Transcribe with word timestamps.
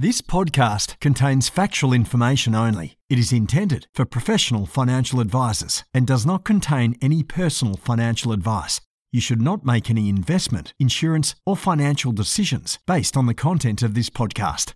This 0.00 0.20
podcast 0.20 1.00
contains 1.00 1.48
factual 1.48 1.92
information 1.92 2.54
only. 2.54 2.98
It 3.10 3.18
is 3.18 3.32
intended 3.32 3.88
for 3.92 4.04
professional 4.04 4.64
financial 4.64 5.18
advisors 5.18 5.82
and 5.92 6.06
does 6.06 6.24
not 6.24 6.44
contain 6.44 6.96
any 7.02 7.24
personal 7.24 7.74
financial 7.74 8.30
advice. 8.30 8.80
You 9.10 9.20
should 9.20 9.42
not 9.42 9.66
make 9.66 9.90
any 9.90 10.08
investment, 10.08 10.72
insurance, 10.78 11.34
or 11.44 11.56
financial 11.56 12.12
decisions 12.12 12.78
based 12.86 13.16
on 13.16 13.26
the 13.26 13.34
content 13.34 13.82
of 13.82 13.94
this 13.94 14.08
podcast. 14.08 14.72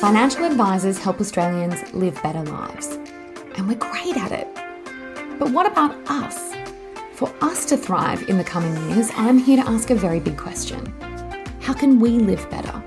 Financial 0.00 0.44
advisors 0.44 0.98
help 0.98 1.20
Australians 1.20 1.94
live 1.94 2.20
better 2.20 2.42
lives, 2.42 2.98
and 3.56 3.68
we're 3.68 3.74
great 3.74 4.16
at 4.16 4.32
it. 4.32 4.48
But 5.38 5.50
what 5.50 5.66
about 5.66 5.96
us? 6.08 6.54
For 7.12 7.32
us 7.40 7.64
to 7.66 7.76
thrive 7.76 8.28
in 8.28 8.38
the 8.38 8.44
coming 8.44 8.74
years, 8.90 9.10
I'm 9.16 9.38
here 9.38 9.62
to 9.62 9.68
ask 9.68 9.90
a 9.90 9.94
very 9.94 10.20
big 10.20 10.36
question 10.36 10.86
How 11.60 11.72
can 11.72 12.00
we 12.00 12.18
live 12.18 12.48
better, 12.50 12.82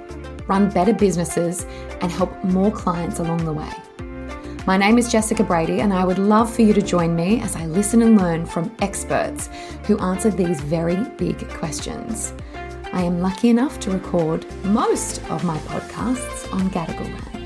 run 0.48 0.70
better 0.70 0.94
businesses, 0.94 1.66
and 2.02 2.11
help 2.11 2.44
more 2.44 2.72
clients 2.72 3.20
along 3.20 3.45
the 3.45 3.53
way? 3.53 3.72
My 4.66 4.75
name 4.75 4.98
is 4.98 5.09
Jessica 5.09 5.45
Brady, 5.45 5.80
and 5.80 5.94
I 5.94 6.03
would 6.03 6.20
love 6.20 6.53
for 6.53 6.61
you 6.61 6.73
to 6.73 6.81
join 6.81 7.16
me 7.16 7.39
as 7.41 7.55
I 7.55 7.66
listen 7.67 8.02
and 8.02 8.17
learn 8.17 8.45
from 8.45 8.75
experts 8.81 9.49
who 9.86 9.97
answer 9.99 10.30
these 10.30 10.59
very 10.59 10.97
big 11.16 11.47
questions. 11.52 12.34
I 12.91 13.02
am 13.02 13.22
lucky 13.22 13.49
enough 13.49 13.80
to 13.81 13.91
record 13.91 14.45
most 14.66 15.22
of 15.30 15.45
my 15.45 15.58
podcasts 15.59 16.52
on 16.53 16.70
Gadigal 16.70 17.05
land. 17.05 17.37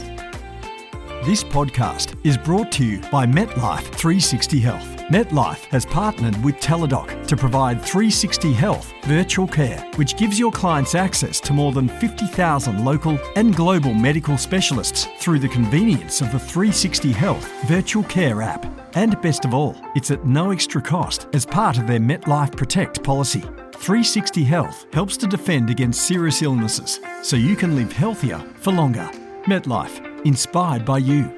This 1.24 1.44
podcast 1.44 2.18
is 2.26 2.36
brought 2.36 2.72
to 2.72 2.84
you 2.84 3.00
by 3.12 3.28
MetLife 3.28 3.84
360 3.94 4.60
Health. 4.60 4.88
MetLife 5.12 5.66
has 5.66 5.86
partnered 5.86 6.44
with 6.44 6.56
Teladoc 6.56 7.28
to 7.28 7.38
provide 7.38 7.80
360 7.80 8.52
Health 8.52 8.92
virtual 9.04 9.46
care, 9.46 9.88
which 9.98 10.18
gives 10.18 10.40
your 10.40 10.52
clients 10.52 10.96
access 10.96 11.40
to 11.42 11.54
more 11.54 11.74
than 11.74 11.88
50,000 11.88 12.84
local 12.84 13.20
and 13.36 13.56
global 13.56 13.94
medical 13.94 14.36
specialists 14.36 15.10
through 15.20 15.38
the 15.38 15.48
convenience 15.48 16.22
of 16.22 16.32
the 16.32 16.40
360 16.40 17.12
Health 17.12 17.48
virtual 17.68 18.04
care 18.06 18.42
app. 18.42 18.66
And 18.96 19.22
best 19.22 19.46
of 19.46 19.54
all, 19.54 19.78
it's 19.94 20.10
at 20.10 20.26
no 20.26 20.50
extra 20.50 20.82
cost 20.82 21.28
as 21.34 21.46
part 21.46 21.78
of 21.78 21.86
their 21.86 22.00
MetLife 22.00 22.58
Protect 22.58 23.04
policy. 23.04 23.42
360 23.76 24.44
Health 24.44 24.88
helps 24.92 25.18
to 25.18 25.28
defend 25.28 25.70
against 25.70 26.08
serious 26.08 26.42
illnesses 26.42 27.00
so 27.22 27.36
you 27.36 27.56
can 27.56 27.76
live 27.76 27.92
healthier 27.92 28.40
for 28.56 28.74
longer. 28.74 29.08
MetLife, 29.46 30.11
inspired 30.26 30.86
by 30.86 30.98
you. 31.00 31.32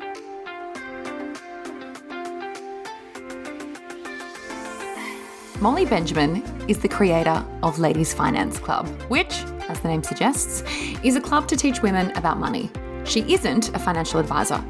Molly 5.59 5.85
Benjamin 5.85 6.43
is 6.67 6.79
the 6.79 6.89
creator 6.89 7.45
of 7.61 7.79
Ladies 7.79 8.13
Finance 8.13 8.59
Club, 8.59 8.85
which, 9.09 9.33
as 9.69 9.79
the 9.79 9.87
name 9.87 10.03
suggests, 10.03 10.61
is 11.03 11.15
a 11.15 11.21
club 11.21 11.47
to 11.47 11.55
teach 11.55 11.81
women 11.81 12.11
about 12.17 12.37
money. 12.37 12.69
She 13.05 13.21
isn't 13.33 13.73
a 13.73 13.79
financial 13.79 14.19
advisor. 14.19 14.61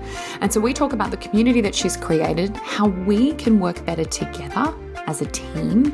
And 0.42 0.54
so 0.54 0.60
we 0.60 0.74
talk 0.74 0.94
about 0.94 1.10
the 1.10 1.18
community 1.18 1.62
that 1.62 1.74
she's 1.74 1.98
created, 1.98 2.56
how 2.58 2.88
we 2.88 3.34
can 3.34 3.60
work 3.60 3.84
better 3.86 4.06
together 4.06 4.72
as 5.08 5.22
a 5.22 5.26
team, 5.26 5.92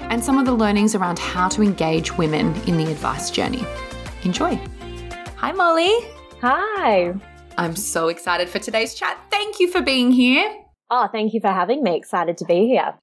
and 0.00 0.24
some 0.24 0.38
of 0.38 0.46
the 0.46 0.52
learnings 0.52 0.94
around 0.94 1.18
how 1.18 1.48
to 1.50 1.62
engage 1.62 2.16
women 2.16 2.54
in 2.66 2.76
the 2.76 2.90
advice 2.90 3.30
journey. 3.30 3.64
Enjoy. 4.24 4.58
Hi, 5.36 5.52
Molly. 5.52 5.92
Hi. 6.40 7.14
I'm 7.56 7.76
so 7.76 8.08
excited 8.08 8.48
for 8.48 8.58
today's 8.58 8.94
chat. 8.94 9.18
Thank 9.30 9.60
you 9.60 9.70
for 9.70 9.80
being 9.80 10.10
here. 10.10 10.52
Oh, 10.90 11.08
thank 11.10 11.32
you 11.34 11.40
for 11.40 11.48
having 11.48 11.82
me. 11.82 11.96
Excited 11.96 12.36
to 12.38 12.44
be 12.44 12.66
here. 12.66 12.94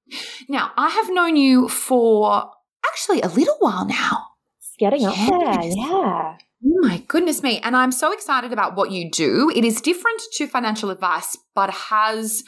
Now, 0.50 0.72
I 0.78 0.90
have 0.90 1.10
known 1.10 1.36
you 1.36 1.68
for 1.70 2.50
actually 2.86 3.22
a 3.22 3.28
little 3.28 3.56
while 3.60 3.86
now. 3.86 4.26
It's 4.60 4.76
getting 4.78 5.06
up 5.06 5.16
there, 5.16 5.62
yeah. 5.64 6.38
Oh 6.64 6.80
my 6.82 7.04
goodness 7.08 7.42
me. 7.42 7.60
And 7.60 7.76
I'm 7.76 7.92
so 7.92 8.12
excited 8.12 8.54
about 8.54 8.76
what 8.76 8.92
you 8.92 9.10
do. 9.10 9.52
It 9.56 9.64
is 9.64 9.82
different 9.82 10.22
to 10.34 10.48
financial 10.48 10.90
advice, 10.90 11.38
but 11.56 11.70
has, 11.72 12.44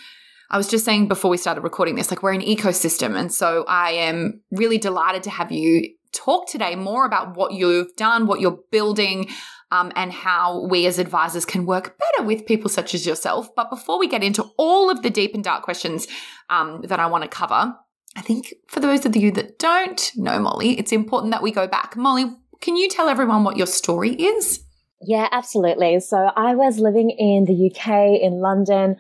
I 0.51 0.57
was 0.57 0.67
just 0.67 0.85
saying 0.85 1.07
before 1.07 1.31
we 1.31 1.37
started 1.37 1.61
recording 1.61 1.95
this, 1.95 2.11
like 2.11 2.21
we're 2.21 2.33
an 2.33 2.41
ecosystem. 2.41 3.17
And 3.17 3.33
so 3.33 3.63
I 3.67 3.91
am 3.91 4.41
really 4.51 4.77
delighted 4.77 5.23
to 5.23 5.29
have 5.29 5.51
you 5.51 5.89
talk 6.13 6.47
today 6.47 6.75
more 6.75 7.05
about 7.05 7.35
what 7.35 7.53
you've 7.53 7.95
done, 7.95 8.27
what 8.27 8.39
you're 8.39 8.59
building, 8.71 9.29
um, 9.73 9.91
and 9.95 10.13
how 10.13 10.67
we 10.67 10.85
as 10.85 10.99
advisors 10.99 11.45
can 11.45 11.65
work 11.65 11.97
better 11.97 12.27
with 12.27 12.45
people 12.45 12.69
such 12.69 12.93
as 12.93 13.07
yourself. 13.07 13.53
But 13.55 13.71
before 13.71 13.97
we 13.97 14.07
get 14.07 14.23
into 14.23 14.43
all 14.55 14.91
of 14.91 15.01
the 15.01 15.09
deep 15.09 15.33
and 15.33 15.43
dark 15.43 15.63
questions 15.63 16.07
um, 16.51 16.81
that 16.83 16.99
I 16.99 17.07
want 17.07 17.23
to 17.23 17.27
cover, 17.27 17.75
I 18.15 18.21
think 18.21 18.53
for 18.67 18.79
those 18.79 19.03
of 19.07 19.15
you 19.15 19.31
that 19.31 19.57
don't 19.57 20.11
know 20.15 20.39
Molly, 20.39 20.77
it's 20.77 20.91
important 20.91 21.31
that 21.31 21.41
we 21.41 21.51
go 21.51 21.67
back. 21.67 21.97
Molly, 21.97 22.25
can 22.61 22.75
you 22.75 22.87
tell 22.87 23.09
everyone 23.09 23.43
what 23.43 23.57
your 23.57 23.65
story 23.65 24.11
is? 24.13 24.63
Yeah, 25.01 25.27
absolutely. 25.31 25.99
So 26.01 26.17
I 26.17 26.53
was 26.53 26.77
living 26.77 27.09
in 27.09 27.45
the 27.45 27.71
UK 27.71 28.21
in 28.21 28.41
London. 28.41 28.97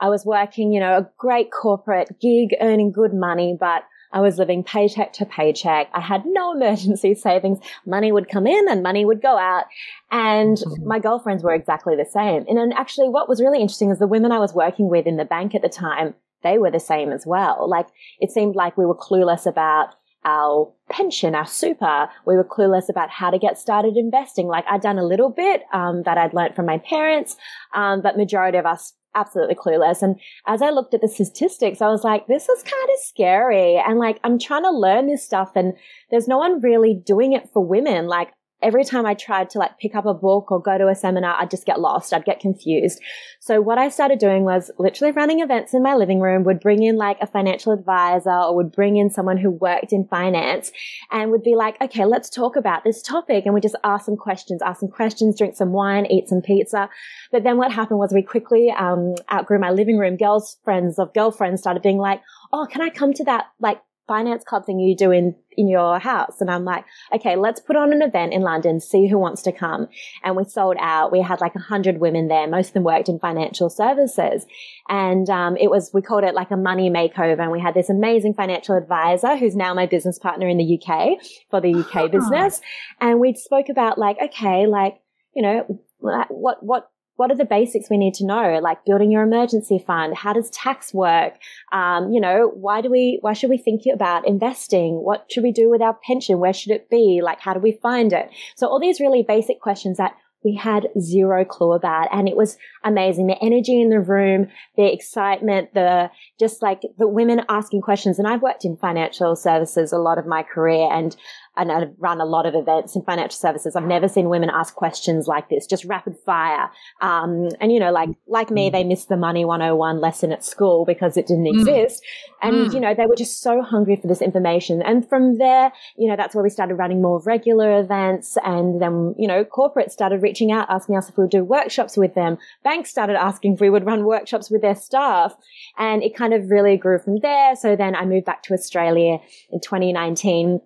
I 0.00 0.08
was 0.08 0.26
working, 0.26 0.72
you 0.72 0.80
know, 0.80 0.98
a 0.98 1.08
great 1.16 1.52
corporate 1.52 2.20
gig, 2.20 2.48
earning 2.60 2.90
good 2.90 3.14
money, 3.14 3.56
but 3.58 3.84
I 4.12 4.20
was 4.20 4.38
living 4.38 4.62
paycheck 4.64 5.12
to 5.14 5.26
paycheck. 5.26 5.88
I 5.94 6.00
had 6.00 6.22
no 6.26 6.52
emergency 6.56 7.14
savings. 7.14 7.58
Money 7.84 8.12
would 8.12 8.28
come 8.28 8.46
in 8.46 8.68
and 8.68 8.82
money 8.82 9.04
would 9.04 9.22
go 9.22 9.36
out. 9.36 9.64
And 10.10 10.56
Mm-hmm. 10.58 10.86
my 10.86 10.98
girlfriends 10.98 11.42
were 11.42 11.54
exactly 11.54 11.96
the 11.96 12.04
same. 12.04 12.44
And 12.48 12.56
then 12.56 12.72
actually 12.72 13.08
what 13.08 13.28
was 13.28 13.40
really 13.40 13.60
interesting 13.60 13.90
is 13.90 13.98
the 13.98 14.06
women 14.06 14.32
I 14.32 14.38
was 14.38 14.54
working 14.54 14.88
with 14.88 15.06
in 15.06 15.16
the 15.16 15.24
bank 15.24 15.54
at 15.54 15.62
the 15.62 15.68
time, 15.68 16.14
they 16.42 16.58
were 16.58 16.70
the 16.70 16.80
same 16.80 17.10
as 17.12 17.24
well. 17.26 17.68
Like 17.68 17.86
it 18.20 18.30
seemed 18.30 18.54
like 18.56 18.76
we 18.76 18.86
were 18.86 18.94
clueless 18.96 19.46
about 19.46 19.88
our 20.24 20.72
pension, 20.90 21.34
our 21.34 21.46
super. 21.46 22.08
We 22.26 22.34
were 22.36 22.44
clueless 22.44 22.88
about 22.88 23.10
how 23.10 23.30
to 23.30 23.38
get 23.38 23.58
started 23.58 23.96
investing. 23.96 24.46
Like 24.48 24.64
I'd 24.68 24.80
done 24.80 24.98
a 24.98 25.04
little 25.04 25.30
bit 25.30 25.62
um, 25.72 26.02
that 26.04 26.18
I'd 26.18 26.34
learned 26.34 26.56
from 26.56 26.66
my 26.66 26.78
parents, 26.78 27.36
um, 27.74 28.02
but 28.02 28.16
majority 28.16 28.58
of 28.58 28.66
us 28.66 28.92
absolutely 29.16 29.56
clueless. 29.56 30.02
And 30.02 30.20
as 30.46 30.62
I 30.62 30.70
looked 30.70 30.94
at 30.94 31.00
the 31.00 31.08
statistics, 31.08 31.80
I 31.80 31.88
was 31.88 32.04
like, 32.04 32.26
this 32.26 32.48
is 32.48 32.62
kind 32.62 32.88
of 32.92 32.98
scary. 33.00 33.76
And 33.76 33.98
like, 33.98 34.20
I'm 34.22 34.38
trying 34.38 34.62
to 34.64 34.70
learn 34.70 35.06
this 35.06 35.24
stuff 35.24 35.52
and 35.56 35.72
there's 36.10 36.28
no 36.28 36.38
one 36.38 36.60
really 36.60 36.94
doing 36.94 37.32
it 37.32 37.48
for 37.52 37.64
women. 37.64 38.06
Like 38.06 38.32
every 38.62 38.84
time 38.84 39.04
I 39.04 39.14
tried 39.14 39.50
to 39.50 39.58
like 39.58 39.78
pick 39.78 39.94
up 39.94 40.06
a 40.06 40.14
book 40.14 40.50
or 40.50 40.60
go 40.60 40.78
to 40.78 40.88
a 40.88 40.94
seminar, 40.94 41.36
I'd 41.38 41.50
just 41.50 41.66
get 41.66 41.80
lost. 41.80 42.12
I'd 42.12 42.24
get 42.24 42.40
confused. 42.40 43.00
So 43.40 43.60
what 43.60 43.78
I 43.78 43.88
started 43.88 44.18
doing 44.18 44.44
was 44.44 44.70
literally 44.78 45.12
running 45.12 45.40
events 45.40 45.74
in 45.74 45.82
my 45.82 45.94
living 45.94 46.20
room, 46.20 46.44
would 46.44 46.60
bring 46.60 46.82
in 46.82 46.96
like 46.96 47.18
a 47.20 47.26
financial 47.26 47.72
advisor 47.72 48.30
or 48.30 48.56
would 48.56 48.72
bring 48.72 48.96
in 48.96 49.10
someone 49.10 49.36
who 49.36 49.50
worked 49.50 49.92
in 49.92 50.06
finance 50.08 50.72
and 51.10 51.30
would 51.30 51.42
be 51.42 51.54
like, 51.54 51.80
okay, 51.80 52.04
let's 52.04 52.30
talk 52.30 52.56
about 52.56 52.82
this 52.82 53.02
topic. 53.02 53.44
And 53.44 53.54
we 53.54 53.60
just 53.60 53.76
ask 53.84 54.06
some 54.06 54.16
questions, 54.16 54.62
ask 54.62 54.80
some 54.80 54.88
questions, 54.90 55.36
drink 55.36 55.56
some 55.56 55.72
wine, 55.72 56.06
eat 56.06 56.28
some 56.28 56.40
pizza. 56.40 56.88
But 57.30 57.44
then 57.44 57.58
what 57.58 57.72
happened 57.72 57.98
was 57.98 58.12
we 58.12 58.22
quickly 58.22 58.70
um, 58.70 59.14
outgrew 59.30 59.58
my 59.58 59.70
living 59.70 59.98
room. 59.98 60.16
Girls, 60.16 60.58
friends 60.64 60.98
of 60.98 61.12
girlfriends 61.12 61.60
started 61.60 61.82
being 61.82 61.98
like, 61.98 62.22
oh, 62.52 62.66
can 62.70 62.80
I 62.80 62.88
come 62.88 63.12
to 63.14 63.24
that 63.24 63.46
like 63.60 63.80
finance 64.06 64.44
club 64.44 64.64
thing 64.66 64.78
you 64.78 64.96
do 64.96 65.10
in, 65.10 65.34
in 65.56 65.68
your 65.68 65.98
house. 65.98 66.40
And 66.40 66.50
I'm 66.50 66.64
like, 66.64 66.84
okay, 67.12 67.36
let's 67.36 67.60
put 67.60 67.76
on 67.76 67.92
an 67.92 68.02
event 68.02 68.32
in 68.32 68.42
London, 68.42 68.80
see 68.80 69.08
who 69.08 69.18
wants 69.18 69.42
to 69.42 69.52
come. 69.52 69.88
And 70.22 70.36
we 70.36 70.44
sold 70.44 70.76
out. 70.80 71.10
We 71.12 71.20
had 71.22 71.40
like 71.40 71.54
a 71.54 71.60
hundred 71.60 71.98
women 71.98 72.28
there. 72.28 72.46
Most 72.46 72.68
of 72.68 72.72
them 72.74 72.84
worked 72.84 73.08
in 73.08 73.18
financial 73.18 73.68
services. 73.68 74.46
And, 74.88 75.28
um, 75.28 75.56
it 75.56 75.70
was, 75.70 75.90
we 75.92 76.02
called 76.02 76.24
it 76.24 76.34
like 76.34 76.50
a 76.50 76.56
money 76.56 76.88
makeover. 76.90 77.40
And 77.40 77.50
we 77.50 77.60
had 77.60 77.74
this 77.74 77.90
amazing 77.90 78.34
financial 78.34 78.76
advisor 78.76 79.36
who's 79.36 79.56
now 79.56 79.74
my 79.74 79.86
business 79.86 80.18
partner 80.18 80.48
in 80.48 80.58
the 80.58 80.80
UK 80.80 81.18
for 81.50 81.60
the 81.60 81.74
UK 81.80 81.96
Ah. 81.96 82.08
business. 82.08 82.60
And 83.00 83.18
we 83.20 83.34
spoke 83.34 83.68
about 83.68 83.98
like, 83.98 84.16
okay, 84.22 84.66
like, 84.66 85.00
you 85.34 85.42
know, 85.42 85.80
what, 85.98 86.62
what, 86.62 86.90
what 87.16 87.30
are 87.30 87.36
the 87.36 87.44
basics 87.44 87.90
we 87.90 87.98
need 87.98 88.14
to 88.14 88.26
know? 88.26 88.60
Like 88.62 88.84
building 88.84 89.10
your 89.10 89.22
emergency 89.22 89.82
fund. 89.84 90.16
How 90.16 90.32
does 90.32 90.50
tax 90.50 90.94
work? 90.94 91.34
Um, 91.72 92.12
you 92.12 92.20
know, 92.20 92.50
why 92.54 92.80
do 92.80 92.90
we, 92.90 93.18
why 93.22 93.32
should 93.32 93.50
we 93.50 93.58
think 93.58 93.82
about 93.92 94.26
investing? 94.26 95.02
What 95.02 95.26
should 95.30 95.42
we 95.42 95.52
do 95.52 95.70
with 95.70 95.82
our 95.82 95.98
pension? 96.06 96.38
Where 96.38 96.52
should 96.52 96.72
it 96.72 96.88
be? 96.90 97.20
Like, 97.22 97.40
how 97.40 97.54
do 97.54 97.60
we 97.60 97.78
find 97.82 98.12
it? 98.12 98.30
So 98.56 98.66
all 98.66 98.80
these 98.80 99.00
really 99.00 99.24
basic 99.26 99.60
questions 99.60 99.96
that 99.98 100.14
we 100.46 100.54
had 100.54 100.88
zero 101.00 101.44
clue 101.44 101.72
about. 101.72 102.08
And 102.12 102.28
it 102.28 102.36
was 102.36 102.56
amazing. 102.84 103.26
The 103.26 103.42
energy 103.42 103.80
in 103.80 103.90
the 103.90 103.98
room, 103.98 104.46
the 104.76 104.92
excitement, 104.92 105.74
the 105.74 106.08
just 106.38 106.62
like 106.62 106.82
the 106.98 107.08
women 107.08 107.42
asking 107.48 107.80
questions. 107.80 108.18
And 108.18 108.28
I've 108.28 108.42
worked 108.42 108.64
in 108.64 108.76
financial 108.76 109.34
services 109.34 109.92
a 109.92 109.98
lot 109.98 110.18
of 110.18 110.26
my 110.26 110.44
career 110.44 110.88
and 110.90 111.16
and 111.56 111.72
I've 111.72 111.94
run 111.98 112.20
a 112.20 112.24
lot 112.24 112.46
of 112.46 112.54
events 112.54 112.94
in 112.94 113.02
financial 113.02 113.38
services. 113.38 113.76
I've 113.76 113.84
never 113.84 114.08
seen 114.08 114.28
women 114.28 114.50
ask 114.50 114.74
questions 114.74 115.26
like 115.26 115.48
this, 115.48 115.66
just 115.66 115.84
rapid 115.84 116.16
fire. 116.24 116.70
Um, 117.00 117.48
and 117.60 117.72
you 117.72 117.80
know, 117.80 117.92
like, 117.92 118.10
like 118.26 118.50
me, 118.50 118.70
they 118.70 118.84
missed 118.84 119.08
the 119.08 119.16
money 119.16 119.44
101 119.44 120.00
lesson 120.00 120.32
at 120.32 120.44
school 120.44 120.84
because 120.84 121.16
it 121.16 121.26
didn't 121.26 121.44
mm. 121.44 121.58
exist. 121.58 122.02
And, 122.42 122.54
mm. 122.54 122.74
you 122.74 122.80
know, 122.80 122.94
they 122.94 123.06
were 123.06 123.16
just 123.16 123.40
so 123.42 123.62
hungry 123.62 123.96
for 123.96 124.06
this 124.06 124.20
information. 124.20 124.82
And 124.82 125.08
from 125.08 125.38
there, 125.38 125.72
you 125.96 126.08
know, 126.08 126.16
that's 126.16 126.34
where 126.34 126.44
we 126.44 126.50
started 126.50 126.74
running 126.74 127.00
more 127.00 127.20
regular 127.22 127.80
events. 127.80 128.36
And 128.44 128.80
then, 128.80 129.14
you 129.18 129.26
know, 129.26 129.44
corporates 129.44 129.92
started 129.92 130.22
reaching 130.22 130.52
out, 130.52 130.68
asking 130.68 130.96
us 130.96 131.08
if 131.08 131.16
we 131.16 131.24
would 131.24 131.30
do 131.30 131.44
workshops 131.44 131.96
with 131.96 132.14
them. 132.14 132.38
Banks 132.64 132.90
started 132.90 133.16
asking 133.16 133.54
if 133.54 133.60
we 133.60 133.70
would 133.70 133.86
run 133.86 134.04
workshops 134.04 134.50
with 134.50 134.62
their 134.62 134.74
staff. 134.74 135.34
And 135.78 136.02
it 136.02 136.14
kind 136.14 136.34
of 136.34 136.50
really 136.50 136.76
grew 136.76 136.98
from 136.98 137.20
there. 137.20 137.56
So 137.56 137.76
then 137.76 137.94
I 137.96 138.04
moved 138.04 138.26
back 138.26 138.42
to 138.44 138.54
Australia 138.54 139.18
in 139.50 139.60
2019 139.60 140.60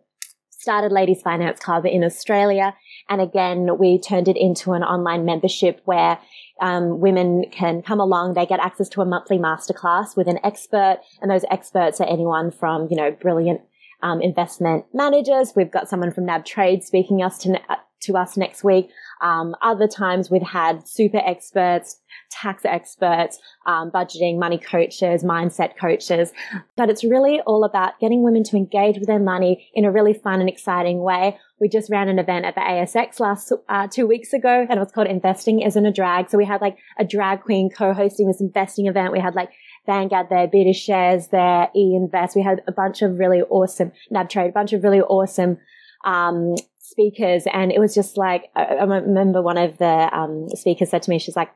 started 0.61 0.93
Ladies 0.93 1.23
Finance 1.23 1.59
Club 1.59 1.87
in 1.87 2.05
Australia. 2.05 2.75
And 3.09 3.23
again, 3.23 3.79
we 3.79 3.99
turned 3.99 4.29
it 4.29 4.37
into 4.37 4.73
an 4.73 4.83
online 4.83 5.25
membership 5.25 5.81
where 5.87 6.19
um, 6.61 7.01
women 7.01 7.47
can 7.51 7.81
come 7.81 7.99
along. 7.99 8.35
They 8.35 8.45
get 8.45 8.61
access 8.61 8.91
to 8.91 9.01
a 9.01 9.07
monthly 9.07 9.39
masterclass 9.39 10.19
with 10.19 10.29
an 10.29 10.39
expert, 10.45 10.99
and 11.23 11.31
those 11.31 11.47
experts 11.51 11.99
are 12.01 12.09
anyone 12.09 12.51
from 12.51 12.89
you 12.91 12.97
know 12.97 13.11
brilliant 13.11 13.63
um, 14.03 14.21
investment 14.21 14.85
managers. 14.93 15.55
We've 15.57 15.71
got 15.71 15.89
someone 15.89 16.13
from 16.13 16.27
NAB 16.27 16.45
Trade 16.45 16.85
speaking 16.85 17.23
us 17.23 17.39
to 17.39 17.59
to 18.03 18.17
us 18.17 18.37
next 18.37 18.63
week. 18.63 18.91
Um, 19.23 19.55
other 19.63 19.89
times 19.89 20.31
we've 20.31 20.43
had 20.43 20.87
super 20.87 21.23
experts, 21.25 22.01
tax 22.31 22.65
experts, 22.65 23.39
um, 23.67 23.91
budgeting, 23.91 24.39
money 24.39 24.59
coaches, 24.59 25.23
mindset 25.23 25.77
coaches. 25.77 26.33
But 26.77 26.89
it's 26.89 27.05
really 27.05 27.41
all 27.41 27.65
about 27.65 27.99
getting 28.01 28.23
women 28.23 28.45
to 28.45 28.57
engage 28.57 28.99
with 28.99 29.07
their 29.07 29.19
money 29.19 29.69
in 29.75 29.85
a 29.85 29.93
really 29.93 30.15
fun 30.15 30.41
and 30.41 30.49
exciting 30.49 31.01
way. 31.01 31.39
We 31.61 31.69
just 31.69 31.91
ran 31.91 32.09
an 32.09 32.19
event 32.19 32.47
at 32.47 32.55
the 32.55 32.63
ASX 32.63 33.21
last 33.21 33.53
uh, 33.69 33.87
two 33.87 34.07
weeks 34.07 34.33
ago, 34.33 34.67
and 34.69 34.79
it 34.79 34.81
was 34.81 34.93
called 34.93 35.09
"Investing 35.09 35.61
Isn't 35.61 35.85
a 35.85 35.93
Drag." 35.93 36.31
So 36.31 36.39
we 36.39 36.47
had 36.47 36.63
like 36.63 36.79
a 36.99 37.05
drag 37.05 37.43
queen 37.43 37.69
co-hosting 37.69 38.29
this 38.29 38.41
investing 38.41 38.87
event. 38.87 39.13
We 39.13 39.21
had 39.21 39.35
like 39.35 39.51
Vanguard 39.85 40.29
there, 40.31 40.47
Beta 40.47 40.73
Shares 40.73 41.29
there, 41.29 41.69
E 41.77 41.95
Invest. 41.95 42.35
We 42.35 42.43
had 42.43 42.63
a 42.67 42.73
bunch 42.73 43.03
of 43.03 43.19
really 43.19 43.43
awesome 43.43 43.93
NAB 44.11 44.31
Trade, 44.31 44.49
a 44.49 44.53
bunch 44.53 44.73
of 44.73 44.83
really 44.83 45.01
awesome 45.01 45.59
um, 46.05 46.55
speakers, 46.79 47.45
and 47.53 47.71
it 47.71 47.79
was 47.79 47.95
just 47.95 48.17
like 48.17 48.51
I, 48.57 48.65
I 48.65 48.85
remember 48.85 49.43
one 49.43 49.59
of 49.59 49.77
the 49.77 50.09
um, 50.17 50.49
speakers 50.55 50.89
said 50.91 51.03
to 51.03 51.11
me, 51.11 51.19
she's 51.19 51.37
like, 51.37 51.51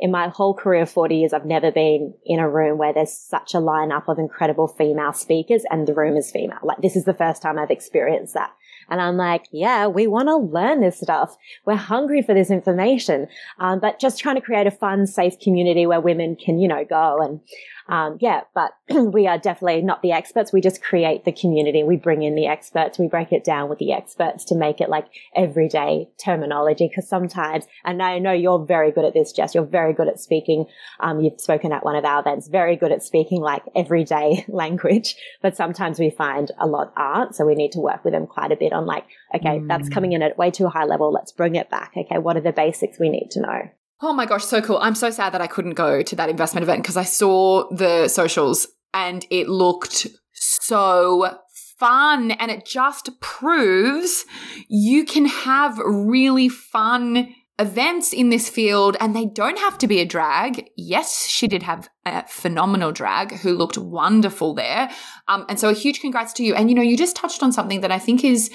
in 0.00 0.10
my 0.10 0.28
whole 0.28 0.54
career 0.54 0.82
of 0.82 0.90
40 0.90 1.16
years, 1.16 1.32
I've 1.32 1.44
never 1.44 1.72
been 1.72 2.14
in 2.24 2.38
a 2.38 2.48
room 2.48 2.78
where 2.78 2.92
there's 2.92 3.12
such 3.12 3.54
a 3.54 3.58
lineup 3.58 4.04
of 4.08 4.18
incredible 4.18 4.68
female 4.68 5.12
speakers 5.12 5.64
and 5.70 5.86
the 5.86 5.94
room 5.94 6.16
is 6.16 6.30
female. 6.30 6.58
Like 6.62 6.80
this 6.82 6.96
is 6.96 7.04
the 7.04 7.14
first 7.14 7.42
time 7.42 7.58
I've 7.58 7.70
experienced 7.70 8.34
that. 8.34 8.50
And 8.90 9.00
I'm 9.00 9.16
like, 9.16 9.46
yeah, 9.52 9.86
we 9.86 10.06
want 10.06 10.28
to 10.28 10.36
learn 10.36 10.80
this 10.80 10.98
stuff. 10.98 11.36
We're 11.66 11.76
hungry 11.76 12.22
for 12.22 12.34
this 12.34 12.50
information. 12.50 13.26
Um, 13.58 13.80
but 13.80 14.00
just 14.00 14.18
trying 14.18 14.36
to 14.36 14.40
create 14.40 14.66
a 14.66 14.70
fun, 14.70 15.06
safe 15.06 15.38
community 15.40 15.86
where 15.86 16.00
women 16.00 16.36
can, 16.36 16.58
you 16.58 16.68
know, 16.68 16.84
go 16.84 17.20
and 17.20 17.40
um, 17.88 18.18
yeah, 18.20 18.42
but 18.54 18.72
we 18.90 19.26
are 19.26 19.38
definitely 19.38 19.82
not 19.82 20.02
the 20.02 20.12
experts. 20.12 20.52
We 20.52 20.60
just 20.60 20.82
create 20.82 21.24
the 21.24 21.32
community. 21.32 21.82
We 21.82 21.96
bring 21.96 22.22
in 22.22 22.34
the 22.34 22.46
experts. 22.46 22.98
We 22.98 23.08
break 23.08 23.32
it 23.32 23.44
down 23.44 23.68
with 23.68 23.78
the 23.78 23.92
experts 23.92 24.44
to 24.46 24.54
make 24.54 24.80
it 24.80 24.90
like 24.90 25.06
everyday 25.34 26.10
terminology. 26.22 26.90
Cause 26.94 27.08
sometimes, 27.08 27.66
and 27.84 28.02
I 28.02 28.18
know 28.18 28.32
you're 28.32 28.64
very 28.64 28.92
good 28.92 29.04
at 29.04 29.14
this, 29.14 29.32
Jess, 29.32 29.54
you're 29.54 29.64
very 29.64 29.94
good 29.94 30.08
at 30.08 30.20
speaking. 30.20 30.66
Um, 31.00 31.20
you've 31.20 31.40
spoken 31.40 31.72
at 31.72 31.84
one 31.84 31.96
of 31.96 32.04
our 32.04 32.20
events, 32.20 32.48
very 32.48 32.76
good 32.76 32.92
at 32.92 33.02
speaking 33.02 33.40
like 33.40 33.62
everyday 33.74 34.44
language, 34.48 35.16
but 35.40 35.56
sometimes 35.56 35.98
we 35.98 36.10
find 36.10 36.52
a 36.58 36.66
lot 36.66 36.92
aren't. 36.96 37.34
So 37.34 37.46
we 37.46 37.54
need 37.54 37.72
to 37.72 37.80
work 37.80 38.04
with 38.04 38.12
them 38.12 38.26
quite 38.26 38.52
a 38.52 38.56
bit 38.56 38.72
on 38.72 38.84
like, 38.84 39.06
okay, 39.34 39.60
mm. 39.60 39.68
that's 39.68 39.88
coming 39.88 40.12
in 40.12 40.22
at 40.22 40.36
way 40.36 40.50
too 40.50 40.68
high 40.68 40.84
level. 40.84 41.10
Let's 41.10 41.32
bring 41.32 41.54
it 41.54 41.70
back. 41.70 41.92
Okay. 41.96 42.18
What 42.18 42.36
are 42.36 42.42
the 42.42 42.52
basics 42.52 42.98
we 42.98 43.08
need 43.08 43.30
to 43.32 43.40
know? 43.40 43.70
Oh 44.00 44.12
my 44.12 44.26
gosh, 44.26 44.44
so 44.44 44.60
cool. 44.60 44.78
I'm 44.78 44.94
so 44.94 45.10
sad 45.10 45.34
that 45.34 45.40
I 45.40 45.48
couldn't 45.48 45.74
go 45.74 46.02
to 46.02 46.16
that 46.16 46.28
investment 46.28 46.62
event 46.62 46.82
because 46.82 46.96
I 46.96 47.02
saw 47.02 47.68
the 47.70 48.06
socials 48.06 48.68
and 48.94 49.26
it 49.28 49.48
looked 49.48 50.06
so 50.32 51.38
fun 51.78 52.30
and 52.32 52.50
it 52.50 52.64
just 52.64 53.20
proves 53.20 54.24
you 54.68 55.04
can 55.04 55.26
have 55.26 55.78
really 55.78 56.48
fun 56.48 57.34
events 57.58 58.12
in 58.12 58.30
this 58.30 58.48
field 58.48 58.96
and 59.00 59.16
they 59.16 59.26
don't 59.26 59.58
have 59.58 59.78
to 59.78 59.88
be 59.88 59.98
a 59.98 60.04
drag. 60.04 60.70
Yes, 60.76 61.26
she 61.26 61.48
did 61.48 61.64
have 61.64 61.88
a 62.06 62.24
phenomenal 62.28 62.92
drag 62.92 63.32
who 63.38 63.52
looked 63.52 63.76
wonderful 63.76 64.54
there. 64.54 64.90
Um, 65.26 65.44
and 65.48 65.58
so 65.58 65.70
a 65.70 65.74
huge 65.74 66.00
congrats 66.00 66.32
to 66.34 66.44
you. 66.44 66.54
And 66.54 66.70
you 66.70 66.76
know, 66.76 66.82
you 66.82 66.96
just 66.96 67.16
touched 67.16 67.42
on 67.42 67.50
something 67.50 67.80
that 67.80 67.90
I 67.90 67.98
think 67.98 68.22
is 68.22 68.48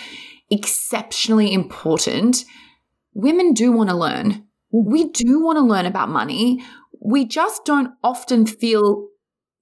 exceptionally 0.50 1.51
important. 1.51 2.45
Women 3.13 3.54
do 3.54 3.74
want 3.74 3.90
to 3.90 3.95
learn. 3.95 4.48
We 4.74 5.10
do 5.10 5.42
want 5.42 5.58
to 5.58 5.62
learn 5.62 5.86
about 5.86 6.10
money. 6.10 6.64
We 7.00 7.25
just 7.25 7.64
don't 7.64 7.92
often 8.04 8.46
feel 8.46 9.08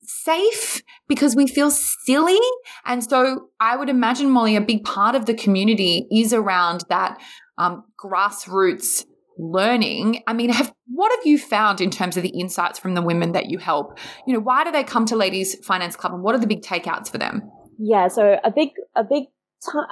safe 0.04 0.82
because 1.08 1.36
we 1.36 1.48
feel 1.48 1.70
silly. 1.70 2.40
And 2.86 3.04
so 3.04 3.50
I 3.60 3.76
would 3.76 3.90
imagine, 3.90 4.30
Molly, 4.30 4.56
a 4.56 4.62
big 4.62 4.84
part 4.84 5.16
of 5.16 5.26
the 5.26 5.34
community 5.34 6.08
is 6.12 6.34
around 6.34 6.86
that 6.90 7.22
um, 7.58 7.84
grassroots 8.04 9.06
learning. 9.38 10.24
I 10.28 10.34
mean, 10.34 10.50
have, 10.50 10.74
what 10.88 11.12
have 11.12 11.26
you 11.26 11.38
found 11.38 11.82
in 11.82 11.90
terms 11.90 12.16
of 12.16 12.24
the 12.24 12.30
insights 12.30 12.80
from 12.80 12.94
the 12.94 13.02
women 13.02 13.34
that 13.34 13.48
you 13.48 13.58
help? 13.58 13.98
You 14.26 14.34
know, 14.34 14.40
why 14.40 14.64
do 14.64 14.72
they 14.72 14.84
come 14.84 15.06
to 15.08 15.16
Ladies 15.16 15.56
Finance 15.66 15.96
Club 15.96 16.14
and 16.14 16.24
what 16.24 16.36
are 16.36 16.40
the 16.40 16.48
big 16.48 16.62
takeouts 16.62 17.10
for 17.12 17.18
them? 17.18 17.52
Yeah, 17.78 18.08
so 18.08 18.38
a 18.44 18.52
big, 18.52 18.70
a 18.96 19.04
big 19.04 19.26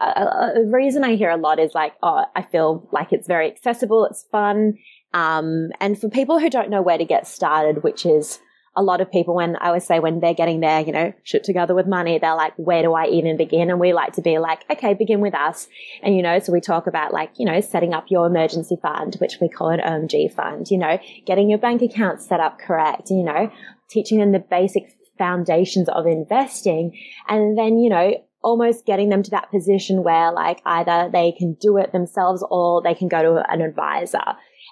a 0.02 0.64
reason 0.66 1.04
I 1.04 1.16
hear 1.16 1.30
a 1.30 1.38
lot 1.38 1.60
is 1.60 1.74
like, 1.76 1.94
oh, 2.02 2.24
I 2.36 2.42
feel 2.42 2.90
like 2.92 3.10
it's 3.12 3.28
very 3.28 3.48
accessible, 3.52 4.06
it's 4.06 4.26
fun, 4.32 4.74
um, 5.14 5.70
and 5.80 6.00
for 6.00 6.10
people 6.10 6.40
who 6.40 6.50
don't 6.50 6.70
know 6.70 6.82
where 6.82 6.98
to 6.98 7.06
get 7.06 7.28
started, 7.28 7.84
which 7.84 8.06
is 8.06 8.40
a 8.76 8.84
lot 8.84 9.02
of 9.02 9.12
people 9.12 9.36
when 9.36 9.56
I 9.58 9.68
always 9.68 9.86
say 9.86 10.00
when 10.00 10.20
they're 10.20 10.34
getting 10.34 10.60
their, 10.60 10.82
you 10.82 10.92
know, 10.92 11.12
shit 11.24 11.44
together 11.44 11.74
with 11.74 11.88
money, 11.88 12.20
they're 12.20 12.36
like, 12.36 12.54
where 12.58 12.82
do 12.82 12.94
I 12.94 13.08
even 13.08 13.36
begin? 13.36 13.70
And 13.70 13.80
we 13.80 13.94
like 13.94 14.14
to 14.14 14.22
be 14.22 14.38
like, 14.38 14.64
okay, 14.72 14.94
begin 14.94 15.22
with 15.22 15.34
us. 15.34 15.68
And, 16.04 16.16
you 16.16 16.22
know, 16.22 16.40
so 16.40 16.54
we 16.54 16.62
talk 16.62 16.88
about 16.88 17.12
like, 17.12 17.32
you 17.38 17.46
know, 17.46 17.60
setting 17.62 17.94
up 17.94 18.06
your 18.10 18.28
emergency 18.28 18.78
fund, 18.82 19.16
which 19.20 19.38
we 19.42 19.50
call 19.50 19.70
an 19.70 19.80
OMG 19.80 20.32
fund, 20.32 20.70
you 20.70 20.78
know, 20.78 21.00
getting 21.26 21.50
your 21.50 21.60
bank 21.60 21.82
account 21.82 22.22
set 22.22 22.40
up 22.40 22.60
correct, 22.60 23.10
you 23.10 23.24
know, 23.24 23.52
teaching 23.90 24.20
them 24.20 24.32
the 24.32 24.40
basic 24.40 24.96
foundations 25.18 25.90
of 25.90 26.06
investing. 26.06 26.98
And 27.28 27.58
then, 27.58 27.80
you 27.80 27.90
know, 27.90 28.14
almost 28.42 28.86
getting 28.86 29.10
them 29.10 29.24
to 29.24 29.32
that 29.32 29.52
position 29.52 30.04
where 30.04 30.32
like 30.32 30.62
either 30.66 31.10
they 31.12 31.34
can 31.38 31.54
do 31.56 31.78
it 31.78 31.92
themselves 31.92 32.44
or 32.50 32.82
they 32.82 32.94
can 32.94 33.08
go 33.08 33.22
to 33.22 33.52
an 33.52 33.62
advisor. 33.62 34.24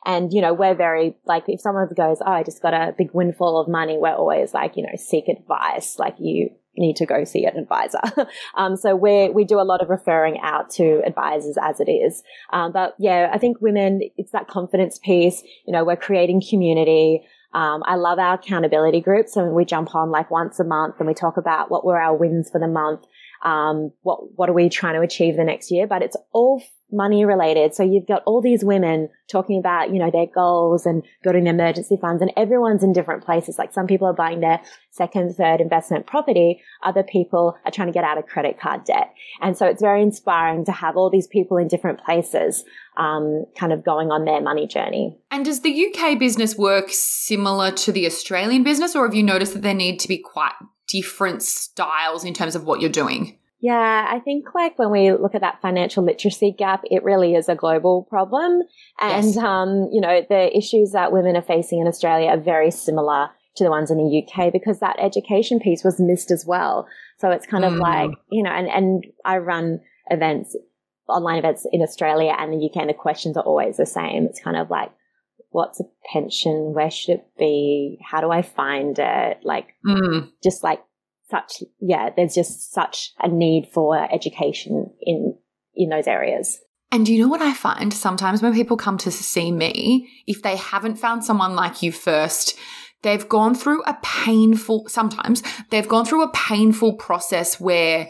And, 0.06 0.32
you 0.32 0.42
know, 0.42 0.54
we're 0.54 0.76
very, 0.76 1.16
like, 1.26 1.46
if 1.48 1.62
someone 1.62 1.88
goes, 1.96 2.18
oh, 2.26 2.32
I 2.32 2.44
just 2.44 2.62
got 2.62 2.74
a 2.74 2.94
big 2.98 3.10
windfall 3.14 3.60
of 3.60 3.68
money, 3.68 3.98
we're 3.98 4.14
always 4.14 4.54
like, 4.54 4.78
you 4.78 4.84
know, 4.84 4.96
seek 4.96 5.28
advice. 5.28 5.98
Like, 6.00 6.16
you 6.20 6.50
need 6.78 6.96
to 6.98 7.06
go 7.06 7.24
see 7.24 7.46
an 7.46 7.58
advisor. 7.58 8.00
um, 8.56 8.76
so 8.76 8.96
we 8.96 9.30
we 9.30 9.44
do 9.44 9.60
a 9.60 9.66
lot 9.66 9.82
of 9.82 9.90
referring 9.90 10.40
out 10.42 10.70
to 10.70 11.02
advisors 11.06 11.58
as 11.62 11.80
it 11.80 11.90
is. 11.90 12.24
Um, 12.54 12.72
but 12.72 12.96
yeah, 13.00 13.30
I 13.34 13.38
think 13.38 13.58
women, 13.62 14.02
it's 14.16 14.32
that 14.32 14.48
confidence 14.48 15.00
piece. 15.00 15.42
You 15.66 15.74
know, 15.74 15.84
we're 15.84 15.96
creating 15.96 16.44
community. 16.48 17.26
Um, 17.54 17.82
I 17.86 17.96
love 17.96 18.20
our 18.20 18.36
accountability 18.36 19.02
groups. 19.02 19.34
So 19.34 19.46
we 19.46 19.66
jump 19.66 19.96
on 19.96 20.12
like 20.12 20.30
once 20.30 20.60
a 20.60 20.64
month 20.64 20.96
and 21.00 21.08
we 21.08 21.14
talk 21.14 21.38
about 21.38 21.72
what 21.72 21.86
were 21.86 22.00
our 22.00 22.16
wins 22.16 22.50
for 22.52 22.60
the 22.60 22.68
month. 22.68 23.06
Um, 23.44 23.92
what, 24.02 24.38
what 24.38 24.50
are 24.50 24.54
we 24.54 24.70
trying 24.70 24.96
to 24.96 25.02
achieve 25.02 25.38
the 25.38 25.44
next 25.44 25.72
year? 25.72 25.88
But 25.88 26.02
it's 26.02 26.18
all 26.34 26.62
money 26.92 27.26
related. 27.26 27.76
So 27.76 27.84
you've 27.84 28.08
got 28.08 28.24
all 28.26 28.42
these 28.42 28.64
women 28.64 29.10
talking 29.30 29.60
about, 29.60 29.92
you 29.92 30.00
know, 30.00 30.10
their 30.10 30.26
goals 30.26 30.86
and 30.86 31.04
building 31.22 31.48
emergency 31.48 31.98
funds 32.00 32.22
and 32.22 32.32
everyone's 32.38 32.84
in 32.84 32.94
different 32.94 33.26
places. 33.26 33.58
Like 33.58 33.74
some 33.74 33.88
people 33.88 34.08
are 34.08 34.14
buying 34.14 34.40
their 34.40 34.62
second, 34.92 35.36
third 35.36 35.60
investment 35.60 36.08
property. 36.08 36.62
Other 36.84 37.04
people 37.04 37.58
are 37.66 37.72
trying 37.72 37.88
to 37.88 37.94
get 37.94 38.06
out 38.06 38.18
of 38.18 38.26
credit 38.26 38.60
card 38.60 38.86
debt. 38.86 39.14
And 39.42 39.58
so 39.58 39.66
it's 39.66 39.82
very 39.82 40.02
inspiring 40.02 40.64
to 40.66 40.72
have 40.72 40.96
all 40.96 41.10
these 41.10 41.28
people 41.28 41.58
in 41.58 41.68
different 41.68 42.04
places, 42.04 42.64
um, 42.96 43.46
kind 43.58 43.74
of 43.74 43.84
going 43.84 44.10
on 44.10 44.24
their 44.24 44.42
money 44.42 44.66
journey. 44.66 45.18
And 45.30 45.44
does 45.44 45.62
the 45.62 45.88
UK 45.88 46.18
business 46.18 46.58
work 46.58 46.86
similar 46.90 47.72
to 47.72 47.92
the 47.92 48.06
Australian 48.06 48.64
business 48.64 48.96
or 48.96 49.06
have 49.06 49.16
you 49.16 49.24
noticed 49.24 49.54
that 49.54 49.62
there 49.62 49.74
need 49.74 50.00
to 50.00 50.08
be 50.08 50.18
quite 50.18 50.54
different 50.88 51.44
styles 51.44 52.24
in 52.24 52.34
terms 52.34 52.56
of 52.56 52.64
what 52.64 52.80
you're 52.80 52.90
doing? 52.90 53.38
Yeah, 53.60 54.08
I 54.10 54.20
think 54.20 54.54
like 54.54 54.78
when 54.78 54.92
we 54.92 55.12
look 55.12 55.34
at 55.34 55.42
that 55.42 55.62
financial 55.62 56.04
literacy 56.04 56.54
gap, 56.58 56.84
it 56.92 57.04
really 57.04 57.34
is 57.34 57.50
a 57.50 57.56
global 57.56 58.06
problem. 58.08 58.62
And, 59.00 59.26
yes. 59.26 59.38
um, 59.38 59.90
you 59.92 60.00
know, 60.00 60.22
the 60.30 60.56
issues 60.56 60.92
that 60.92 61.12
women 61.12 61.36
are 61.36 61.42
facing 61.42 61.80
in 61.80 61.88
Australia 61.88 62.30
are 62.30 62.40
very 62.40 62.70
similar 62.70 63.30
to 63.56 63.64
the 63.64 63.72
ones 63.72 63.90
in 63.90 63.98
the 63.98 64.24
UK 64.24 64.54
because 64.54 64.80
that 64.80 64.98
education 65.00 65.60
piece 65.60 65.84
was 65.84 66.00
missed 66.00 66.30
as 66.30 66.46
well. 66.46 66.88
So 67.18 67.32
it's 67.32 67.48
kind 67.48 67.66
of 67.66 67.74
mm. 67.74 67.80
like, 67.80 68.12
you 68.32 68.44
know, 68.44 68.52
and, 68.52 68.68
and 68.68 69.04
I 69.26 69.38
run 69.38 69.80
events, 70.12 70.56
online 71.10 71.40
events 71.40 71.66
in 71.72 71.82
Australia 71.82 72.36
and 72.38 72.54
the 72.54 72.64
UK 72.64 72.78
and 72.78 72.90
the 72.90 72.94
questions 72.94 73.38
are 73.38 73.44
always 73.44 73.78
the 73.78 73.88
same. 73.88 74.26
It's 74.26 74.40
kind 74.40 74.58
of 74.58 74.70
like, 74.70 74.92
what's 75.50 75.80
a 75.80 75.86
pension? 76.14 76.74
Where 76.74 76.92
should 76.92 77.16
it 77.16 77.28
be? 77.40 77.98
How 78.04 78.22
do 78.22 78.30
I 78.30 78.44
find 78.44 78.98
it? 79.00 79.40
Like, 79.44 79.70
mm. 79.84 80.30
just 80.44 80.64
like 80.64 80.84
such, 81.30 81.64
yeah, 81.80 82.10
there's 82.16 82.36
just 82.36 82.74
such 82.74 83.14
a 83.20 83.28
need 83.28 83.70
for 83.74 83.98
education 84.12 84.92
in, 85.02 85.36
in 85.76 85.90
those 85.90 86.08
areas. 86.08 86.60
And 86.92 87.06
do 87.06 87.14
you 87.14 87.22
know 87.22 87.28
what 87.28 87.42
I 87.42 87.54
find? 87.54 87.94
Sometimes 87.94 88.42
when 88.42 88.54
people 88.54 88.78
come 88.78 88.98
to 89.00 89.12
see 89.12 89.52
me, 89.52 90.10
if 90.26 90.42
they 90.42 90.56
haven't 90.56 90.96
found 90.96 91.26
someone 91.26 91.56
like 91.56 91.82
you 91.82 91.92
first, 91.92 92.58
they've 93.02 93.28
gone 93.28 93.56
through 93.56 93.84
a 93.84 93.98
painful, 94.02 94.86
sometimes 94.88 95.44
they've 95.70 95.88
gone 95.88 96.06
through 96.06 96.24
a 96.24 96.32
painful 96.32 96.94
process 96.94 97.60
where 97.60 98.10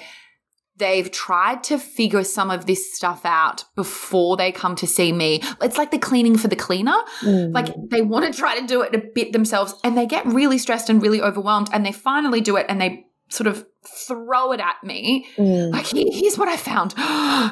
they've 0.78 1.12
tried 1.12 1.64
to 1.64 1.80
figure 1.80 2.24
some 2.24 2.52
of 2.52 2.68
this 2.68 2.94
stuff 2.96 3.26
out 3.26 3.66
before 3.76 4.38
they 4.38 4.52
come 4.52 4.76
to 4.76 4.86
see 4.86 5.12
me. 5.12 5.42
It's 5.62 5.78
like 5.78 5.90
the 5.90 5.98
cleaning 5.98 6.38
for 6.38 6.48
the 6.48 6.56
cleaner. 6.56 6.98
Mm. 7.22 7.54
Like 7.54 7.74
they 7.90 8.02
want 8.02 8.32
to 8.32 8.40
try 8.40 8.60
to 8.60 8.68
do 8.68 8.84
it 8.84 8.94
a 8.94 9.00
bit 9.00 9.34
themselves 9.34 9.74
and 9.84 9.98
they 9.98 10.06
get 10.06 10.26
really 10.28 10.60
stressed 10.60 10.90
and 10.90 11.02
really 11.02 11.22
overwhelmed 11.22 11.70
and 11.74 11.84
they 11.84 11.92
finally 11.92 12.42
do 12.42 12.58
it 12.58 12.68
and 12.70 12.80
they 12.80 13.07
sort 13.30 13.48
of 13.48 13.66
throw 13.86 14.52
it 14.52 14.60
at 14.60 14.84
me. 14.84 15.28
Mm. 15.38 15.72
Like, 15.72 15.88
here's 15.88 16.38
what 16.38 16.48
I 16.48 16.58
found. 16.58 16.94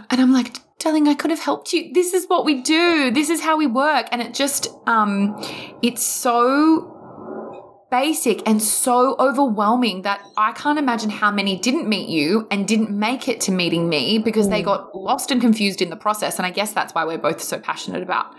And 0.08 0.22
I'm 0.22 0.32
like, 0.32 0.58
darling, 0.80 1.08
I 1.08 1.14
could 1.14 1.32
have 1.32 1.40
helped 1.40 1.74
you. 1.74 1.94
This 1.94 2.14
is 2.14 2.26
what 2.28 2.46
we 2.46 2.62
do. 2.62 3.12
This 3.12 3.30
is 3.30 3.42
how 3.42 3.58
we 3.58 3.68
work. 3.68 4.08
And 4.12 4.22
it 4.22 4.34
just, 4.34 4.68
um, 4.88 5.36
it's 5.82 6.04
so 6.04 6.96
basic 7.92 8.48
and 8.48 8.62
so 8.62 9.16
overwhelming 9.20 10.02
that 10.02 10.22
I 10.38 10.52
can't 10.52 10.78
imagine 10.78 11.10
how 11.10 11.32
many 11.32 11.58
didn't 11.58 11.88
meet 11.88 12.10
you 12.10 12.48
and 12.52 12.68
didn't 12.68 12.92
make 12.92 13.28
it 13.28 13.42
to 13.42 13.52
meeting 13.52 13.90
me 13.90 14.18
because 14.20 14.48
mm. 14.48 14.52
they 14.52 14.64
got 14.64 14.96
lost 14.96 15.32
and 15.32 15.40
confused 15.40 15.82
in 15.82 15.90
the 15.90 15.96
process. 15.96 16.38
And 16.38 16.46
I 16.46 16.52
guess 16.52 16.74
that's 16.74 16.94
why 16.94 17.06
we're 17.06 17.18
both 17.18 17.42
so 17.42 17.60
passionate 17.60 18.04
about 18.04 18.36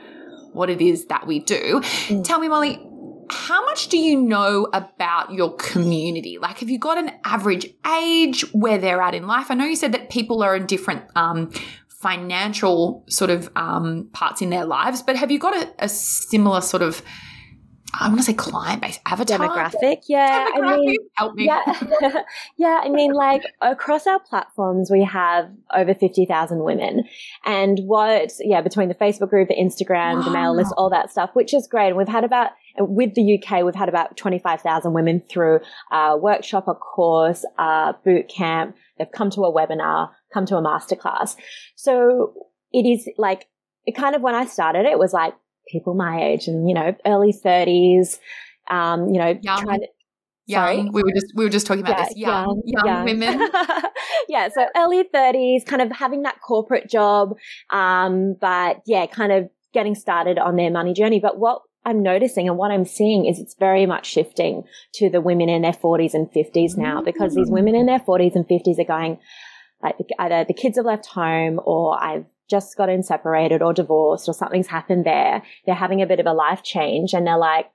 what 0.53 0.71
it 0.71 0.81
is 0.81 1.07
that 1.07 1.27
we 1.27 1.39
do. 1.39 1.81
Mm. 2.09 2.25
Tell 2.25 2.39
me, 2.39 2.49
Molly, 2.49 2.86
how 3.31 3.65
much 3.65 3.89
do 3.89 3.99
you 3.99 4.21
know 4.21 4.69
about 4.73 5.33
your 5.33 5.55
community? 5.57 6.39
Like, 6.39 6.59
have 6.59 6.71
you 6.71 6.79
got 6.79 6.99
an 6.99 7.13
average 7.25 7.67
age 8.01 8.43
where 8.53 8.79
they're 8.79 9.01
at 9.01 9.15
in 9.15 9.27
life? 9.27 9.51
I 9.51 9.55
know 9.55 9.65
you 9.65 9.77
said 9.77 9.93
that 9.93 10.11
people 10.11 10.43
are 10.43 10.57
in 10.57 10.67
different 10.67 11.03
um, 11.15 11.51
financial 11.89 13.05
sort 13.09 13.31
of 13.31 13.51
um, 13.57 14.09
parts 14.13 14.43
in 14.43 14.51
their 14.51 14.65
lives, 14.65 15.03
but 15.03 15.17
have 15.17 15.31
you 15.31 15.39
got 15.39 15.57
a, 15.57 15.85
a 15.85 15.89
similar 15.89 16.61
sort 16.61 16.83
of 16.83 17.03
I 17.95 18.09
want 18.09 18.19
to 18.19 18.25
say 18.25 18.35
client 18.35 18.83
based 18.83 19.01
avatar 19.07 19.39
demographic. 19.39 20.03
Yeah, 20.09 20.49
demographic. 20.51 20.63
I 20.65 20.77
mean, 20.77 20.97
help 21.15 21.35
me. 21.35 21.47
Yeah, 21.47 22.23
yeah. 22.57 22.81
I 22.83 22.89
mean, 22.89 23.13
like 23.13 23.43
across 23.63 24.07
our 24.07 24.19
platforms, 24.19 24.91
we 24.91 25.05
have 25.05 25.51
over 25.75 25.95
fifty 25.95 26.27
thousand 26.27 26.65
women, 26.65 27.05
and 27.45 27.79
what? 27.85 28.33
Yeah, 28.41 28.61
between 28.61 28.89
the 28.89 28.95
Facebook 28.95 29.31
group, 29.31 29.49
the 29.49 29.55
Instagram, 29.55 30.17
wow. 30.17 30.23
the 30.23 30.31
mail 30.31 30.55
list, 30.55 30.75
all 30.77 30.91
that 30.91 31.11
stuff, 31.11 31.31
which 31.35 31.55
is 31.55 31.67
great. 31.67 31.89
And 31.89 31.97
we've 31.97 32.09
had 32.09 32.25
about 32.25 32.51
with 32.79 33.15
the 33.15 33.39
UK, 33.39 33.65
we've 33.65 33.75
had 33.75 33.89
about 33.89 34.17
twenty 34.17 34.39
five 34.39 34.61
thousand 34.61 34.93
women 34.93 35.23
through 35.31 35.61
a 35.93 36.17
workshop, 36.17 36.69
a 36.69 36.75
course, 36.75 37.45
a 37.59 37.95
boot 38.05 38.29
camp. 38.29 38.77
They've 38.99 39.11
come 39.11 39.31
to 39.31 39.43
a 39.43 39.53
webinar, 39.53 40.11
come 40.33 40.47
to 40.47 40.57
a 40.57 40.63
masterclass. 40.63 41.37
So 41.77 42.35
it 42.73 42.87
is 42.87 43.09
like 43.17 43.47
it 43.87 43.95
kind 43.95 44.15
of 44.17 44.23
when 44.23 44.35
I 44.35 44.45
started, 44.47 44.87
it 44.87 44.99
was 44.99 45.13
like 45.13 45.35
people 45.71 45.95
my 45.95 46.23
age 46.23 46.49
and, 46.49 46.69
you 46.69 46.75
know, 46.75 46.95
early 47.05 47.33
30s, 47.33 48.19
um, 48.71 49.09
you 49.09 49.19
know, 49.19 49.39
young. 49.43 49.63
trying 49.63 49.81
to, 49.81 49.87
Young. 50.49 50.65
Sorry? 50.65 50.91
We 50.91 51.03
were 51.03 51.13
just 51.13 51.33
we 51.35 51.45
were 51.45 51.51
just 51.51 51.67
talking 51.67 51.83
about 51.83 51.99
yeah, 51.99 52.05
this. 52.05 52.17
Young, 52.17 52.63
young, 52.65 52.87
young. 52.87 53.05
women. 53.05 53.51
yeah, 54.29 54.49
so 54.49 54.65
early 54.77 55.03
thirties, 55.13 55.65
kind 55.65 55.83
of 55.83 55.91
having 55.91 56.23
that 56.23 56.41
corporate 56.41 56.89
job, 56.89 57.37
um, 57.71 58.37
but 58.41 58.81
yeah, 58.87 59.07
kind 59.07 59.33
of 59.33 59.51
getting 59.75 59.97
started 59.97 60.39
on 60.39 60.55
their 60.55 60.71
money 60.71 60.95
journey. 60.95 61.19
But 61.19 61.39
what 61.39 61.63
I'm 61.85 62.03
noticing 62.03 62.49
and 62.49 62.59
what 62.59 62.71
I'm 62.71 62.85
seeing 62.85 63.27
is 63.27 63.39
it's 63.39 63.55
very 63.55 63.87
much 63.87 64.07
shifting 64.07 64.65
to 64.95 65.09
the 65.09 65.21
women 65.21 65.49
in 65.49 65.63
their 65.63 65.73
40s 65.73 66.15
and 66.15 66.31
50s 66.31 66.77
now 66.77 67.01
because 67.01 67.35
these 67.35 67.51
women 67.51 67.77
in 67.77 67.87
their 67.87 68.01
40s 68.01 68.35
and 68.35 68.47
50s 68.47 68.81
are 68.81 68.85
going 68.85 69.19
like 69.81 69.97
either 70.19 70.45
the 70.45 70.55
kids 70.55 70.79
have 70.79 70.85
left 70.85 71.07
home 71.07 71.61
or 71.65 72.03
I've 72.03 72.25
just 72.49 72.77
gotten 72.77 73.03
separated 73.03 73.63
or 73.63 73.73
divorced 73.73 74.29
or 74.29 74.33
something's 74.33 74.67
happened 74.67 75.05
there. 75.05 75.43
They're 75.65 75.75
having 75.75 76.03
a 76.03 76.07
bit 76.07 76.21
of 76.21 76.27
a 76.27 76.33
life 76.33 76.63
change 76.63 77.13
and 77.13 77.27
they're 77.27 77.39
like, 77.39 77.67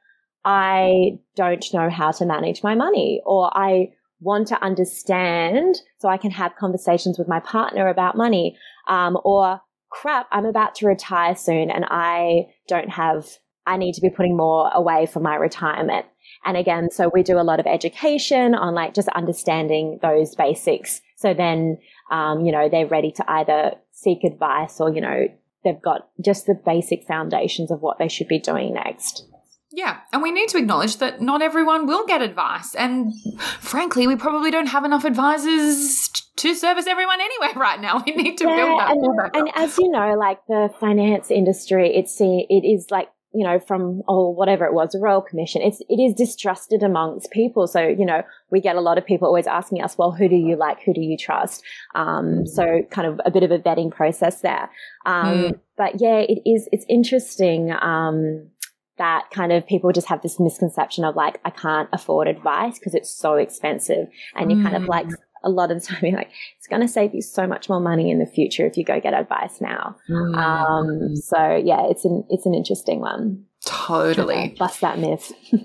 I 0.44 1.20
don't 1.36 1.66
know 1.74 1.90
how 1.90 2.12
to 2.12 2.26
manage 2.26 2.64
my 2.64 2.76
money 2.76 3.22
or 3.26 3.56
I 3.56 3.92
want 4.20 4.48
to 4.48 4.64
understand 4.64 5.76
so 6.00 6.08
I 6.08 6.18
can 6.18 6.32
have 6.32 6.56
conversations 6.56 7.18
with 7.18 7.28
my 7.28 7.40
partner 7.40 7.88
about 7.88 8.16
money. 8.16 8.58
Um, 8.88 9.18
or 9.24 9.62
crap, 9.90 10.28
I'm 10.32 10.46
about 10.46 10.76
to 10.76 10.88
retire 10.88 11.36
soon 11.36 11.70
and 11.70 11.86
I 11.90 12.48
don't 12.68 12.90
have, 12.90 13.28
I 13.66 13.78
need 13.78 13.94
to 13.94 14.02
be 14.02 14.10
putting 14.10 14.38
more 14.38 14.72
away 14.74 15.06
for 15.06 15.20
my 15.20 15.36
retirement. 15.36 16.06
And 16.46 16.58
again, 16.58 16.90
so 16.92 17.10
we 17.14 17.24
do 17.24 17.40
a 17.40 17.44
lot 17.44 17.60
of 17.60 17.68
education 17.68 18.56
on 18.56 18.74
like 18.74 18.94
just 18.94 19.10
understanding 19.10 20.00
those 20.02 20.34
basics. 20.34 21.02
So 21.22 21.34
then, 21.34 21.78
um, 22.10 22.46
you 22.46 22.52
know, 22.52 22.68
they're 22.70 22.88
ready 22.88 23.12
to 23.12 23.32
either 23.32 23.74
seek 23.92 24.24
advice 24.24 24.80
or, 24.80 24.94
you 24.94 25.02
know, 25.02 25.28
they've 25.64 25.82
got 25.82 26.10
just 26.24 26.48
the 26.48 26.56
basic 26.56 27.06
foundations 27.08 27.72
of 27.72 27.82
what 27.82 28.00
they 28.00 28.08
should 28.08 28.28
be 28.28 28.40
doing 28.40 28.74
next. 28.74 29.28
Yeah, 29.74 30.00
and 30.12 30.22
we 30.22 30.32
need 30.32 30.50
to 30.50 30.58
acknowledge 30.58 30.98
that 30.98 31.22
not 31.22 31.42
everyone 31.42 31.88
will 31.88 32.06
get 32.06 32.22
advice. 32.22 32.76
And 32.76 33.14
frankly, 33.60 34.06
we 34.06 34.18
probably 34.18 34.52
don't 34.52 34.68
have 34.68 34.84
enough 34.84 35.06
advisors 35.06 36.10
to 36.38 36.56
service 36.56 36.88
everyone 36.88 37.22
anyway 37.22 37.54
right 37.56 37.80
now. 37.80 38.04
We 38.06 38.12
need 38.14 38.38
to 38.40 38.50
yeah, 38.50 38.56
build 38.56 38.80
that. 38.80 38.92
And, 39.34 39.48
and 39.48 39.52
as 39.56 39.78
you 39.78 39.90
know, 39.90 40.16
like 40.18 40.40
the 40.48 40.70
finance 40.80 41.32
industry, 41.32 41.96
it's 41.96 42.20
it 42.20 42.66
is 42.66 42.88
like 42.92 43.10
you 43.34 43.46
know, 43.46 43.60
from 43.60 44.02
or 44.08 44.36
whatever 44.36 44.66
it 44.66 44.74
was, 44.74 44.92
the 44.92 45.00
Royal 45.00 45.22
Commission, 45.22 45.62
it's 45.62 45.82
it 45.90 46.02
is 46.02 46.14
distrusted 46.14 46.84
amongst 46.84 47.32
people. 47.32 47.68
So 47.68 47.82
you 47.82 48.06
know, 48.06 48.24
we 48.50 48.62
get 48.62 48.76
a 48.76 48.82
lot 48.82 48.98
of 48.98 49.06
people 49.06 49.28
always 49.28 49.48
asking 49.48 49.82
us, 49.82 49.98
well, 49.98 50.12
who 50.12 50.28
do 50.28 50.36
you 50.36 50.56
like? 50.56 50.82
Who 50.84 50.94
do 50.94 51.02
you 51.02 51.18
trust? 51.18 51.64
Um, 51.96 52.44
mm. 52.44 52.48
so 52.48 52.82
kind 52.92 53.08
of 53.08 53.22
a 53.26 53.32
bit 53.32 53.44
of 53.44 53.52
a 53.52 53.60
vetting 53.60 53.92
process 53.92 54.42
there. 54.42 54.70
Um, 55.06 55.26
mm. 55.26 55.60
But 55.78 56.02
yeah, 56.02 56.20
it 56.20 56.42
is. 56.46 56.68
It's 56.72 56.86
interesting. 56.90 57.72
Um, 57.72 58.50
that 58.98 59.32
kind 59.32 59.52
of 59.52 59.66
people 59.66 59.92
just 59.92 60.08
have 60.08 60.22
this 60.22 60.40
misconception 60.40 61.04
of 61.04 61.16
like, 61.16 61.40
I 61.44 61.50
can't 61.50 61.90
afford 61.92 62.28
advice 62.28 62.78
because 62.78 62.94
it's 62.94 63.10
so 63.10 63.34
expensive. 63.34 64.08
And 64.36 64.52
you 64.52 64.62
kind 64.62 64.76
of 64.76 64.84
like 64.84 65.08
mm 65.08 65.16
a 65.44 65.50
lot 65.50 65.72
of 65.72 65.82
the 65.82 65.88
time 65.88 66.00
you're 66.04 66.18
like, 66.18 66.32
it's 66.58 66.68
going 66.68 66.82
to 66.82 66.88
save 66.88 67.14
you 67.14 67.22
so 67.22 67.48
much 67.48 67.70
more 67.70 67.80
money 67.80 68.12
in 68.12 68.20
the 68.20 68.26
future 68.26 68.66
if 68.66 68.78
you 68.78 68.84
go 68.84 69.00
get 69.00 69.14
advice 69.14 69.62
now. 69.62 69.96
Mm. 70.10 70.36
Um, 70.38 71.16
so 71.16 71.56
yeah, 71.56 71.88
it's 71.90 72.06
an, 72.06 72.24
it's 72.30 72.46
an 72.46 72.54
interesting 72.54 73.00
one. 73.00 73.46
Totally. 73.66 74.56
Bust 74.58 74.82
that 74.82 75.00
myth. 75.00 75.32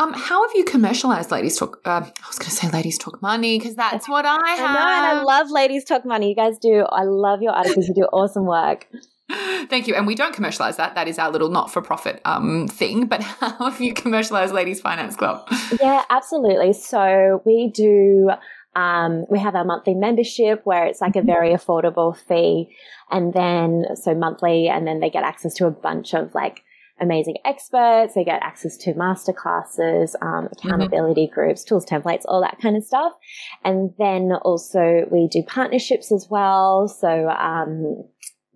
Um, 0.00 0.14
how 0.14 0.48
have 0.48 0.56
you 0.56 0.64
commercialized 0.64 1.30
Ladies 1.30 1.58
Talk? 1.58 1.82
Uh, 1.84 1.90
I 1.90 2.26
was 2.26 2.38
going 2.38 2.48
to 2.48 2.56
say 2.56 2.70
Ladies 2.70 2.96
Talk 2.96 3.20
Money 3.20 3.58
because 3.58 3.76
that's 3.76 4.08
what 4.08 4.24
I 4.24 4.30
have. 4.32 4.70
I 4.70 4.72
know, 4.72 4.78
and 4.78 5.18
I 5.18 5.22
love 5.22 5.50
Ladies 5.50 5.84
Talk 5.84 6.06
Money. 6.06 6.30
You 6.30 6.34
guys 6.34 6.58
do. 6.58 6.86
I 6.90 7.02
love 7.02 7.42
your 7.42 7.52
articles. 7.52 7.86
You 7.86 7.92
do 7.92 8.04
awesome 8.04 8.46
work. 8.46 8.86
Thank 9.68 9.86
you. 9.86 9.94
And 9.94 10.06
we 10.06 10.14
don't 10.14 10.34
commercialize 10.34 10.78
that. 10.78 10.94
That 10.94 11.06
is 11.06 11.18
our 11.18 11.30
little 11.30 11.50
not 11.50 11.70
for 11.70 11.82
profit 11.82 12.22
um, 12.24 12.66
thing. 12.66 13.06
But 13.06 13.22
how 13.22 13.70
have 13.70 13.80
you 13.80 13.92
commercialized 13.92 14.54
Ladies 14.54 14.80
Finance 14.80 15.16
Club? 15.16 15.46
Yeah, 15.78 16.02
absolutely. 16.08 16.72
So 16.72 17.42
we 17.44 17.70
do 17.72 18.30
um, 18.76 19.24
we 19.28 19.38
have 19.38 19.54
our 19.54 19.64
monthly 19.64 19.94
membership 19.94 20.60
where 20.64 20.86
it's 20.86 21.00
like 21.00 21.16
a 21.16 21.22
very 21.22 21.50
affordable 21.50 22.16
fee. 22.16 22.74
And 23.10 23.32
then, 23.32 23.84
so 23.94 24.14
monthly, 24.14 24.68
and 24.68 24.86
then 24.86 25.00
they 25.00 25.10
get 25.10 25.24
access 25.24 25.54
to 25.54 25.66
a 25.66 25.70
bunch 25.70 26.14
of 26.14 26.34
like 26.34 26.62
amazing 27.00 27.36
experts. 27.44 28.14
They 28.14 28.24
get 28.24 28.42
access 28.42 28.76
to 28.78 28.92
masterclasses, 28.92 30.14
um, 30.22 30.48
accountability 30.52 31.26
mm-hmm. 31.26 31.34
groups, 31.34 31.64
tools, 31.64 31.84
templates, 31.84 32.22
all 32.26 32.40
that 32.42 32.58
kind 32.60 32.76
of 32.76 32.84
stuff. 32.84 33.12
And 33.64 33.90
then 33.98 34.32
also 34.42 35.06
we 35.10 35.28
do 35.28 35.42
partnerships 35.42 36.12
as 36.12 36.28
well. 36.30 36.86
So, 36.86 37.28
um, 37.28 38.04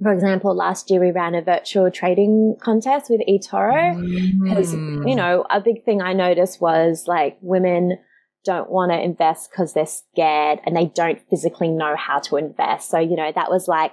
for 0.02 0.12
example, 0.12 0.54
last 0.54 0.90
year 0.90 1.00
we 1.00 1.10
ran 1.10 1.34
a 1.34 1.42
virtual 1.42 1.90
trading 1.90 2.56
contest 2.60 3.10
with 3.10 3.20
eToro 3.28 3.94
because, 4.42 4.74
mm. 4.74 5.08
you 5.08 5.16
know, 5.16 5.44
a 5.50 5.60
big 5.60 5.84
thing 5.84 6.02
I 6.02 6.12
noticed 6.12 6.60
was 6.60 7.04
like 7.06 7.38
women 7.40 7.98
don't 8.44 8.70
want 8.70 8.92
to 8.92 9.00
invest 9.00 9.50
because 9.50 9.72
they're 9.72 9.86
scared 9.86 10.60
and 10.64 10.76
they 10.76 10.86
don't 10.86 11.20
physically 11.28 11.68
know 11.68 11.94
how 11.96 12.18
to 12.20 12.36
invest. 12.36 12.90
So, 12.90 12.98
you 12.98 13.16
know, 13.16 13.32
that 13.34 13.50
was 13.50 13.68
like, 13.68 13.92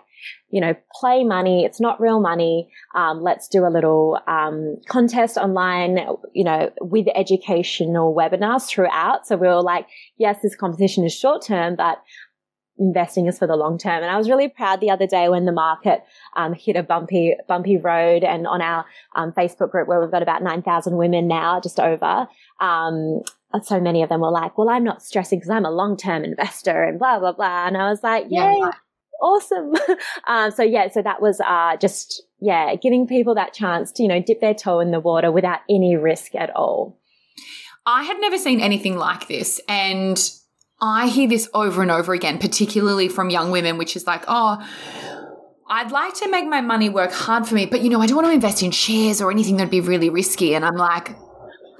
you 0.50 0.62
know, 0.62 0.76
play 1.00 1.24
money. 1.24 1.66
It's 1.66 1.80
not 1.80 2.00
real 2.00 2.20
money. 2.20 2.70
Um, 2.96 3.22
let's 3.22 3.48
do 3.48 3.66
a 3.66 3.70
little 3.70 4.20
um, 4.28 4.78
contest 4.88 5.38
online, 5.38 5.98
you 6.34 6.44
know, 6.44 6.72
with 6.82 7.08
educational 7.16 8.14
webinars 8.14 8.68
throughout. 8.68 9.26
So 9.26 9.38
we 9.38 9.48
were 9.48 9.62
like, 9.62 9.88
yes, 10.18 10.38
this 10.44 10.56
competition 10.56 11.06
is 11.06 11.14
short 11.14 11.44
term, 11.46 11.76
but 11.76 12.02
investing 12.78 13.28
is 13.28 13.38
for 13.38 13.48
the 13.48 13.56
long 13.56 13.78
term. 13.78 14.04
And 14.04 14.12
I 14.12 14.18
was 14.18 14.30
really 14.30 14.50
proud 14.50 14.82
the 14.82 14.90
other 14.90 15.08
day 15.08 15.30
when 15.30 15.46
the 15.46 15.52
market 15.52 16.04
um, 16.36 16.54
hit 16.54 16.76
a 16.76 16.84
bumpy, 16.84 17.36
bumpy 17.48 17.78
road 17.78 18.24
and 18.24 18.48
on 18.48 18.62
our 18.62 18.86
um, 19.16 19.32
Facebook 19.32 19.72
group 19.72 19.88
where 19.88 20.02
we've 20.02 20.12
got 20.12 20.24
about 20.24 20.44
9,000 20.44 20.98
women 20.98 21.28
now, 21.28 21.60
just 21.62 21.80
over, 21.80 22.28
um, 22.60 23.22
so 23.64 23.80
many 23.80 24.04
of 24.04 24.10
them 24.10 24.22
were 24.22 24.32
like, 24.32 24.58
well, 24.58 24.70
I'm 24.70 24.84
not 24.84 25.04
stressing 25.04 25.40
because 25.40 25.50
I'm 25.50 25.66
a 25.66 25.72
long-term 25.72 26.24
investor 26.24 26.84
and 26.84 27.00
blah, 27.00 27.20
blah, 27.20 27.34
blah. 27.34 27.68
And 27.68 27.78
I 27.78 27.90
was 27.90 28.04
like, 28.04 28.26
yay, 28.30 28.58
yeah. 28.60 28.72
awesome. 29.22 29.74
um, 30.28 30.52
so 30.56 30.64
yeah, 30.64 30.90
so 30.90 31.02
that 31.02 31.22
was, 31.22 31.40
uh, 31.42 31.78
just, 31.78 32.24
yeah, 32.40 32.76
giving 32.76 33.08
people 33.08 33.36
that 33.36 33.54
chance 33.54 33.92
to, 33.94 34.04
you 34.04 34.10
know, 34.10 34.22
dip 34.22 34.42
their 34.42 34.54
toe 34.54 34.80
in 34.80 34.92
the 34.92 35.00
water 35.00 35.32
without 35.32 35.60
any 35.70 35.96
risk 35.96 36.36
at 36.36 36.56
all. 36.56 37.00
I 37.86 38.04
had 38.04 38.20
never 38.20 38.38
seen 38.38 38.62
anything 38.62 38.98
like 38.98 39.28
this. 39.28 39.60
And 39.68 40.32
I 40.80 41.08
hear 41.08 41.28
this 41.28 41.50
over 41.54 41.82
and 41.82 41.92
over 41.92 42.14
again, 42.14 42.40
particularly 42.40 43.08
from 43.08 43.30
young 43.30 43.52
women, 43.52 43.78
which 43.78 43.96
is 43.96 44.08
like, 44.08 44.24
oh, 44.28 44.66
I'd 45.72 45.92
like 45.92 46.14
to 46.16 46.30
make 46.30 46.46
my 46.46 46.60
money 46.60 46.90
work 46.90 47.12
hard 47.12 47.48
for 47.48 47.56
me, 47.56 47.66
but 47.66 47.82
you 47.82 47.90
know, 47.90 48.02
I 48.02 48.06
don't 48.06 48.18
want 48.18 48.28
to 48.28 48.34
invest 48.34 48.62
in 48.62 48.72
shares 48.72 49.22
or 49.22 49.32
anything 49.32 49.58
that'd 49.58 49.72
be 49.72 49.80
really 49.80 50.10
risky. 50.10 50.54
And 50.54 50.66
I'm 50.66 50.76
like, 50.76 51.16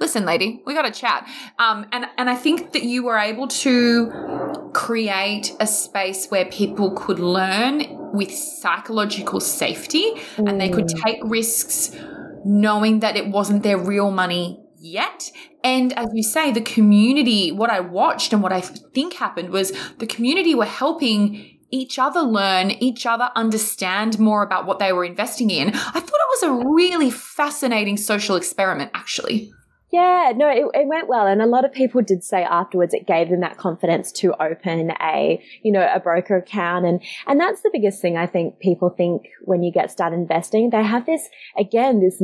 listen, 0.02 0.26
lady, 0.26 0.60
we 0.66 0.74
got 0.74 0.82
to 0.82 0.90
chat. 0.90 1.26
Um, 1.58 1.86
and 1.92 2.04
and 2.18 2.28
I 2.28 2.34
think 2.34 2.72
that 2.72 2.82
you 2.82 3.04
were 3.04 3.16
able 3.16 3.48
to 3.48 4.70
create 4.74 5.56
a 5.60 5.66
space 5.66 6.26
where 6.26 6.44
people 6.46 6.90
could 6.90 7.18
learn 7.18 7.84
with 8.12 8.30
psychological 8.32 9.40
safety, 9.40 10.12
mm. 10.36 10.48
and 10.48 10.60
they 10.60 10.68
could 10.68 10.88
mm. 10.88 11.02
take 11.02 11.20
risks, 11.22 11.96
knowing 12.44 13.00
that 13.00 13.16
it 13.16 13.28
wasn't 13.28 13.62
their 13.62 13.78
real 13.78 14.10
money 14.10 14.60
yet. 14.78 15.30
And 15.64 15.92
as 15.92 16.08
you 16.12 16.24
say, 16.24 16.50
the 16.50 16.60
community, 16.60 17.52
what 17.52 17.70
I 17.70 17.80
watched 17.80 18.32
and 18.32 18.42
what 18.42 18.52
I 18.52 18.60
think 18.60 19.14
happened 19.14 19.50
was 19.50 19.72
the 19.98 20.06
community 20.06 20.56
were 20.56 20.64
helping 20.64 21.60
each 21.70 21.98
other 21.98 22.20
learn, 22.20 22.72
each 22.72 23.06
other 23.06 23.30
understand 23.36 24.18
more 24.18 24.42
about 24.42 24.66
what 24.66 24.78
they 24.80 24.92
were 24.92 25.04
investing 25.04 25.50
in. 25.50 25.68
I 25.68 26.00
thought 26.00 26.22
it 26.26 26.32
was 26.36 26.42
a 26.42 26.68
really 26.68 27.10
fascinating 27.10 27.96
social 27.96 28.36
experiment, 28.36 28.90
actually. 28.92 29.52
Yeah, 29.92 30.32
no, 30.34 30.48
it, 30.48 30.64
it, 30.72 30.88
went 30.88 31.06
well. 31.06 31.26
And 31.26 31.42
a 31.42 31.46
lot 31.46 31.66
of 31.66 31.72
people 31.72 32.00
did 32.00 32.24
say 32.24 32.42
afterwards 32.42 32.94
it 32.94 33.06
gave 33.06 33.28
them 33.28 33.40
that 33.40 33.58
confidence 33.58 34.10
to 34.12 34.32
open 34.42 34.90
a, 35.02 35.38
you 35.62 35.70
know, 35.70 35.86
a 35.94 36.00
broker 36.00 36.38
account. 36.38 36.86
And, 36.86 37.02
and 37.26 37.38
that's 37.38 37.60
the 37.60 37.68
biggest 37.70 38.00
thing 38.00 38.16
I 38.16 38.26
think 38.26 38.58
people 38.58 38.88
think 38.88 39.24
when 39.42 39.62
you 39.62 39.70
get 39.70 39.90
started 39.90 40.16
investing. 40.16 40.70
They 40.70 40.82
have 40.82 41.04
this, 41.04 41.28
again, 41.58 42.00
this 42.00 42.22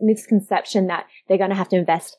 misconception 0.00 0.86
that 0.86 1.04
they're 1.28 1.36
going 1.36 1.50
to 1.50 1.56
have 1.56 1.68
to 1.68 1.76
invest 1.76 2.16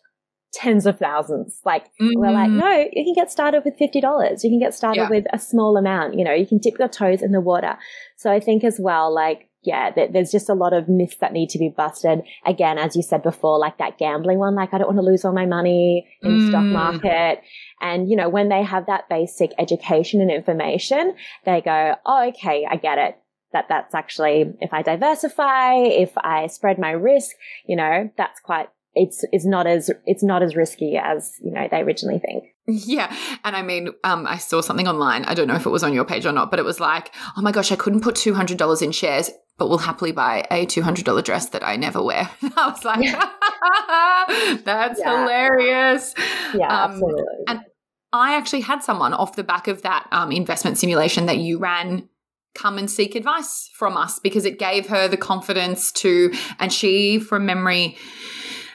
tens 0.54 0.86
of 0.86 1.00
thousands. 1.00 1.60
Like 1.66 1.86
mm-hmm. 2.00 2.12
we're 2.18 2.32
like, 2.32 2.52
mm. 2.52 2.60
no, 2.60 2.88
you 2.94 3.04
can 3.04 3.16
get 3.16 3.32
started 3.32 3.64
with 3.66 3.78
fifty 3.78 4.02
dollars. 4.02 4.44
You 4.44 4.50
can 4.50 4.60
get 4.60 4.74
started 4.74 5.02
yeah. 5.02 5.10
with 5.10 5.26
a 5.34 5.40
small 5.40 5.78
amount. 5.78 6.18
You 6.18 6.26
know, 6.26 6.34
you 6.34 6.46
can 6.46 6.60
dip 6.60 6.78
your 6.78 6.90
toes 6.90 7.22
in 7.22 7.32
the 7.32 7.42
water. 7.42 7.78
So 8.18 8.32
I 8.32 8.40
think 8.40 8.64
as 8.64 8.78
well, 8.80 9.14
like 9.14 9.50
yeah, 9.64 9.92
there's 9.92 10.32
just 10.32 10.50
a 10.50 10.56
lot 10.56 10.74
of 10.74 10.90
myths 10.90 11.18
that 11.22 11.34
need 11.34 11.50
to 11.50 11.60
be 11.60 11.70
busted. 11.70 12.24
Again, 12.46 12.80
as 12.80 12.96
you 12.96 13.04
said 13.04 13.22
before, 13.22 13.60
like 13.60 13.78
that 13.78 14.00
gambling 14.00 14.40
one, 14.40 14.56
like 14.56 14.74
I 14.74 14.80
don't 14.80 14.88
want 14.88 14.98
to 14.98 15.06
lose 15.06 15.24
all 15.24 15.34
my 15.34 15.46
money 15.46 16.08
in 16.24 16.32
mm. 16.32 16.40
the 16.40 16.48
stock 16.50 16.64
market. 16.64 17.44
And, 17.80 18.10
you 18.10 18.16
know, 18.16 18.28
when 18.28 18.50
they 18.50 18.64
have 18.64 18.88
that 18.88 19.08
basic 19.08 19.52
education 19.60 20.20
and 20.20 20.32
information, 20.32 21.16
they 21.46 21.62
go, 21.62 21.96
oh, 22.06 22.30
okay, 22.30 22.66
I 22.70 22.78
get 22.78 22.98
it. 22.98 23.18
That 23.54 23.66
that's 23.70 23.94
actually, 23.94 24.54
if 24.62 24.74
I 24.74 24.82
diversify, 24.82 25.76
if 25.76 26.18
I 26.18 26.48
spread 26.48 26.80
my 26.80 26.92
risk, 26.92 27.36
you 27.68 27.76
know, 27.76 28.10
that's 28.18 28.40
quite 28.40 28.70
it's 28.94 29.24
it's 29.32 29.46
not 29.46 29.68
as 29.68 29.90
it's 30.06 30.24
not 30.24 30.44
as 30.44 30.56
risky 30.56 31.00
as 31.02 31.34
you 31.42 31.52
know 31.52 31.68
they 31.70 31.82
originally 31.82 32.20
think. 32.20 32.46
Yeah, 32.68 33.14
and 33.44 33.56
I 33.56 33.64
mean, 33.64 33.90
um, 34.04 34.26
I 34.28 34.38
saw 34.38 34.62
something 34.62 34.88
online. 34.88 35.26
I 35.26 35.34
don't 35.34 35.48
know 35.48 35.56
if 35.56 35.66
it 35.66 35.72
was 35.72 35.84
on 35.84 35.94
your 35.94 36.06
page 36.06 36.26
or 36.26 36.32
not, 36.32 36.52
but 36.52 36.60
it 36.60 36.64
was 36.64 36.80
like, 36.80 37.14
oh 37.36 37.42
my 37.42 37.52
gosh, 37.52 37.72
I 37.72 37.76
couldn't 37.76 38.02
put 38.02 38.16
two 38.16 38.34
hundred 38.34 38.58
dollars 38.58 38.82
in 38.82 38.92
shares, 38.92 39.30
but 39.58 39.68
will 39.68 39.80
happily 39.80 40.12
buy 40.12 40.46
a 40.52 40.66
two 40.66 40.82
hundred 40.82 41.06
dollar 41.06 41.22
dress 41.22 41.50
that 41.50 41.68
I 41.68 41.76
never 41.76 42.02
wear. 42.02 42.30
I 42.56 42.70
was 42.70 42.86
like, 42.86 43.04
yeah. 43.04 44.58
that's 44.64 45.00
yeah. 45.00 45.22
hilarious. 45.22 46.14
Yeah, 46.54 46.68
um, 46.68 46.92
absolutely. 46.92 47.24
And 47.48 47.62
I 48.14 48.36
actually 48.36 48.62
had 48.62 48.84
someone 48.84 49.14
off 49.14 49.36
the 49.36 49.44
back 49.44 49.68
of 49.68 49.82
that 49.82 50.08
um, 50.12 50.32
investment 50.32 50.78
simulation 50.78 51.26
that 51.26 51.40
you 51.40 51.58
ran 51.58 52.08
come 52.54 52.78
and 52.78 52.90
seek 52.90 53.16
advice 53.16 53.70
from 53.74 53.96
us 53.98 54.20
because 54.20 54.46
it 54.46 54.60
gave 54.60 54.88
her 54.88 55.08
the 55.08 55.18
confidence 55.18 55.92
to, 55.94 56.34
and 56.60 56.72
she, 56.72 57.20
from 57.20 57.46
memory 57.46 57.98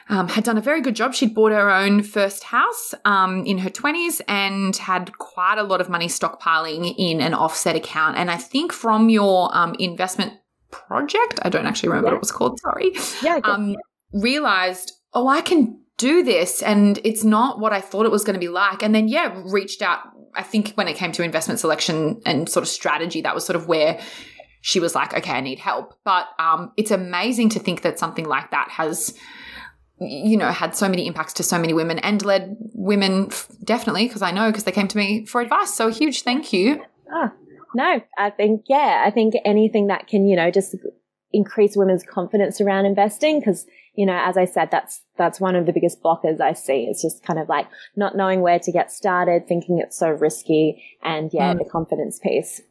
um, 0.09 0.27
had 0.29 0.43
done 0.43 0.57
a 0.57 0.61
very 0.61 0.81
good 0.81 0.95
job. 0.95 1.13
She'd 1.13 1.33
bought 1.33 1.51
her 1.51 1.69
own 1.69 2.03
first 2.03 2.45
house 2.45 2.93
um, 3.05 3.45
in 3.45 3.57
her 3.59 3.69
20s 3.69 4.21
and 4.27 4.75
had 4.75 5.17
quite 5.17 5.57
a 5.57 5.63
lot 5.63 5.81
of 5.81 5.89
money 5.89 6.07
stockpiling 6.07 6.93
in 6.97 7.19
an 7.19 7.33
offset 7.33 7.75
account. 7.75 8.17
And 8.17 8.31
I 8.31 8.37
think 8.37 8.71
from 8.71 9.09
your 9.09 9.55
um, 9.55 9.75
investment 9.79 10.33
project, 10.71 11.39
I 11.43 11.49
don't 11.49 11.65
actually 11.65 11.89
remember 11.89 12.07
yeah. 12.07 12.13
what 12.13 12.17
it 12.17 12.21
was 12.21 12.31
called, 12.31 12.59
sorry, 12.59 12.91
yeah, 13.21 13.39
um, 13.43 13.75
realized, 14.13 14.93
oh, 15.13 15.27
I 15.27 15.41
can 15.41 15.81
do 15.97 16.23
this 16.23 16.61
and 16.61 16.99
it's 17.03 17.23
not 17.23 17.59
what 17.59 17.73
I 17.73 17.81
thought 17.81 18.05
it 18.05 18.11
was 18.11 18.23
going 18.23 18.35
to 18.35 18.39
be 18.39 18.49
like. 18.49 18.83
And 18.83 18.95
then, 18.95 19.07
yeah, 19.07 19.41
reached 19.45 19.81
out. 19.81 19.99
I 20.35 20.43
think 20.43 20.73
when 20.75 20.87
it 20.87 20.95
came 20.95 21.11
to 21.13 21.23
investment 21.23 21.59
selection 21.59 22.21
and 22.25 22.47
sort 22.47 22.63
of 22.63 22.69
strategy, 22.69 23.21
that 23.21 23.33
was 23.33 23.45
sort 23.45 23.55
of 23.55 23.67
where 23.67 23.99
she 24.61 24.79
was 24.79 24.95
like, 24.95 25.13
okay, 25.13 25.31
I 25.31 25.41
need 25.41 25.59
help. 25.59 25.95
But 26.03 26.27
um, 26.39 26.71
it's 26.77 26.91
amazing 26.91 27.49
to 27.49 27.59
think 27.59 27.81
that 27.81 27.97
something 27.99 28.25
like 28.25 28.51
that 28.51 28.69
has 28.69 29.17
you 29.99 30.37
know, 30.37 30.51
had 30.51 30.75
so 30.75 30.87
many 30.87 31.07
impacts 31.07 31.33
to 31.33 31.43
so 31.43 31.57
many 31.57 31.73
women 31.73 31.99
and 31.99 32.23
led 32.23 32.55
women 32.73 33.29
definitely 33.63 34.07
because 34.07 34.21
I 34.21 34.31
know 34.31 34.49
because 34.51 34.63
they 34.63 34.71
came 34.71 34.87
to 34.87 34.97
me 34.97 35.25
for 35.25 35.41
advice. 35.41 35.73
So 35.73 35.87
a 35.87 35.91
huge 35.91 36.21
thank 36.21 36.53
you. 36.53 36.83
Oh, 37.11 37.31
no, 37.73 38.01
I 38.17 38.29
think, 38.29 38.65
yeah, 38.67 39.03
I 39.05 39.11
think 39.11 39.33
anything 39.43 39.87
that 39.87 40.07
can, 40.07 40.27
you 40.27 40.35
know, 40.35 40.51
just 40.51 40.75
increase 41.33 41.75
women's 41.75 42.03
confidence 42.03 42.61
around 42.61 42.85
investing 42.85 43.39
because, 43.39 43.65
you 43.95 44.05
know, 44.05 44.19
as 44.23 44.37
I 44.37 44.45
said, 44.45 44.69
that's, 44.71 45.01
that's 45.17 45.39
one 45.39 45.55
of 45.55 45.65
the 45.65 45.73
biggest 45.73 46.01
blockers 46.01 46.39
I 46.39 46.53
see. 46.53 46.87
It's 46.89 47.01
just 47.01 47.23
kind 47.23 47.39
of 47.39 47.49
like 47.49 47.67
not 47.95 48.15
knowing 48.15 48.41
where 48.41 48.59
to 48.59 48.71
get 48.71 48.91
started, 48.91 49.47
thinking 49.47 49.79
it's 49.79 49.97
so 49.97 50.09
risky 50.09 50.83
and 51.03 51.31
yeah, 51.33 51.53
mm. 51.53 51.59
the 51.59 51.65
confidence 51.65 52.19
piece. 52.19 52.61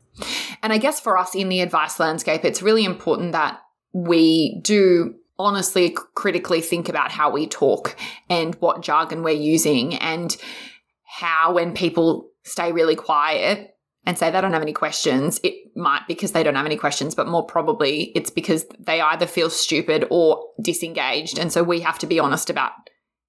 And 0.62 0.72
I 0.72 0.79
guess 0.79 1.01
for 1.01 1.18
us 1.18 1.35
in 1.35 1.48
the 1.48 1.61
advice 1.61 2.01
landscape, 2.01 2.44
it's 2.44 2.62
really 2.62 2.85
important 2.85 3.33
that 3.33 3.61
we 3.92 4.61
do 4.61 5.14
honestly 5.38 5.96
critically 6.14 6.61
think 6.61 6.88
about 6.88 7.11
how 7.11 7.31
we 7.31 7.46
talk 7.46 7.96
and 8.29 8.55
what 8.57 8.83
jargon 8.83 9.22
we're 9.22 9.31
using 9.35 9.94
and 9.96 10.37
how 11.05 11.55
when 11.55 11.75
people 11.75 12.31
stay 12.44 12.72
really 12.72 12.96
quiet 12.96 13.75
and 14.05 14.16
say 14.16 14.31
they 14.31 14.40
don't 14.40 14.53
have 14.53 14.62
any 14.62 14.72
questions, 14.72 15.40
it 15.42 15.55
might 15.75 16.03
because 16.07 16.33
they 16.33 16.42
don't 16.42 16.55
have 16.55 16.66
any 16.66 16.77
questions, 16.77 17.14
but 17.14 17.27
more 17.27 17.44
probably 17.44 18.12
it's 18.14 18.31
because 18.31 18.64
they 18.79 19.01
either 19.01 19.27
feel 19.27 19.51
stupid 19.51 20.07
or 20.11 20.44
disengaged. 20.62 21.38
And 21.38 21.53
so 21.53 21.62
we 21.62 21.81
have 21.81 21.99
to 21.99 22.07
be 22.07 22.20
honest 22.20 22.49
about 22.49 22.72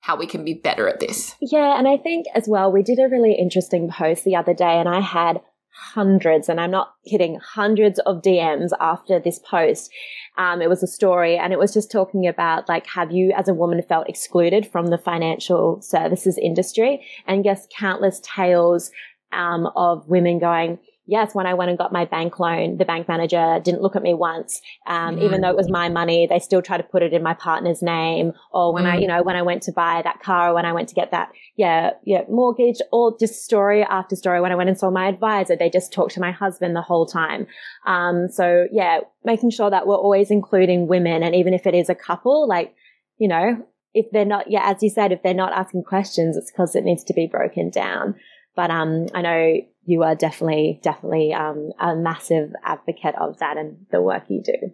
how 0.02 0.16
we 0.16 0.28
can 0.28 0.46
be 0.46 0.54
better 0.54 0.88
at 0.88 1.00
this. 1.00 1.36
Yeah. 1.42 1.78
And 1.78 1.88
I 1.88 1.98
think 1.98 2.28
as 2.36 2.48
well, 2.48 2.72
we 2.72 2.84
did 2.84 3.00
a 3.00 3.10
really 3.10 3.34
interesting 3.34 3.90
post 3.90 4.24
the 4.24 4.36
other 4.36 4.54
day 4.54 4.80
and 4.80 4.88
I 4.88 5.02
had 5.02 5.42
hundreds, 5.78 6.50
and 6.50 6.60
I'm 6.60 6.72
not 6.72 6.94
kidding, 7.08 7.40
hundreds 7.40 8.00
of 8.00 8.22
DMs 8.22 8.72
after 8.80 9.20
this 9.20 9.40
post. 9.40 9.92
Um, 10.38 10.62
it 10.62 10.70
was 10.70 10.84
a 10.84 10.88
story 10.88 11.38
and 11.38 11.54
it 11.54 11.60
was 11.60 11.74
just 11.74 11.92
talking 11.92 12.28
about 12.28 12.68
like, 12.68 12.88
have 12.88 13.12
you 13.12 13.32
as 13.36 13.48
a 13.48 13.54
woman 13.54 13.82
felt 13.82 14.10
excluded 14.10 14.68
from 14.68 14.88
the 14.88 14.98
financial 14.98 15.82
services 15.82 16.38
industry? 16.38 17.06
And 17.26 17.46
yes, 17.46 17.68
countless 17.76 18.22
tales 18.24 18.92
um, 19.32 19.68
of 19.76 20.08
women 20.08 20.40
going, 20.40 20.80
yes, 21.08 21.34
when 21.34 21.48
I 21.48 21.54
went 21.54 21.70
and 21.70 21.78
got 21.78 21.92
my 21.92 22.06
bank 22.06 22.38
loan, 22.38 22.78
the 22.78 22.86
bank 22.86 23.08
manager 23.08 23.60
didn't 23.64 23.82
look 23.82 23.96
at 23.96 24.04
me 24.04 24.14
once. 24.14 24.62
Um, 24.86 25.16
mm. 25.16 25.24
even 25.24 25.42
though 25.42 25.50
it 25.50 25.56
was 25.56 25.70
my 25.70 25.90
money, 25.90 26.28
they 26.28 26.40
still 26.40 26.62
try 26.62 26.78
to 26.78 26.84
put 26.84 27.02
it 27.02 27.14
in 27.14 27.24
my 27.24 27.34
partner's 27.34 27.82
name. 27.82 28.34
Or 28.52 28.74
when 28.74 28.84
mm. 28.84 28.92
I, 28.92 28.98
you 28.98 29.08
know, 29.08 29.24
when 29.24 29.38
I 29.38 29.42
went 29.42 29.64
to 29.64 29.72
buy 29.72 30.02
that 30.04 30.22
car 30.22 30.50
or 30.50 30.54
when 30.54 30.66
I 30.66 30.74
went 30.74 30.90
to 30.90 30.96
get 30.96 31.12
that, 31.12 31.30
yeah, 31.56 31.92
yeah, 32.04 32.22
mortgage 32.30 32.80
or 32.92 33.18
just 33.18 33.44
story 33.44 33.84
after 33.84 34.16
story. 34.16 34.42
When 34.42 34.52
I 34.52 34.56
went 34.56 34.70
and 34.70 34.78
saw 34.78 34.92
my 34.92 35.08
advisor, 35.08 35.56
they 35.56 35.70
just 35.70 35.94
talked 35.94 36.14
to 36.16 36.20
my 36.20 36.32
husband 36.32 36.76
the 36.76 36.82
whole 36.82 37.06
time. 37.06 37.48
Um, 37.86 38.28
so 38.30 38.68
yeah, 38.72 39.00
making 39.24 39.52
sure 39.52 39.70
that 39.70 39.88
we're 39.88 39.96
always 39.96 40.30
including 40.30 40.88
women. 40.88 41.24
And 41.24 41.34
even 41.34 41.54
if 41.54 41.66
it 41.66 41.74
is 41.74 41.90
a 41.90 41.96
couple, 41.96 42.48
like, 42.48 42.76
you 43.18 43.30
know, 43.30 43.66
if 43.94 44.06
they're 44.12 44.26
not, 44.26 44.52
yeah, 44.52 44.70
as 44.70 44.84
you 44.84 44.90
said, 44.90 45.12
if 45.12 45.24
they're 45.24 45.34
not 45.34 45.54
asking 45.54 45.84
questions, 45.84 46.38
it's 46.38 46.52
because 46.52 46.76
it 46.76 46.84
needs 46.84 47.04
to 47.06 47.14
be 47.14 47.28
broken 47.28 47.70
down. 47.70 48.16
But 48.58 48.72
um, 48.72 49.06
I 49.14 49.22
know 49.22 49.62
you 49.86 50.04
are 50.04 50.16
definitely, 50.16 50.82
definitely 50.84 51.32
um, 51.32 51.72
a 51.80 51.96
massive 51.96 52.52
advocate 52.66 53.16
of 53.16 53.38
that 53.38 53.56
and 53.56 53.86
the 53.92 54.02
work 54.02 54.24
you 54.28 54.42
do. 54.44 54.74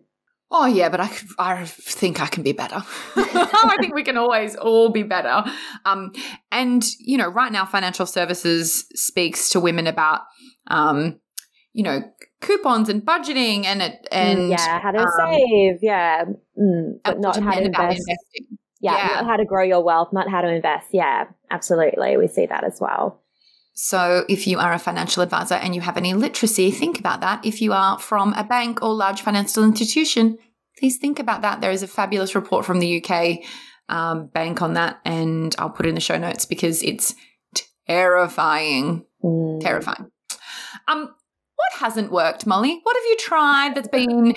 Oh 0.56 0.68
yeah, 0.68 0.88
but 0.88 1.02
I 1.02 1.10
I 1.40 1.66
think 1.66 2.22
I 2.22 2.28
can 2.28 2.44
be 2.44 2.54
better. 2.54 2.82
I 3.16 3.76
think 3.82 3.94
we 3.94 4.04
can 4.04 4.18
always 4.18 4.56
all 4.56 4.90
be 4.90 5.04
better. 5.04 5.44
Um, 5.84 6.14
and 6.52 6.86
you 7.00 7.18
know, 7.18 7.28
right 7.28 7.52
now, 7.52 7.66
financial 7.66 8.06
services 8.06 8.86
speaks 8.94 9.50
to 9.50 9.60
women 9.60 9.88
about, 9.88 10.22
um, 10.68 11.20
you 11.74 11.84
know, 11.84 12.02
coupons 12.40 12.88
and 12.88 13.02
budgeting 13.02 13.66
and 13.66 13.82
it 13.82 14.08
and 14.12 14.40
mm, 14.40 14.50
yeah, 14.52 14.80
how 14.80 14.92
to 14.92 15.00
um, 15.00 15.10
save, 15.18 15.80
yeah, 15.82 16.24
mm, 16.58 17.00
but 17.04 17.20
not 17.20 17.36
how 17.42 17.52
to 17.52 17.66
invest. 17.66 18.02
Yeah, 18.80 18.98
yeah, 18.98 19.08
not 19.16 19.26
how 19.26 19.38
to 19.38 19.46
grow 19.46 19.64
your 19.64 19.84
wealth, 19.84 20.14
not 20.14 20.30
how 20.30 20.42
to 20.42 20.48
invest. 20.48 20.90
Yeah, 20.94 21.26
absolutely, 21.50 22.16
we 22.16 22.28
see 22.28 22.46
that 22.46 22.64
as 22.64 22.80
well. 22.80 23.23
So, 23.76 24.24
if 24.30 24.46
you 24.46 24.60
are 24.60 24.72
a 24.72 24.80
financial 24.80 25.24
advisor 25.24 25.56
and 25.56 25.74
you 25.74 25.82
have 25.82 25.98
any 25.98 26.14
literacy, 26.14 26.70
think 26.70 27.00
about 27.00 27.22
that. 27.22 27.44
If 27.44 27.62
you 27.62 27.74
are 27.74 27.98
from 27.98 28.34
a 28.34 28.44
bank 28.44 28.84
or 28.84 28.94
large 28.94 29.22
financial 29.22 29.64
institution, 29.64 30.38
please 30.78 30.98
think 30.98 31.20
about 31.20 31.42
that. 31.42 31.62
There 31.62 31.72
is 31.72 31.82
a 31.82 31.88
fabulous 31.88 32.36
report 32.36 32.66
from 32.66 32.80
the 32.80 33.04
UK 33.04 33.40
um, 33.90 34.28
bank 34.28 34.62
on 34.62 34.74
that, 34.74 35.00
and 35.06 35.56
I'll 35.58 35.72
put 35.72 35.88
it 35.88 35.90
in 35.90 35.96
the 35.96 36.02
show 36.02 36.18
notes 36.18 36.46
because 36.46 36.84
it's 36.84 37.16
terrifying. 37.88 39.06
Mm. 39.24 39.60
Terrifying. 39.62 40.12
Um, 40.88 41.14
what 41.56 41.80
hasn't 41.80 42.12
worked, 42.12 42.46
Molly? 42.46 42.80
What 42.84 42.96
have 42.96 43.06
you 43.06 43.18
tried 43.18 43.76
that's 43.76 43.88
been 43.88 44.36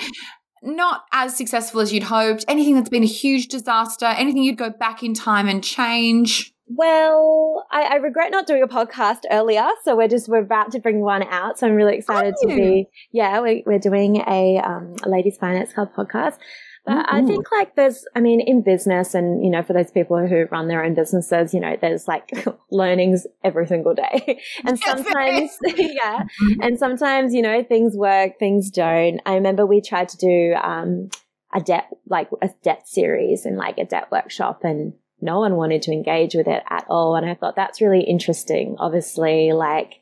not 0.62 1.04
as 1.12 1.36
successful 1.36 1.80
as 1.80 1.92
you'd 1.92 2.04
hoped? 2.04 2.44
Anything 2.48 2.74
that's 2.74 2.88
been 2.88 3.02
a 3.02 3.06
huge 3.06 3.48
disaster? 3.48 4.06
Anything 4.06 4.42
you'd 4.42 4.56
go 4.56 4.70
back 4.70 5.02
in 5.02 5.12
time 5.12 5.48
and 5.48 5.62
change? 5.62 6.54
Well, 6.68 7.64
I, 7.70 7.82
I, 7.82 7.94
regret 7.96 8.32
not 8.32 8.46
doing 8.46 8.62
a 8.62 8.66
podcast 8.66 9.20
earlier, 9.30 9.68
so 9.84 9.96
we're 9.96 10.08
just 10.08 10.28
we're 10.28 10.42
about 10.42 10.72
to 10.72 10.80
bring 10.80 11.00
one 11.00 11.22
out. 11.22 11.58
So 11.58 11.66
I'm 11.68 11.74
really 11.74 11.96
excited 11.96 12.34
to 12.42 12.48
be. 12.48 12.88
Yeah, 13.12 13.40
we, 13.40 13.62
we're 13.64 13.78
doing 13.78 14.16
a, 14.16 14.58
um, 14.58 14.96
a 15.04 15.08
ladies 15.08 15.36
finance 15.38 15.72
club 15.72 15.90
podcast. 15.96 16.38
But. 16.84 17.06
I 17.08 17.24
think 17.24 17.50
like 17.50 17.74
there's, 17.74 18.04
I 18.14 18.20
mean, 18.20 18.40
in 18.40 18.62
business 18.62 19.14
and, 19.14 19.44
you 19.44 19.50
know, 19.50 19.62
for 19.62 19.72
those 19.72 19.90
people 19.90 20.24
who 20.24 20.44
run 20.52 20.68
their 20.68 20.84
own 20.84 20.94
businesses, 20.94 21.52
you 21.52 21.58
know, 21.58 21.76
there's 21.80 22.06
like 22.06 22.30
learnings 22.70 23.26
every 23.42 23.66
single 23.66 23.92
day. 23.92 24.40
and 24.64 24.78
sometimes, 24.78 25.50
yeah. 25.64 26.22
Mm-hmm. 26.22 26.62
And 26.62 26.78
sometimes, 26.78 27.34
you 27.34 27.42
know, 27.42 27.64
things 27.64 27.96
work, 27.96 28.38
things 28.38 28.70
don't. 28.70 29.20
I 29.26 29.34
remember 29.34 29.66
we 29.66 29.80
tried 29.80 30.08
to 30.10 30.16
do, 30.16 30.54
um, 30.54 31.08
a 31.52 31.60
debt, 31.60 31.88
like 32.08 32.28
a 32.40 32.50
debt 32.62 32.88
series 32.88 33.46
and 33.46 33.56
like 33.56 33.78
a 33.78 33.84
debt 33.84 34.08
workshop 34.12 34.60
and 34.62 34.92
no 35.20 35.40
one 35.40 35.56
wanted 35.56 35.82
to 35.82 35.92
engage 35.92 36.34
with 36.34 36.46
it 36.46 36.62
at 36.68 36.84
all. 36.88 37.16
And 37.16 37.28
I 37.28 37.34
thought 37.34 37.56
that's 37.56 37.80
really 37.80 38.02
interesting. 38.02 38.76
Obviously, 38.78 39.52
like 39.52 39.94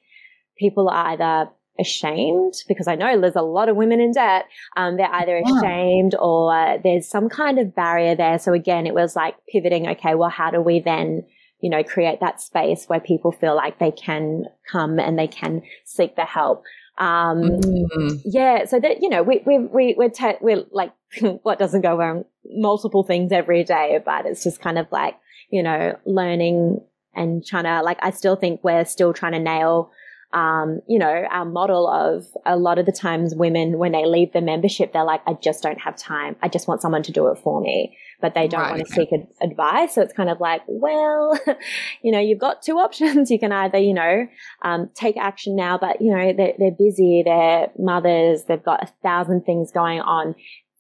people 0.59 0.88
are 0.88 1.09
either 1.09 1.50
ashamed 1.79 2.55
because 2.68 2.87
I 2.87 2.94
know 2.94 3.20
there's 3.20 3.37
a 3.37 3.42
lot 3.42 3.68
of 3.68 3.77
women 3.77 4.00
in 4.00 4.12
debt. 4.12 4.46
Um, 4.77 4.96
they're 4.96 5.12
either 5.12 5.42
ashamed 5.44 6.14
or 6.18 6.55
uh, 6.55 6.79
there's 6.83 7.09
some 7.09 7.29
kind 7.29 7.59
of 7.59 7.74
barrier 7.74 8.14
there. 8.14 8.38
So 8.38 8.53
again, 8.53 8.87
it 8.87 8.94
was 8.94 9.16
like 9.16 9.35
pivoting. 9.48 9.88
Okay, 9.88 10.14
well, 10.14 10.31
how 10.31 10.50
do 10.50 10.61
we 10.61 10.81
then, 10.81 11.24
you 11.61 11.70
know, 11.70 11.83
create 11.83 12.20
that 12.20 12.40
space 12.40 12.85
where 12.87 13.00
people 13.00 13.33
feel 13.33 13.57
like 13.57 13.79
they 13.79 13.90
can 13.90 14.44
come 14.70 14.98
and 14.98 15.18
they 15.18 15.29
can 15.29 15.62
seek 15.85 16.16
the 16.16 16.24
help. 16.24 16.62
Um, 16.96 17.42
mm. 17.42 18.20
yeah. 18.24 18.66
So 18.66 18.79
that, 18.79 19.03
you 19.03 19.09
know, 19.09 19.22
we, 19.22 19.42
we, 19.44 19.59
we, 19.59 19.94
we're, 19.98 20.11
te- 20.11 20.38
we're 20.40 20.64
like, 20.70 20.92
what 21.42 21.59
doesn't 21.59 21.81
go 21.81 21.96
wrong? 21.96 22.24
Multiple 22.50 23.02
things 23.02 23.33
every 23.33 23.64
day, 23.64 24.00
but 24.04 24.26
it's 24.26 24.42
just 24.44 24.61
kind 24.61 24.78
of 24.78 24.87
like, 24.90 25.16
you 25.50 25.62
know, 25.62 25.98
learning 26.04 26.80
and 27.14 27.44
trying 27.44 27.64
to, 27.64 27.83
like, 27.83 27.98
I 28.02 28.11
still 28.11 28.37
think 28.37 28.61
we're 28.62 28.85
still 28.85 29.12
trying 29.12 29.33
to 29.33 29.38
nail 29.38 29.90
um, 30.35 30.80
you 30.88 30.98
know, 30.98 31.24
our 31.30 31.44
model 31.44 31.88
of 31.88 32.26
a 32.44 32.57
lot 32.57 32.78
of 32.78 32.87
the 32.87 32.92
times 32.92 33.37
women, 33.37 33.78
when 33.78 33.92
they 33.92 34.04
leave 34.04 34.33
the 34.33 34.40
membership, 34.40 34.92
they're 34.92 35.04
like, 35.04 35.22
I 35.28 35.35
just 35.35 35.62
don't 35.62 35.80
have 35.80 35.96
time. 35.96 36.35
I 36.42 36.48
just 36.48 36.66
want 36.66 36.83
someone 36.83 37.04
to 37.04 37.12
do 37.12 37.28
it 37.28 37.38
for 37.38 37.61
me, 37.61 37.96
but 38.20 38.35
they 38.35 38.48
don't 38.48 38.61
right, 38.61 38.70
want 38.72 38.85
to 38.85 38.92
seek 38.92 39.11
ad- 39.12 39.28
advice. 39.40 39.94
So 39.94 40.02
it's 40.02 40.12
kind 40.12 40.28
of 40.28 40.40
like, 40.40 40.62
well, 40.66 41.38
you 42.02 42.11
know, 42.11 42.18
you've 42.18 42.40
got 42.40 42.62
two 42.62 42.78
options. 42.78 43.30
You 43.30 43.38
can 43.38 43.52
either, 43.52 43.78
you 43.78 43.94
know, 43.94 44.26
um, 44.62 44.90
take 44.94 45.16
action 45.16 45.54
now, 45.54 45.78
but 45.78 46.00
you 46.00 46.11
know, 46.11 46.33
they're, 46.37 46.54
they're 46.59 46.76
busy. 46.76 47.22
They're 47.24 47.68
mothers. 47.78 48.42
They've 48.48 48.62
got 48.62 48.83
a 48.83 48.92
thousand 49.04 49.44
things 49.44 49.70
going 49.70 50.00
on 50.00 50.35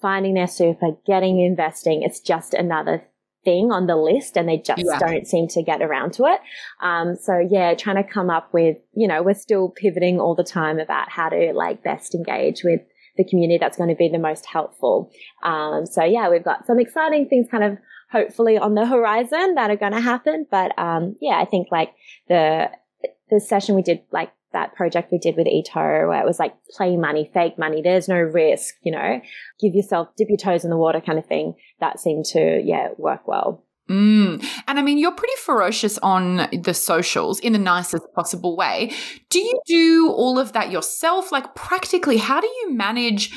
finding 0.04 0.34
their 0.34 0.46
super, 0.46 0.90
getting 1.06 1.40
investing. 1.40 2.02
It's 2.02 2.20
just 2.20 2.52
another 2.52 3.04
thing 3.42 3.72
on 3.72 3.86
the 3.86 3.96
list 3.96 4.36
and 4.36 4.46
they 4.46 4.58
just 4.58 4.84
yeah. 4.84 4.98
don't 4.98 5.26
seem 5.26 5.48
to 5.48 5.62
get 5.62 5.80
around 5.80 6.12
to 6.12 6.24
it. 6.24 6.40
Um, 6.82 7.16
so 7.16 7.38
yeah, 7.38 7.72
trying 7.72 7.96
to 7.96 8.12
come 8.12 8.28
up 8.28 8.52
with, 8.52 8.76
you 8.92 9.08
know, 9.08 9.22
we're 9.22 9.32
still 9.32 9.70
pivoting 9.70 10.20
all 10.20 10.34
the 10.34 10.44
time 10.44 10.78
about 10.78 11.08
how 11.08 11.30
to 11.30 11.52
like 11.54 11.82
best 11.82 12.14
engage 12.14 12.64
with 12.64 12.80
the 13.16 13.24
community 13.24 13.56
that's 13.58 13.78
going 13.78 13.88
to 13.88 13.96
be 13.96 14.10
the 14.10 14.18
most 14.18 14.44
helpful. 14.44 15.10
Um, 15.42 15.86
so 15.86 16.04
yeah, 16.04 16.28
we've 16.28 16.44
got 16.44 16.66
some 16.66 16.78
exciting 16.78 17.26
things 17.30 17.46
kind 17.50 17.64
of 17.64 17.78
hopefully 18.12 18.58
on 18.58 18.74
the 18.74 18.84
horizon 18.84 19.54
that 19.54 19.70
are 19.70 19.76
going 19.76 19.92
to 19.92 20.00
happen. 20.02 20.46
But, 20.50 20.78
um, 20.78 21.16
yeah, 21.22 21.38
I 21.40 21.46
think 21.46 21.68
like 21.70 21.94
the, 22.28 22.70
the 23.30 23.40
session 23.40 23.74
we 23.74 23.80
did 23.80 24.02
like 24.12 24.32
that 24.54 24.74
project 24.74 25.12
we 25.12 25.18
did 25.18 25.36
with 25.36 25.46
eToro 25.46 26.08
where 26.08 26.22
it 26.22 26.26
was 26.26 26.38
like 26.38 26.54
play 26.70 26.96
money, 26.96 27.30
fake 27.34 27.58
money. 27.58 27.82
There's 27.82 28.08
no 28.08 28.16
risk, 28.16 28.74
you 28.82 28.92
know, 28.92 29.20
give 29.60 29.74
yourself, 29.74 30.08
dip 30.16 30.28
your 30.30 30.38
toes 30.38 30.64
in 30.64 30.70
the 30.70 30.78
water 30.78 31.02
kind 31.02 31.18
of 31.18 31.26
thing. 31.26 31.54
That 31.80 32.00
seemed 32.00 32.24
to, 32.26 32.62
yeah, 32.64 32.88
work 32.96 33.28
well. 33.28 33.66
Mm. 33.90 34.42
And 34.66 34.78
I 34.78 34.82
mean, 34.82 34.96
you're 34.96 35.12
pretty 35.12 35.36
ferocious 35.44 35.98
on 35.98 36.48
the 36.52 36.72
socials 36.72 37.38
in 37.40 37.52
the 37.52 37.58
nicest 37.58 38.04
possible 38.14 38.56
way. 38.56 38.92
Do 39.28 39.38
you 39.38 39.60
do 39.66 40.10
all 40.10 40.38
of 40.38 40.54
that 40.54 40.70
yourself? 40.70 41.30
Like 41.30 41.54
practically, 41.54 42.16
how 42.16 42.40
do 42.40 42.46
you 42.46 42.72
manage, 42.72 43.30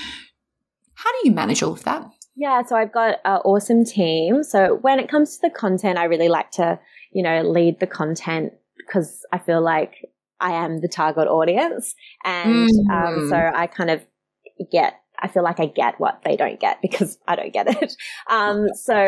how 0.94 1.12
do 1.12 1.18
you 1.26 1.32
manage 1.32 1.62
all 1.62 1.74
of 1.74 1.84
that? 1.84 2.10
Yeah, 2.38 2.64
so 2.64 2.76
I've 2.76 2.94
got 2.94 3.16
an 3.26 3.42
awesome 3.44 3.84
team. 3.84 4.44
So 4.44 4.78
when 4.82 5.00
it 5.00 5.10
comes 5.10 5.36
to 5.36 5.40
the 5.42 5.50
content, 5.50 5.98
I 5.98 6.06
really 6.06 6.30
like 6.30 6.52
to, 6.52 6.80
you 7.12 7.24
know, 7.24 7.42
lead 7.42 7.80
the 7.80 7.88
content 7.88 8.54
because 8.78 9.26
I 9.34 9.40
feel 9.40 9.62
like 9.62 9.96
I 10.39 10.52
am 10.52 10.82
the 10.82 10.88
target 10.88 11.28
audience. 11.28 11.95
And 12.23 12.69
mm. 12.69 12.89
um, 12.91 13.30
so 13.30 13.36
I 13.36 13.67
kind 13.67 13.89
of 13.89 14.06
get 14.71 14.95
I 15.19 15.28
feel 15.28 15.43
like 15.43 15.60
I 15.60 15.65
get 15.65 16.00
what 16.00 16.21
they 16.23 16.36
don't 16.36 16.60
get 16.60 16.82
because 16.82 17.17
I 17.28 17.36
don't 17.36 17.54
get 17.54 17.67
it. 17.67 17.93
Um, 18.30 18.67
so 18.73 19.08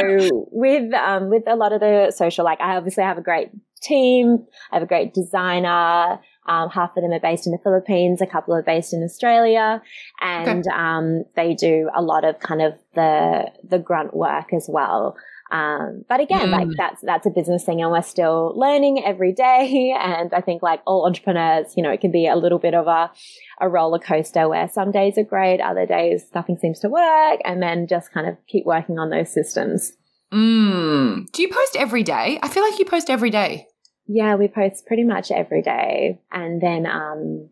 with, 0.51 0.93
um, 0.93 1.29
with 1.29 1.43
a 1.45 1.55
lot 1.55 1.73
of 1.73 1.81
the 1.81 2.11
social, 2.15 2.45
like 2.45 2.61
I 2.61 2.77
obviously 2.77 3.03
have 3.03 3.17
a 3.17 3.21
great 3.21 3.51
team. 3.81 4.45
I 4.71 4.77
have 4.77 4.83
a 4.83 4.87
great 4.87 5.13
designer. 5.13 6.19
Um, 6.47 6.69
half 6.69 6.95
of 6.95 7.03
them 7.03 7.11
are 7.11 7.19
based 7.19 7.45
in 7.45 7.51
the 7.51 7.59
Philippines. 7.61 8.21
A 8.21 8.25
couple 8.25 8.55
are 8.55 8.63
based 8.63 8.93
in 8.93 9.03
Australia 9.03 9.81
and, 10.21 10.65
okay. 10.65 10.75
um, 10.75 11.25
they 11.35 11.53
do 11.53 11.89
a 11.93 12.01
lot 12.01 12.23
of 12.23 12.39
kind 12.39 12.61
of 12.61 12.75
the, 12.95 13.51
the 13.67 13.77
grunt 13.77 14.15
work 14.15 14.53
as 14.53 14.67
well. 14.71 15.17
Um, 15.51 16.05
but 16.07 16.19
again, 16.19 16.49
mm. 16.49 16.51
like 16.51 16.67
that's, 16.77 17.01
that's 17.01 17.25
a 17.25 17.29
business 17.29 17.63
thing 17.63 17.81
and 17.81 17.91
we're 17.91 18.01
still 18.01 18.53
learning 18.55 19.03
every 19.03 19.33
day. 19.33 19.95
And 19.99 20.33
I 20.33 20.41
think 20.41 20.62
like 20.62 20.81
all 20.85 21.05
entrepreneurs, 21.05 21.73
you 21.75 21.83
know, 21.83 21.91
it 21.91 22.01
can 22.01 22.12
be 22.12 22.27
a 22.27 22.35
little 22.35 22.59
bit 22.59 22.73
of 22.73 22.88
a, 22.88 23.12
a 23.59 23.69
roller 23.69 23.99
coaster 23.99 24.47
where 24.47 24.69
some 24.69 24.91
days 24.91 25.17
are 25.17 25.23
great, 25.23 25.62
other 25.62 25.85
days 25.85 26.25
nothing 26.33 26.57
seems 26.57 26.79
to 26.79 26.89
work 26.89 27.39
and 27.43 27.62
then 27.62 27.88
just 27.88 28.12
kind 28.12 28.27
of 28.27 28.38
keep 28.47 28.65
working 28.65 28.99
on 28.99 29.09
those 29.09 29.31
systems. 29.31 29.93
Mm. 30.31 31.31
Do 31.31 31.41
you 31.41 31.49
post 31.49 31.75
every 31.77 32.03
day? 32.03 32.39
I 32.41 32.47
feel 32.47 32.63
like 32.63 32.79
you 32.79 32.85
post 32.85 33.09
every 33.09 33.29
day. 33.29 33.67
Yeah, 34.07 34.35
we 34.35 34.47
post 34.47 34.85
pretty 34.88 35.03
much 35.03 35.31
every 35.31 35.62
day. 35.62 36.19
And 36.31 36.62
then, 36.62 36.85
um, 36.85 37.49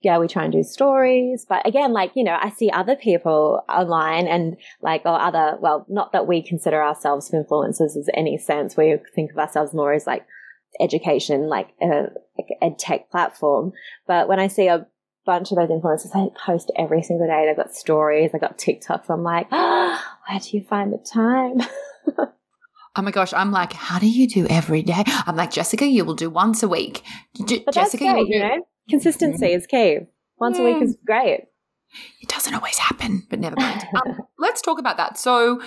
yeah, 0.00 0.18
we 0.18 0.28
try 0.28 0.44
and 0.44 0.52
do 0.52 0.62
stories. 0.62 1.44
But 1.48 1.66
again, 1.66 1.92
like, 1.92 2.12
you 2.14 2.22
know, 2.22 2.38
I 2.40 2.50
see 2.50 2.70
other 2.70 2.94
people 2.96 3.62
online 3.68 4.28
and 4.28 4.56
like, 4.80 5.02
or 5.04 5.20
other, 5.20 5.56
well, 5.60 5.86
not 5.88 6.12
that 6.12 6.26
we 6.26 6.42
consider 6.42 6.82
ourselves 6.82 7.30
influencers 7.30 7.96
as 7.96 8.08
any 8.14 8.38
sense. 8.38 8.76
We 8.76 8.96
think 9.14 9.32
of 9.32 9.38
ourselves 9.38 9.74
more 9.74 9.92
as 9.92 10.06
like 10.06 10.24
education, 10.80 11.48
like 11.48 11.68
uh, 11.82 12.10
a, 12.38 12.66
a 12.66 12.70
tech 12.78 13.10
platform. 13.10 13.72
But 14.06 14.28
when 14.28 14.38
I 14.38 14.46
see 14.46 14.68
a 14.68 14.86
bunch 15.26 15.50
of 15.50 15.56
those 15.56 15.68
influencers, 15.68 16.12
they 16.12 16.28
post 16.44 16.70
every 16.76 17.02
single 17.02 17.26
day. 17.26 17.46
They've 17.46 17.56
got 17.56 17.74
stories, 17.74 18.30
they've 18.32 18.40
got 18.40 18.56
TikToks. 18.56 19.10
I'm 19.10 19.24
like, 19.24 19.48
oh, 19.50 20.00
where 20.28 20.38
do 20.38 20.56
you 20.56 20.62
find 20.62 20.92
the 20.92 20.98
time? 20.98 21.60
Oh 22.96 23.02
my 23.02 23.12
gosh, 23.12 23.32
I'm 23.32 23.52
like, 23.52 23.72
how 23.72 24.00
do 24.00 24.08
you 24.08 24.26
do 24.26 24.48
every 24.48 24.82
day? 24.82 25.04
I'm 25.06 25.36
like, 25.36 25.52
Jessica, 25.52 25.86
you 25.86 26.04
will 26.04 26.16
do 26.16 26.30
once 26.30 26.64
a 26.64 26.68
week. 26.68 27.04
J- 27.46 27.64
Jessica, 27.72 27.98
great, 28.02 28.10
you 28.10 28.16
will 28.16 28.26
do. 28.26 28.32
You 28.32 28.38
know? 28.40 28.66
Consistency 28.88 29.46
mm-hmm. 29.46 29.56
is 29.56 29.66
key. 29.66 29.98
Once 30.38 30.58
a 30.58 30.62
week 30.62 30.82
is 30.82 30.96
great. 31.04 31.46
It 32.20 32.28
doesn't 32.28 32.54
always 32.54 32.78
happen, 32.78 33.26
but 33.28 33.38
never 33.38 33.56
mind. 33.56 33.84
um, 33.94 34.18
let's 34.38 34.60
talk 34.60 34.78
about 34.78 34.96
that. 34.98 35.18
So, 35.18 35.60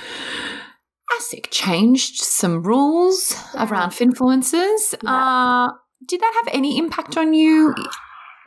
ASIC 1.18 1.50
changed 1.50 2.18
some 2.18 2.64
rules 2.64 3.36
around 3.56 3.92
finfluencers. 3.92 4.96
Yeah. 5.04 5.12
Uh, 5.12 5.72
did 6.08 6.22
that 6.22 6.34
have 6.44 6.54
any 6.54 6.78
impact 6.78 7.18
on 7.18 7.34
you? 7.34 7.76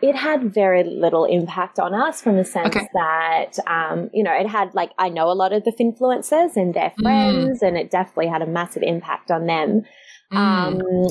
It 0.02 0.16
had 0.16 0.52
very 0.52 0.82
little 0.82 1.24
impact 1.24 1.78
on 1.78 1.94
us 1.94 2.20
from 2.20 2.36
the 2.36 2.44
sense 2.44 2.74
okay. 2.74 2.86
that, 2.94 3.58
um, 3.66 4.10
you 4.12 4.22
know, 4.22 4.32
it 4.32 4.48
had 4.48 4.74
like, 4.74 4.90
I 4.98 5.08
know 5.08 5.30
a 5.30 5.34
lot 5.34 5.52
of 5.52 5.64
the 5.64 5.72
finfluencers 5.72 6.56
and 6.56 6.74
their 6.74 6.90
mm. 6.90 7.02
friends, 7.02 7.60
mm. 7.60 7.68
and 7.68 7.76
it 7.76 7.90
definitely 7.90 8.28
had 8.28 8.42
a 8.42 8.46
massive 8.46 8.82
impact 8.82 9.30
on 9.30 9.46
them. 9.46 9.82
Mm. 10.32 10.36
Um, 10.36 11.06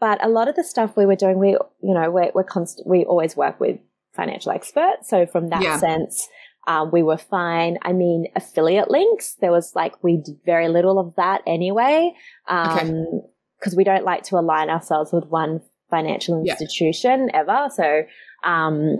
but 0.00 0.24
a 0.24 0.28
lot 0.28 0.48
of 0.48 0.56
the 0.56 0.64
stuff 0.64 0.96
we 0.96 1.06
were 1.06 1.16
doing, 1.16 1.38
we, 1.38 1.50
you 1.50 1.94
know, 1.94 2.10
we're, 2.10 2.30
we're 2.34 2.44
constant, 2.44 2.86
we 2.86 3.04
always 3.04 3.36
work 3.36 3.60
with 3.60 3.78
financial 4.14 4.52
experts. 4.52 5.08
So 5.08 5.26
from 5.26 5.48
that 5.48 5.62
yeah. 5.62 5.78
sense, 5.78 6.28
um, 6.66 6.90
we 6.90 7.02
were 7.02 7.16
fine. 7.16 7.78
I 7.82 7.92
mean, 7.92 8.26
affiliate 8.36 8.90
links, 8.90 9.36
there 9.40 9.50
was 9.50 9.72
like, 9.74 10.02
we 10.02 10.18
did 10.18 10.36
very 10.44 10.68
little 10.68 10.98
of 10.98 11.14
that 11.16 11.42
anyway. 11.46 12.14
Um, 12.48 12.78
okay 12.78 13.20
because 13.58 13.74
we 13.74 13.84
don't 13.84 14.04
like 14.04 14.22
to 14.24 14.36
align 14.36 14.70
ourselves 14.70 15.12
with 15.12 15.26
one 15.26 15.60
financial 15.90 16.40
institution 16.40 17.28
yeah. 17.32 17.40
ever. 17.40 17.68
So, 17.74 18.02
um, 18.44 18.98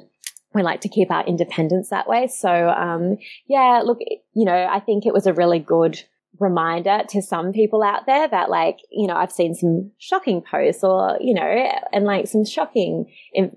we 0.54 0.62
like 0.62 0.80
to 0.80 0.88
keep 0.88 1.10
our 1.10 1.24
independence 1.26 1.90
that 1.90 2.08
way. 2.08 2.26
So, 2.26 2.68
um, 2.70 3.18
yeah, 3.46 3.82
look, 3.84 3.98
you 4.00 4.44
know, 4.44 4.68
I 4.70 4.80
think 4.80 5.06
it 5.06 5.12
was 5.12 5.26
a 5.26 5.32
really 5.32 5.58
good 5.58 6.02
reminder 6.40 7.02
to 7.08 7.22
some 7.22 7.52
people 7.52 7.82
out 7.82 8.06
there 8.06 8.28
that 8.28 8.50
like, 8.50 8.78
you 8.90 9.06
know, 9.06 9.14
I've 9.14 9.32
seen 9.32 9.54
some 9.54 9.92
shocking 9.98 10.42
posts 10.42 10.84
or, 10.84 11.18
you 11.20 11.34
know, 11.34 11.68
and 11.92 12.04
like 12.04 12.26
some 12.26 12.44
shocking 12.44 13.06
in- 13.32 13.56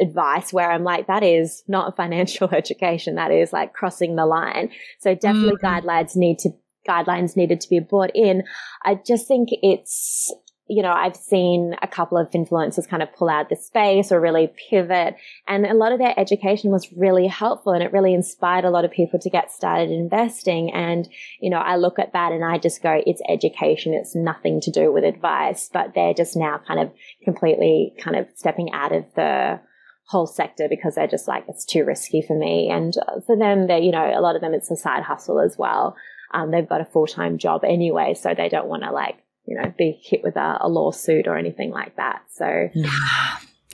advice 0.00 0.52
where 0.52 0.70
I'm 0.70 0.84
like, 0.84 1.06
that 1.06 1.22
is 1.22 1.62
not 1.68 1.96
financial 1.96 2.48
education. 2.52 3.16
That 3.16 3.30
is 3.30 3.52
like 3.52 3.72
crossing 3.72 4.16
the 4.16 4.26
line. 4.26 4.70
So 5.00 5.14
definitely 5.14 5.56
mm-hmm. 5.62 5.88
guidelines 5.88 6.16
need 6.16 6.38
to, 6.40 6.50
guidelines 6.88 7.36
needed 7.36 7.60
to 7.60 7.68
be 7.68 7.80
brought 7.80 8.10
in. 8.14 8.44
I 8.84 8.98
just 9.06 9.28
think 9.28 9.50
it's, 9.62 10.32
you 10.70 10.82
know, 10.82 10.92
I've 10.92 11.16
seen 11.16 11.74
a 11.82 11.88
couple 11.88 12.16
of 12.16 12.30
influencers 12.30 12.88
kind 12.88 13.02
of 13.02 13.12
pull 13.12 13.28
out 13.28 13.48
the 13.48 13.56
space 13.56 14.12
or 14.12 14.20
really 14.20 14.52
pivot. 14.70 15.16
And 15.48 15.66
a 15.66 15.74
lot 15.74 15.90
of 15.90 15.98
their 15.98 16.14
education 16.16 16.70
was 16.70 16.92
really 16.96 17.26
helpful 17.26 17.72
and 17.72 17.82
it 17.82 17.92
really 17.92 18.14
inspired 18.14 18.64
a 18.64 18.70
lot 18.70 18.84
of 18.84 18.92
people 18.92 19.18
to 19.18 19.28
get 19.28 19.50
started 19.50 19.90
investing. 19.90 20.72
And, 20.72 21.08
you 21.40 21.50
know, 21.50 21.58
I 21.58 21.74
look 21.74 21.98
at 21.98 22.12
that 22.12 22.30
and 22.30 22.44
I 22.44 22.58
just 22.58 22.84
go, 22.84 23.02
it's 23.04 23.20
education. 23.28 23.94
It's 23.94 24.14
nothing 24.14 24.60
to 24.60 24.70
do 24.70 24.92
with 24.92 25.02
advice, 25.02 25.68
but 25.72 25.92
they're 25.96 26.14
just 26.14 26.36
now 26.36 26.60
kind 26.64 26.78
of 26.78 26.92
completely 27.24 27.92
kind 27.98 28.14
of 28.14 28.28
stepping 28.36 28.72
out 28.72 28.94
of 28.94 29.04
the, 29.16 29.60
whole 30.06 30.26
sector 30.26 30.66
because 30.68 30.96
they're 30.96 31.06
just 31.06 31.28
like 31.28 31.44
it's 31.46 31.64
too 31.64 31.84
risky 31.84 32.20
for 32.20 32.36
me 32.36 32.68
and 32.68 32.94
for 33.26 33.36
them 33.38 33.68
they 33.68 33.78
you 33.78 33.92
know 33.92 34.10
a 34.12 34.20
lot 34.20 34.34
of 34.34 34.40
them 34.40 34.52
it's 34.52 34.68
a 34.68 34.74
side 34.74 35.04
hustle 35.04 35.38
as 35.38 35.56
well 35.56 35.94
um, 36.34 36.50
they've 36.50 36.68
got 36.68 36.80
a 36.80 36.84
full-time 36.84 37.38
job 37.38 37.62
anyway 37.62 38.12
so 38.12 38.34
they 38.34 38.48
don't 38.48 38.66
want 38.66 38.82
to 38.82 38.90
like 38.90 39.22
you 39.50 39.60
know, 39.60 39.74
be 39.76 40.00
hit 40.02 40.22
with 40.22 40.36
a, 40.36 40.58
a 40.60 40.68
lawsuit 40.68 41.26
or 41.26 41.36
anything 41.36 41.70
like 41.70 41.96
that. 41.96 42.22
So, 42.28 42.68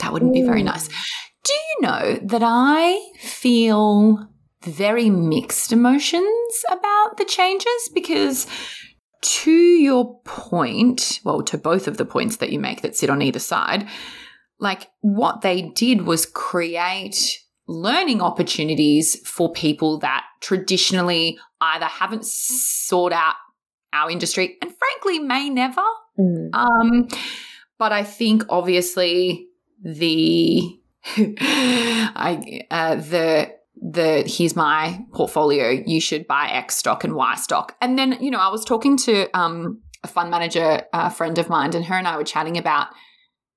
that 0.00 0.12
wouldn't 0.12 0.32
be 0.32 0.42
very 0.42 0.62
mm. 0.62 0.66
nice. 0.66 0.88
Do 0.88 1.52
you 1.52 1.82
know 1.82 2.18
that 2.22 2.42
I 2.42 2.98
feel 3.20 4.28
very 4.62 5.10
mixed 5.10 5.72
emotions 5.72 6.64
about 6.68 7.18
the 7.18 7.24
changes? 7.24 7.90
Because 7.94 8.46
to 9.20 9.50
your 9.50 10.18
point, 10.24 11.20
well, 11.24 11.42
to 11.42 11.58
both 11.58 11.86
of 11.86 11.98
the 11.98 12.04
points 12.04 12.36
that 12.38 12.50
you 12.50 12.58
make 12.58 12.82
that 12.82 12.96
sit 12.96 13.10
on 13.10 13.22
either 13.22 13.38
side, 13.38 13.86
like 14.58 14.88
what 15.02 15.42
they 15.42 15.62
did 15.74 16.02
was 16.02 16.26
create 16.26 17.42
learning 17.68 18.22
opportunities 18.22 19.16
for 19.28 19.52
people 19.52 19.98
that 19.98 20.24
traditionally 20.40 21.38
either 21.60 21.86
haven't 21.86 22.24
sought 22.24 23.12
out 23.12 23.34
our 23.96 24.10
industry 24.10 24.56
and 24.62 24.72
frankly 24.76 25.18
may 25.18 25.48
never. 25.48 25.82
Mm. 26.18 26.54
Um, 26.54 27.08
but 27.78 27.92
I 27.92 28.04
think 28.04 28.44
obviously 28.48 29.48
the 29.82 30.80
I 31.16 32.62
uh, 32.70 32.96
the 32.96 33.54
the 33.80 34.24
here's 34.26 34.56
my 34.56 35.04
portfolio 35.12 35.82
you 35.86 36.00
should 36.00 36.26
buy 36.26 36.48
X 36.48 36.76
stock 36.76 37.04
and 37.04 37.14
Y 37.14 37.34
stock 37.36 37.76
and 37.80 37.98
then 37.98 38.16
you 38.20 38.30
know 38.30 38.38
I 38.38 38.48
was 38.48 38.64
talking 38.64 38.96
to 38.98 39.28
um, 39.38 39.82
a 40.02 40.08
fund 40.08 40.30
manager 40.30 40.82
a 40.92 41.10
friend 41.10 41.38
of 41.38 41.48
mine 41.48 41.74
and 41.74 41.84
her 41.84 41.94
and 41.94 42.08
I 42.08 42.16
were 42.16 42.24
chatting 42.24 42.56
about 42.56 42.88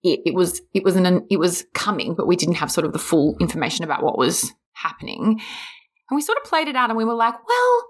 it, 0.03 0.19
it 0.25 0.33
was 0.33 0.61
it 0.73 0.83
was 0.83 0.95
an 0.95 1.25
it 1.29 1.37
was 1.37 1.65
coming 1.73 2.15
but 2.15 2.27
we 2.27 2.35
didn't 2.35 2.55
have 2.55 2.71
sort 2.71 2.85
of 2.85 2.93
the 2.93 2.99
full 2.99 3.37
information 3.39 3.85
about 3.85 4.03
what 4.03 4.17
was 4.17 4.51
happening 4.73 5.39
and 6.09 6.15
we 6.15 6.21
sort 6.21 6.37
of 6.37 6.43
played 6.43 6.67
it 6.67 6.75
out 6.75 6.89
and 6.89 6.97
we 6.97 7.05
were 7.05 7.13
like 7.13 7.35
well 7.47 7.87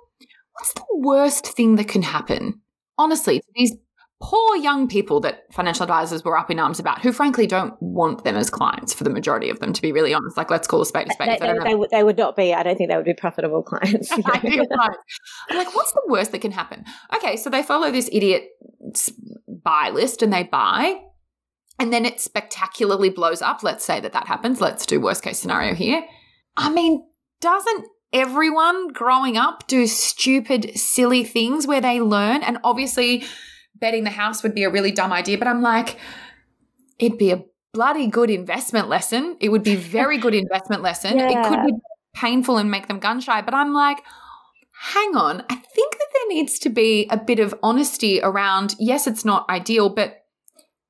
what's 0.60 0.74
the 0.74 0.86
worst 0.94 1.48
thing 1.48 1.76
that 1.76 1.88
can 1.88 2.02
happen? 2.02 2.62
Honestly, 2.98 3.40
to 3.40 3.46
these 3.56 3.76
poor 4.22 4.58
young 4.58 4.88
people 4.88 5.22
that 5.22 5.46
financial 5.54 5.84
advisors 5.84 6.26
were 6.26 6.38
up 6.38 6.52
in 6.52 6.60
arms 6.60 6.80
about, 6.80 7.02
who 7.02 7.14
frankly 7.14 7.48
don't 7.48 7.74
want 7.82 8.26
them 8.26 8.36
as 8.36 8.50
clients 8.50 8.94
for 8.94 9.06
the 9.06 9.10
majority 9.10 9.50
of 9.50 9.60
them, 9.60 9.72
to 9.72 9.82
be 9.82 9.94
really 9.94 10.14
honest. 10.14 10.36
Like, 10.36 10.52
let's 10.52 10.68
call 10.68 10.82
a 10.82 10.86
spade 10.86 11.08
a 11.10 11.14
spade. 11.14 11.40
They, 11.40 11.48
they, 11.48 11.60
they, 11.64 11.76
would, 11.76 11.90
they 11.90 12.04
would 12.04 12.18
not 12.18 12.36
be, 12.36 12.54
I 12.54 12.64
don't 12.64 12.78
think 12.78 12.90
they 12.90 12.98
would 12.98 13.06
be 13.06 13.14
profitable 13.14 13.64
clients. 13.64 14.12
Like, 15.50 15.76
what's 15.76 15.94
the 15.94 16.04
worst 16.08 16.32
that 16.34 16.40
can 16.40 16.52
happen? 16.52 16.84
Okay, 17.16 17.38
so 17.38 17.50
they 17.50 17.64
follow 17.64 17.92
this 17.92 18.10
idiot 18.12 18.50
buy 19.48 19.90
list 19.94 20.22
and 20.22 20.32
they 20.34 20.44
buy. 20.44 21.02
And 21.80 21.94
then 21.94 22.06
it 22.06 22.20
spectacularly 22.20 23.10
blows 23.10 23.42
up. 23.42 23.64
Let's 23.64 23.86
say 23.86 24.02
that 24.02 24.12
that 24.12 24.28
happens. 24.28 24.60
Let's 24.60 24.86
do 24.86 25.00
worst 25.00 25.24
case 25.24 25.40
scenario 25.40 25.74
here. 25.74 26.06
I 26.58 26.70
mean, 26.70 27.06
doesn't 27.40 27.86
everyone 28.14 28.90
growing 28.90 29.38
up 29.38 29.68
do 29.68 29.88
stupid, 29.88 30.78
silly 30.78 31.24
things 31.24 31.68
where 31.68 31.82
they 31.82 32.02
learn. 32.02 32.44
And 32.44 32.58
obviously, 32.64 33.24
betting 33.76 34.04
the 34.04 34.10
house 34.10 34.44
would 34.44 34.56
be 34.56 34.64
a 34.64 34.70
really 34.70 34.92
dumb 34.92 35.14
idea, 35.14 35.38
but 35.38 35.48
I'm 35.48 35.62
like, 35.62 35.98
it'd 36.98 37.18
be 37.18 37.32
a 37.32 37.44
bloody 37.74 38.08
good 38.08 38.30
investment 38.30 38.90
lesson. 38.90 39.38
It 39.40 39.50
would 39.50 39.64
be 39.64 39.76
very 39.76 40.18
good 40.18 40.34
investment 40.36 40.82
lesson. 40.82 41.18
Yeah. 41.18 41.30
It 41.30 41.50
could 41.50 41.66
be 41.66 41.74
painful 42.16 42.58
and 42.58 42.70
make 42.72 42.88
them 42.88 43.00
gun 43.00 43.22
shy, 43.22 43.42
but 43.42 43.54
I'm 43.54 43.74
like, 43.74 44.04
hang 44.80 45.16
on. 45.16 45.44
I 45.50 45.56
think 45.56 45.94
that 45.94 46.08
there 46.14 46.28
needs 46.30 46.60
to 46.60 46.70
be 46.70 47.08
a 47.10 47.18
bit 47.18 47.40
of 47.40 47.54
honesty 47.62 48.20
around, 48.22 48.76
yes, 48.80 49.08
it's 49.08 49.26
not 49.26 49.48
ideal, 49.50 49.90
but 49.90 50.19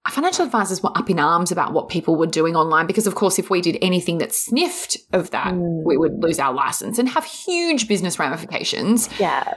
financial 0.08 0.46
advisors 0.46 0.82
were 0.82 0.98
up 0.98 1.10
in 1.10 1.20
arms 1.20 1.52
about 1.52 1.74
what 1.74 1.90
people 1.90 2.16
were 2.16 2.28
doing 2.28 2.56
online 2.56 2.88
because, 2.88 3.08
of 3.08 3.16
course, 3.16 3.38
if 3.38 3.50
we 3.50 3.62
did 3.62 3.78
anything 3.82 4.18
that 4.20 4.34
sniffed 4.34 4.98
of 5.14 5.32
that, 5.32 5.54
mm. 5.54 5.84
we 5.86 5.98
would 5.98 6.24
lose 6.24 6.40
our 6.40 6.54
license 6.54 6.98
and 6.98 7.10
have 7.10 7.26
huge 7.26 7.88
business 7.88 8.18
ramifications. 8.18 9.10
Yeah. 9.20 9.56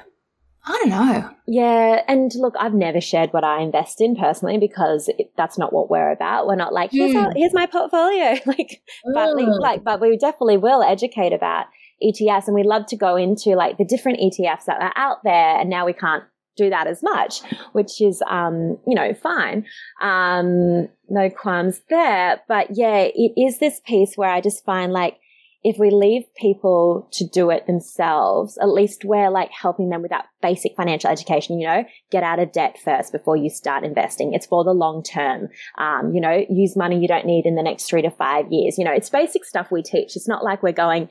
I 0.65 0.79
don't 0.79 0.91
know. 0.91 1.31
Yeah, 1.49 2.03
and 2.07 2.31
look, 2.37 2.55
I've 2.59 2.75
never 2.75 3.01
shared 3.01 3.33
what 3.33 3.43
I 3.43 3.63
invest 3.63 4.01
in 4.01 4.15
personally 4.15 4.59
because 4.59 5.09
it, 5.09 5.33
that's 5.37 5.59
not 5.59 5.73
what 5.73 5.91
we're 5.91 6.13
about. 6.13 6.47
We're 6.47 6.55
not 6.55 6.73
like 6.73 6.93
here's 6.93 7.15
mm. 7.15 7.25
our, 7.25 7.33
here's 7.35 7.53
my 7.53 7.67
portfolio, 7.67 8.39
like, 8.47 8.81
mm. 9.05 9.13
but 9.13 9.37
like, 9.61 9.83
but 9.83 10.01
we 10.01 10.17
definitely 10.17 10.59
will 10.59 10.83
educate 10.85 11.33
about 11.33 11.67
ETFs, 12.01 12.47
and 12.47 12.55
we 12.55 12.63
love 12.63 12.87
to 12.87 12.97
go 12.97 13.17
into 13.17 13.51
like 13.57 13.77
the 13.77 13.85
different 13.85 14.21
ETFs 14.21 14.67
that 14.67 14.81
are 14.81 14.93
out 14.95 15.19
there, 15.25 15.59
and 15.59 15.69
now 15.69 15.85
we 15.85 15.93
can't 15.93 16.23
do 16.57 16.71
that 16.71 16.87
as 16.87 17.03
much, 17.03 17.41
which 17.73 18.01
is, 18.01 18.23
um, 18.29 18.79
you 18.87 18.95
know, 18.95 19.15
fine. 19.15 19.67
Um, 20.01 20.89
no 21.09 21.31
qualms 21.31 21.81
there. 21.89 22.41
But 22.49 22.69
yeah, 22.77 23.09
it 23.15 23.33
is 23.37 23.59
this 23.59 23.81
piece 23.85 24.15
where 24.17 24.31
I 24.31 24.41
just 24.41 24.65
find 24.65 24.93
like, 24.93 25.19
if 25.65 25.79
we 25.79 25.91
leave 25.91 26.25
people 26.35 27.09
to 27.13 27.25
do 27.25 27.51
it 27.51 27.69
themselves, 27.69 28.59
at 28.61 28.69
least 28.69 29.05
we're 29.05 29.31
like 29.31 29.51
helping 29.53 29.91
them 29.91 30.03
with 30.03 30.11
that 30.11 30.27
basic 30.41 30.75
financial 30.77 31.09
education, 31.09 31.61
you 31.61 31.69
know, 31.69 31.85
get 32.11 32.25
out 32.25 32.41
of 32.41 32.51
debt 32.51 32.79
first 32.85 33.13
before 33.13 33.37
you 33.37 33.49
start 33.49 33.85
investing. 33.85 34.35
It's 34.35 34.47
for 34.47 34.65
the 34.65 34.73
long 34.73 35.05
term. 35.05 35.51
Um, 35.79 36.13
you 36.13 36.21
know, 36.21 36.45
use 36.51 36.77
money 36.77 36.99
you 36.99 37.07
don't 37.07 37.27
need 37.27 37.47
in 37.47 37.55
the 37.55 37.63
next 37.63 37.85
three 37.85 38.03
to 38.03 38.11
five 38.11 38.47
years. 38.51 38.77
You 38.77 38.85
know, 38.85 38.93
it's 38.93 39.09
basic 39.09 39.45
stuff 39.45 39.71
we 39.71 39.83
teach. 39.85 40.17
It's 40.17 40.27
not 40.27 40.43
like 40.43 40.65
we're 40.65 40.73
going, 40.73 41.09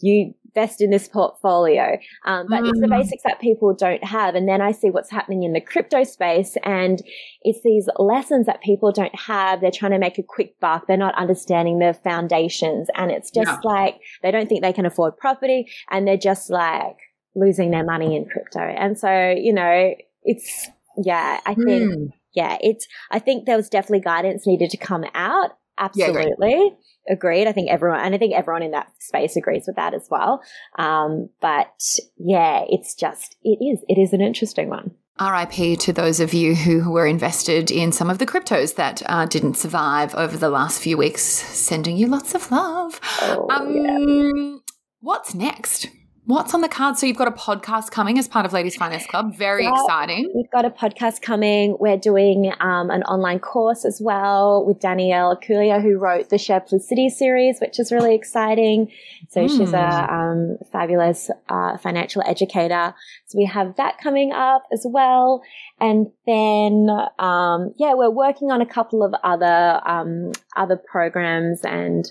you 0.00 0.34
invest 0.54 0.80
in 0.80 0.90
this 0.90 1.08
portfolio. 1.08 1.96
Um, 2.26 2.46
but 2.48 2.62
mm. 2.62 2.68
it's 2.68 2.80
the 2.80 2.86
mm. 2.86 2.98
basics 2.98 3.22
that 3.24 3.40
people 3.40 3.74
don't 3.74 4.04
have. 4.04 4.34
And 4.34 4.48
then 4.48 4.60
I 4.60 4.72
see 4.72 4.90
what's 4.90 5.10
happening 5.10 5.42
in 5.42 5.52
the 5.52 5.60
crypto 5.60 6.04
space 6.04 6.56
and 6.62 7.02
it's 7.42 7.60
these 7.62 7.88
lessons 7.98 8.46
that 8.46 8.62
people 8.62 8.92
don't 8.92 9.14
have. 9.18 9.60
They're 9.60 9.70
trying 9.70 9.92
to 9.92 9.98
make 9.98 10.18
a 10.18 10.22
quick 10.22 10.58
buck. 10.60 10.86
They're 10.86 10.96
not 10.96 11.16
understanding 11.16 11.78
the 11.78 11.94
foundations. 12.04 12.88
And 12.94 13.10
it's 13.10 13.30
just 13.30 13.50
yeah. 13.50 13.58
like 13.64 14.00
they 14.22 14.30
don't 14.30 14.48
think 14.48 14.62
they 14.62 14.72
can 14.72 14.86
afford 14.86 15.16
property 15.16 15.70
and 15.90 16.06
they're 16.06 16.16
just 16.16 16.50
like 16.50 16.96
losing 17.34 17.70
their 17.70 17.84
money 17.84 18.16
in 18.16 18.26
crypto. 18.26 18.60
And 18.60 18.98
so, 18.98 19.34
you 19.36 19.52
know, 19.52 19.94
it's, 20.22 20.68
yeah, 21.02 21.40
I 21.44 21.54
think, 21.54 21.92
mm. 21.92 22.06
yeah, 22.34 22.58
it's, 22.60 22.86
I 23.10 23.18
think 23.18 23.46
there 23.46 23.56
was 23.56 23.68
definitely 23.68 24.00
guidance 24.00 24.46
needed 24.46 24.70
to 24.70 24.76
come 24.76 25.04
out. 25.14 25.50
Absolutely. 25.78 26.72
Yeah, 27.08 27.14
agreed. 27.14 27.46
I 27.46 27.52
think 27.52 27.70
everyone, 27.70 28.00
and 28.00 28.14
I 28.14 28.18
think 28.18 28.34
everyone 28.34 28.62
in 28.62 28.72
that 28.72 28.90
space 29.00 29.36
agrees 29.36 29.64
with 29.66 29.76
that 29.76 29.94
as 29.94 30.06
well. 30.10 30.42
Um, 30.78 31.30
but 31.40 31.82
yeah, 32.16 32.64
it's 32.68 32.94
just, 32.94 33.36
it 33.42 33.58
is, 33.64 33.84
it 33.88 34.00
is 34.00 34.12
an 34.12 34.20
interesting 34.20 34.68
one. 34.68 34.92
RIP 35.20 35.78
to 35.78 35.92
those 35.92 36.18
of 36.18 36.34
you 36.34 36.56
who 36.56 36.90
were 36.90 37.06
invested 37.06 37.70
in 37.70 37.92
some 37.92 38.10
of 38.10 38.18
the 38.18 38.26
cryptos 38.26 38.74
that 38.74 39.00
uh, 39.06 39.26
didn't 39.26 39.54
survive 39.54 40.12
over 40.16 40.36
the 40.36 40.50
last 40.50 40.82
few 40.82 40.96
weeks. 40.96 41.22
Sending 41.22 41.96
you 41.96 42.08
lots 42.08 42.34
of 42.34 42.50
love. 42.50 43.00
Oh, 43.22 43.46
um, 43.48 43.76
yeah. 43.76 44.56
What's 45.00 45.34
next? 45.34 45.88
What's 46.26 46.54
on 46.54 46.62
the 46.62 46.70
card? 46.70 46.96
So 46.96 47.04
you've 47.04 47.18
got 47.18 47.28
a 47.28 47.32
podcast 47.32 47.90
coming 47.90 48.18
as 48.18 48.26
part 48.26 48.46
of 48.46 48.54
Ladies 48.54 48.76
Finance 48.76 49.06
Club. 49.06 49.36
Very 49.36 49.64
yeah, 49.64 49.74
exciting. 49.74 50.32
We've 50.34 50.50
got 50.50 50.64
a 50.64 50.70
podcast 50.70 51.20
coming. 51.20 51.76
We're 51.78 51.98
doing 51.98 52.50
um, 52.60 52.88
an 52.88 53.02
online 53.02 53.40
course 53.40 53.84
as 53.84 54.00
well 54.02 54.64
with 54.66 54.80
Danielle 54.80 55.36
Ecuyer, 55.36 55.82
who 55.82 55.98
wrote 55.98 56.30
the 56.30 56.38
Share 56.38 56.60
Plus 56.60 56.88
City 56.88 57.10
series, 57.10 57.58
which 57.60 57.78
is 57.78 57.92
really 57.92 58.14
exciting. 58.14 58.90
So 59.28 59.44
mm. 59.44 59.50
she's 59.50 59.74
a 59.74 60.14
um, 60.14 60.56
fabulous 60.72 61.30
uh, 61.50 61.76
financial 61.76 62.22
educator. 62.24 62.94
So 63.26 63.36
we 63.36 63.44
have 63.44 63.76
that 63.76 63.98
coming 63.98 64.32
up 64.32 64.62
as 64.72 64.86
well. 64.88 65.42
And 65.78 66.06
then, 66.26 66.88
um, 67.18 67.74
yeah, 67.76 67.92
we're 67.92 68.08
working 68.08 68.50
on 68.50 68.62
a 68.62 68.66
couple 68.66 69.02
of 69.02 69.14
other 69.22 69.82
um, 69.84 70.32
other 70.56 70.76
programs 70.76 71.66
and 71.66 72.10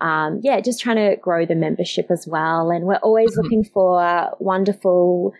um, 0.00 0.40
yeah, 0.42 0.60
just 0.60 0.80
trying 0.80 0.96
to 0.96 1.16
grow 1.16 1.46
the 1.46 1.54
membership 1.54 2.06
as 2.10 2.26
well. 2.26 2.70
And 2.70 2.84
we're 2.84 2.96
always 2.96 3.30
mm-hmm. 3.32 3.42
looking 3.42 3.64
for 3.64 4.30
wonderful 4.38 5.32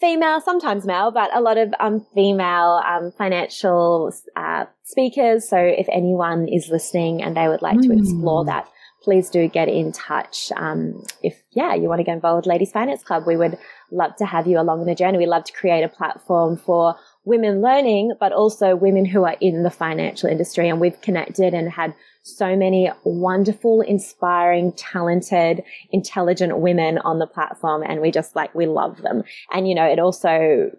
female, 0.00 0.40
sometimes 0.40 0.86
male, 0.86 1.10
but 1.10 1.34
a 1.34 1.40
lot 1.40 1.58
of 1.58 1.74
um, 1.80 2.06
female 2.14 2.82
um, 2.86 3.10
financial 3.18 4.12
uh, 4.36 4.64
speakers. 4.84 5.48
So 5.48 5.56
if 5.56 5.88
anyone 5.92 6.48
is 6.48 6.68
listening 6.68 7.22
and 7.22 7.36
they 7.36 7.48
would 7.48 7.62
like 7.62 7.78
mm. 7.78 7.88
to 7.88 7.98
explore 7.98 8.44
mm. 8.44 8.46
that, 8.46 8.68
please 9.02 9.30
do 9.30 9.48
get 9.48 9.68
in 9.68 9.90
touch. 9.92 10.52
Um, 10.56 11.02
if, 11.22 11.42
yeah, 11.52 11.74
you 11.74 11.88
want 11.88 11.98
to 11.98 12.04
get 12.04 12.14
involved 12.14 12.46
with 12.46 12.52
Ladies 12.52 12.70
Finance 12.70 13.02
Club, 13.02 13.24
we 13.26 13.36
would 13.36 13.58
love 13.90 14.14
to 14.16 14.26
have 14.26 14.46
you 14.46 14.60
along 14.60 14.86
the 14.86 14.94
journey. 14.94 15.18
We 15.18 15.26
love 15.26 15.44
to 15.44 15.52
create 15.52 15.82
a 15.82 15.88
platform 15.88 16.56
for 16.56 16.94
women 17.24 17.60
learning, 17.60 18.14
but 18.18 18.32
also 18.32 18.74
women 18.74 19.04
who 19.04 19.24
are 19.24 19.36
in 19.40 19.62
the 19.62 19.70
financial 19.70 20.28
industry. 20.28 20.68
And 20.68 20.80
we've 20.80 21.00
connected 21.00 21.54
and 21.54 21.70
had 21.70 21.94
so 22.22 22.56
many 22.56 22.90
wonderful, 23.04 23.80
inspiring, 23.80 24.72
talented, 24.72 25.62
intelligent 25.90 26.58
women 26.58 26.98
on 26.98 27.18
the 27.18 27.26
platform. 27.26 27.82
And 27.82 28.00
we 28.00 28.10
just 28.10 28.36
like, 28.36 28.54
we 28.54 28.66
love 28.66 29.02
them. 29.02 29.22
And, 29.52 29.68
you 29.68 29.74
know, 29.74 29.84
it 29.84 29.98
also 29.98 30.70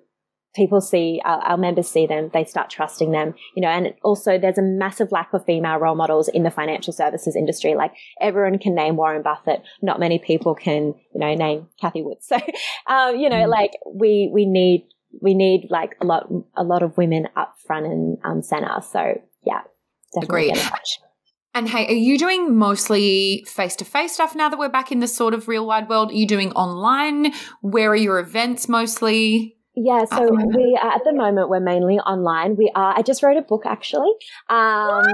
people 0.56 0.82
see 0.82 1.22
our, 1.24 1.40
our, 1.42 1.58
members 1.58 1.88
see 1.88 2.08
them 2.08 2.30
they 2.34 2.44
start 2.44 2.70
trusting 2.70 3.12
them 3.12 3.34
you 3.56 3.62
know 3.62 3.68
and 3.68 3.94
also 4.04 4.38
there's 4.38 4.58
a 4.58 4.64
massive 4.64 5.12
lack 5.12 5.32
of 5.34 5.46
female 5.46 5.78
role 5.78 5.96
models 5.96 6.28
in 6.28 6.44
the 6.44 6.50
financial 6.50 6.92
services 6.92 7.36
industry 7.36 7.76
like 7.76 7.94
everyone 8.20 8.58
can 8.58 8.74
name 8.74 8.96
warren 8.96 9.22
buffett 9.22 9.62
not 9.82 10.00
many 10.00 10.18
people 10.18 10.56
can 10.56 10.96
you 11.14 11.20
know 11.20 11.34
name 11.36 11.68
Cathie 11.80 12.02
Woods 12.04 12.26
so 12.28 12.38
um, 12.88 13.16
you 13.16 13.30
know 13.30 13.46
mm. 13.46 13.50
like 13.50 13.72
we 13.86 14.30
we 14.34 14.46
need 14.46 14.88
we 15.22 15.34
need 15.34 15.68
like 15.70 15.96
a 16.02 16.06
lot 16.06 16.28
a 16.56 16.64
lot 16.64 16.84
of 16.84 16.98
women 16.98 17.28
up 17.36 17.56
front 17.66 17.86
and 17.86 18.18
um, 18.24 18.42
center 18.42 18.82
so 18.82 19.20
yeah 19.46 19.62
definitely 20.14 20.50
Agreed. 20.50 20.74
And 21.56 21.68
hey, 21.68 21.88
are 21.88 21.94
you 21.94 22.18
doing 22.18 22.56
mostly 22.56 23.44
face 23.48 23.76
to 23.78 23.86
face 23.86 24.14
stuff 24.14 24.36
now 24.36 24.50
that 24.50 24.60
we're 24.60 24.70
back 24.70 24.92
in 24.92 25.00
the 25.00 25.08
sort 25.08 25.34
of 25.34 25.48
real 25.48 25.66
wide 25.66 25.90
world? 25.90 26.12
Are 26.12 26.16
you 26.16 26.28
doing 26.28 26.52
online? 26.52 27.34
Where 27.62 27.90
are 27.90 27.96
your 27.96 28.20
events 28.20 28.70
mostly? 28.70 29.58
Yeah, 29.76 30.06
so 30.06 30.30
we 30.30 30.80
are 30.82 30.92
at 30.92 31.02
the 31.06 31.14
moment 31.14 31.50
we're 31.50 31.60
mainly 31.60 32.00
online. 32.00 32.56
We 32.56 32.72
are. 32.76 32.98
I 32.98 33.02
just 33.02 33.24
wrote 33.24 33.38
a 33.38 33.42
book 33.42 33.64
actually. 33.66 34.12
Um, 34.50 35.04
what? 35.04 35.06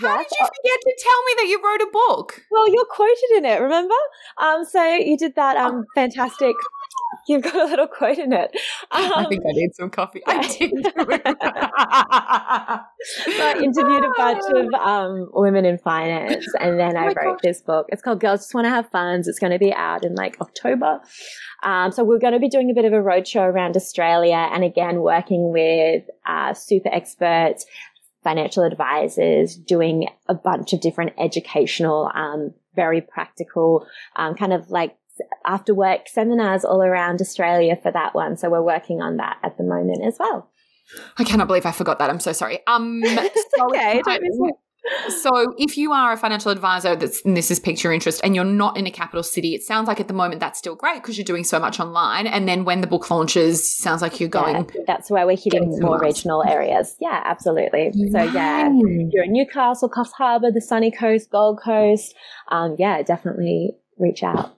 How 0.00 0.20
yes. 0.20 0.28
did 0.28 0.38
you 0.38 0.46
forget 0.46 0.80
to 0.80 0.96
tell 1.02 1.22
me 1.24 1.32
that 1.38 1.46
you 1.48 1.60
wrote 1.64 1.80
a 1.80 1.90
book? 1.92 2.42
Well, 2.50 2.72
you're 2.72 2.84
quoted 2.84 3.30
in 3.36 3.44
it. 3.44 3.60
Remember? 3.60 3.94
Um, 4.40 4.64
so 4.64 4.84
you 4.84 5.16
did 5.16 5.34
that 5.36 5.56
um 5.56 5.84
fantastic. 5.94 6.54
You've 7.28 7.42
got 7.42 7.54
a 7.54 7.64
little 7.64 7.86
quote 7.86 8.18
in 8.18 8.32
it. 8.32 8.50
Um, 8.90 9.12
I 9.14 9.26
think 9.28 9.42
I 9.42 9.52
need 9.52 9.74
some 9.74 9.90
coffee. 9.90 10.22
Yeah. 10.26 10.34
I 10.34 10.46
did. 10.46 10.72
I 13.40 13.60
interviewed 13.62 14.04
a 14.04 14.12
bunch 14.16 14.42
of 14.54 14.74
um, 14.74 15.28
women 15.32 15.64
in 15.64 15.78
finance, 15.78 16.46
and 16.60 16.78
then 16.78 16.96
oh 16.96 17.00
I 17.00 17.14
wrote 17.14 17.40
this 17.42 17.62
book. 17.62 17.86
It's 17.88 18.02
called 18.02 18.20
"Girls 18.20 18.40
Just 18.40 18.54
Want 18.54 18.66
to 18.66 18.70
Have 18.70 18.90
Funds." 18.90 19.28
It's 19.28 19.38
going 19.38 19.52
to 19.52 19.58
be 19.58 19.72
out 19.72 20.04
in 20.04 20.14
like 20.14 20.40
October. 20.40 21.00
Um, 21.62 21.92
so 21.92 22.04
we're 22.04 22.18
going 22.18 22.34
to 22.34 22.38
be 22.38 22.48
doing 22.48 22.70
a 22.70 22.74
bit 22.74 22.84
of 22.84 22.92
a 22.92 22.96
roadshow 22.96 23.42
around 23.42 23.76
Australia, 23.76 24.48
and 24.52 24.64
again 24.64 25.00
working 25.00 25.52
with 25.52 26.04
uh, 26.26 26.54
super 26.54 26.92
experts, 26.92 27.66
financial 28.22 28.64
advisors, 28.64 29.56
doing 29.56 30.08
a 30.28 30.34
bunch 30.34 30.72
of 30.72 30.80
different 30.80 31.12
educational, 31.18 32.10
um, 32.14 32.52
very 32.74 33.00
practical, 33.00 33.86
um, 34.16 34.34
kind 34.34 34.52
of 34.52 34.70
like 34.70 34.96
after 35.44 35.74
work 35.74 36.08
seminars 36.08 36.64
all 36.64 36.82
around 36.82 37.20
Australia 37.20 37.76
for 37.80 37.92
that 37.92 38.14
one. 38.14 38.36
So 38.36 38.50
we're 38.50 38.62
working 38.62 39.00
on 39.00 39.16
that 39.16 39.38
at 39.42 39.56
the 39.58 39.64
moment 39.64 40.04
as 40.04 40.16
well. 40.18 40.50
I 41.18 41.24
cannot 41.24 41.48
believe 41.48 41.66
I 41.66 41.72
forgot 41.72 41.98
that. 41.98 42.10
I'm 42.10 42.20
so 42.20 42.32
sorry. 42.32 42.60
Um, 42.66 43.02
so 43.56 43.66
okay, 43.66 44.02
so 45.08 45.54
if 45.58 45.76
you 45.76 45.92
are 45.92 46.12
a 46.12 46.16
financial 46.16 46.50
advisor 46.50 46.96
that's 46.96 47.24
and 47.24 47.36
this 47.36 47.48
has 47.48 47.60
piqued 47.60 47.82
your 47.82 47.92
interest 47.92 48.20
and 48.24 48.34
you're 48.34 48.44
not 48.44 48.76
in 48.76 48.86
a 48.86 48.90
capital 48.90 49.22
city, 49.22 49.54
it 49.54 49.62
sounds 49.62 49.88
like 49.88 50.00
at 50.00 50.08
the 50.08 50.14
moment 50.14 50.40
that's 50.40 50.58
still 50.58 50.74
great 50.74 51.02
because 51.02 51.18
you're 51.18 51.24
doing 51.24 51.44
so 51.44 51.58
much 51.58 51.80
online. 51.80 52.26
And 52.26 52.48
then 52.48 52.64
when 52.64 52.80
the 52.80 52.86
book 52.86 53.10
launches, 53.10 53.76
sounds 53.76 54.02
like 54.02 54.20
you're 54.20 54.28
going. 54.28 54.56
Yeah, 54.56 54.82
that's 54.86 55.10
where 55.10 55.26
we're 55.26 55.36
hitting 55.36 55.78
more 55.80 55.98
regional 55.98 56.44
areas. 56.44 56.96
Yeah, 57.00 57.22
absolutely. 57.24 57.92
So 58.10 58.22
yeah, 58.22 58.70
you're 58.70 59.24
in 59.24 59.32
Newcastle, 59.32 59.90
Coffs 59.90 60.12
Harbour, 60.12 60.50
the 60.50 60.60
sunny 60.60 60.90
coast, 60.90 61.30
Gold 61.30 61.60
Coast. 61.62 62.14
Um, 62.50 62.76
yeah, 62.78 63.02
definitely 63.02 63.76
reach 63.98 64.22
out. 64.22 64.57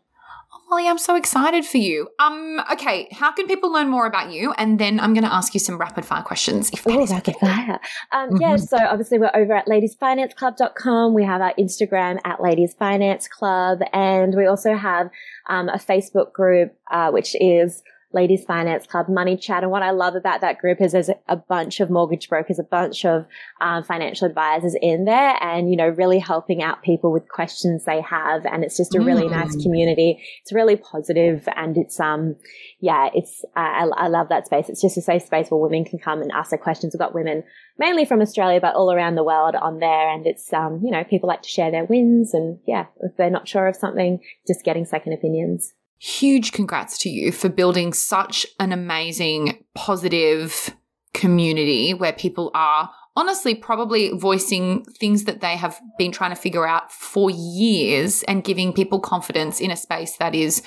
Molly, 0.70 0.86
I'm 0.86 0.98
so 0.98 1.16
excited 1.16 1.66
for 1.66 1.78
you. 1.78 2.08
Um, 2.20 2.60
okay, 2.72 3.08
how 3.10 3.32
can 3.32 3.48
people 3.48 3.72
learn 3.72 3.88
more 3.88 4.06
about 4.06 4.30
you? 4.30 4.52
And 4.56 4.78
then 4.78 5.00
I'm 5.00 5.12
going 5.14 5.24
to 5.24 5.32
ask 5.32 5.52
you 5.52 5.58
some 5.58 5.78
rapid 5.78 6.06
fire 6.06 6.22
questions. 6.22 6.70
If 6.70 6.86
oh, 6.86 7.04
rapid 7.06 7.34
fire. 7.40 7.80
Um, 8.12 8.30
mm-hmm. 8.30 8.36
Yeah, 8.40 8.54
so 8.54 8.76
obviously 8.76 9.18
we're 9.18 9.32
over 9.34 9.52
at 9.52 9.66
ladiesfinanceclub.com. 9.66 11.12
We 11.12 11.24
have 11.24 11.40
our 11.40 11.52
Instagram 11.58 12.20
at 12.24 12.40
Ladies 12.40 12.74
Finance 12.74 13.26
Club, 13.26 13.80
and 13.92 14.36
we 14.36 14.46
also 14.46 14.74
have 14.74 15.10
um, 15.48 15.68
a 15.68 15.76
Facebook 15.76 16.32
group, 16.32 16.72
uh, 16.88 17.10
which 17.10 17.34
is 17.40 17.82
Ladies 18.12 18.44
Finance 18.44 18.88
Club 18.88 19.08
Money 19.08 19.36
Chat. 19.36 19.62
And 19.62 19.70
what 19.70 19.84
I 19.84 19.92
love 19.92 20.16
about 20.16 20.40
that 20.40 20.58
group 20.58 20.80
is 20.80 20.92
there's 20.92 21.10
a 21.28 21.36
bunch 21.36 21.78
of 21.78 21.90
mortgage 21.90 22.28
brokers, 22.28 22.58
a 22.58 22.64
bunch 22.64 23.04
of 23.04 23.24
um, 23.60 23.84
financial 23.84 24.26
advisors 24.26 24.74
in 24.82 25.04
there 25.04 25.36
and, 25.40 25.70
you 25.70 25.76
know, 25.76 25.88
really 25.88 26.18
helping 26.18 26.60
out 26.60 26.82
people 26.82 27.12
with 27.12 27.28
questions 27.28 27.84
they 27.84 28.00
have. 28.00 28.44
And 28.46 28.64
it's 28.64 28.76
just 28.76 28.96
a 28.96 29.00
really 29.00 29.28
mm. 29.28 29.30
nice 29.30 29.54
community. 29.62 30.20
It's 30.42 30.52
really 30.52 30.74
positive 30.74 31.48
and 31.54 31.76
it's, 31.76 32.00
um, 32.00 32.34
yeah, 32.80 33.10
it's, 33.14 33.44
I, 33.54 33.88
I 33.96 34.08
love 34.08 34.28
that 34.30 34.46
space. 34.46 34.68
It's 34.68 34.82
just 34.82 34.98
a 34.98 35.02
safe 35.02 35.22
space 35.22 35.48
where 35.48 35.60
women 35.60 35.84
can 35.84 36.00
come 36.00 36.20
and 36.20 36.32
ask 36.32 36.50
their 36.50 36.58
questions. 36.58 36.92
We've 36.92 36.98
got 37.00 37.14
women 37.14 37.44
mainly 37.78 38.04
from 38.06 38.20
Australia, 38.20 38.60
but 38.60 38.74
all 38.74 38.92
around 38.92 39.14
the 39.14 39.24
world 39.24 39.54
on 39.54 39.78
there. 39.78 40.10
And 40.12 40.26
it's, 40.26 40.52
um, 40.52 40.80
you 40.82 40.90
know, 40.90 41.04
people 41.04 41.28
like 41.28 41.42
to 41.42 41.48
share 41.48 41.70
their 41.70 41.84
wins 41.84 42.34
and 42.34 42.58
yeah, 42.66 42.86
if 43.02 43.16
they're 43.16 43.30
not 43.30 43.46
sure 43.46 43.68
of 43.68 43.76
something, 43.76 44.18
just 44.48 44.64
getting 44.64 44.84
second 44.84 45.12
opinions 45.12 45.74
huge 46.00 46.52
congrats 46.52 46.96
to 46.96 47.10
you 47.10 47.30
for 47.30 47.50
building 47.50 47.92
such 47.92 48.46
an 48.58 48.72
amazing, 48.72 49.62
positive 49.74 50.74
community 51.12 51.92
where 51.92 52.12
people 52.12 52.50
are 52.54 52.90
honestly 53.16 53.54
probably 53.54 54.10
voicing 54.16 54.82
things 54.98 55.24
that 55.24 55.40
they 55.40 55.56
have 55.56 55.78
been 55.98 56.10
trying 56.10 56.30
to 56.30 56.36
figure 56.36 56.66
out 56.66 56.90
for 56.90 57.30
years 57.30 58.22
and 58.22 58.44
giving 58.44 58.72
people 58.72 58.98
confidence 58.98 59.60
in 59.60 59.70
a 59.70 59.76
space 59.76 60.16
that 60.16 60.34
is 60.34 60.62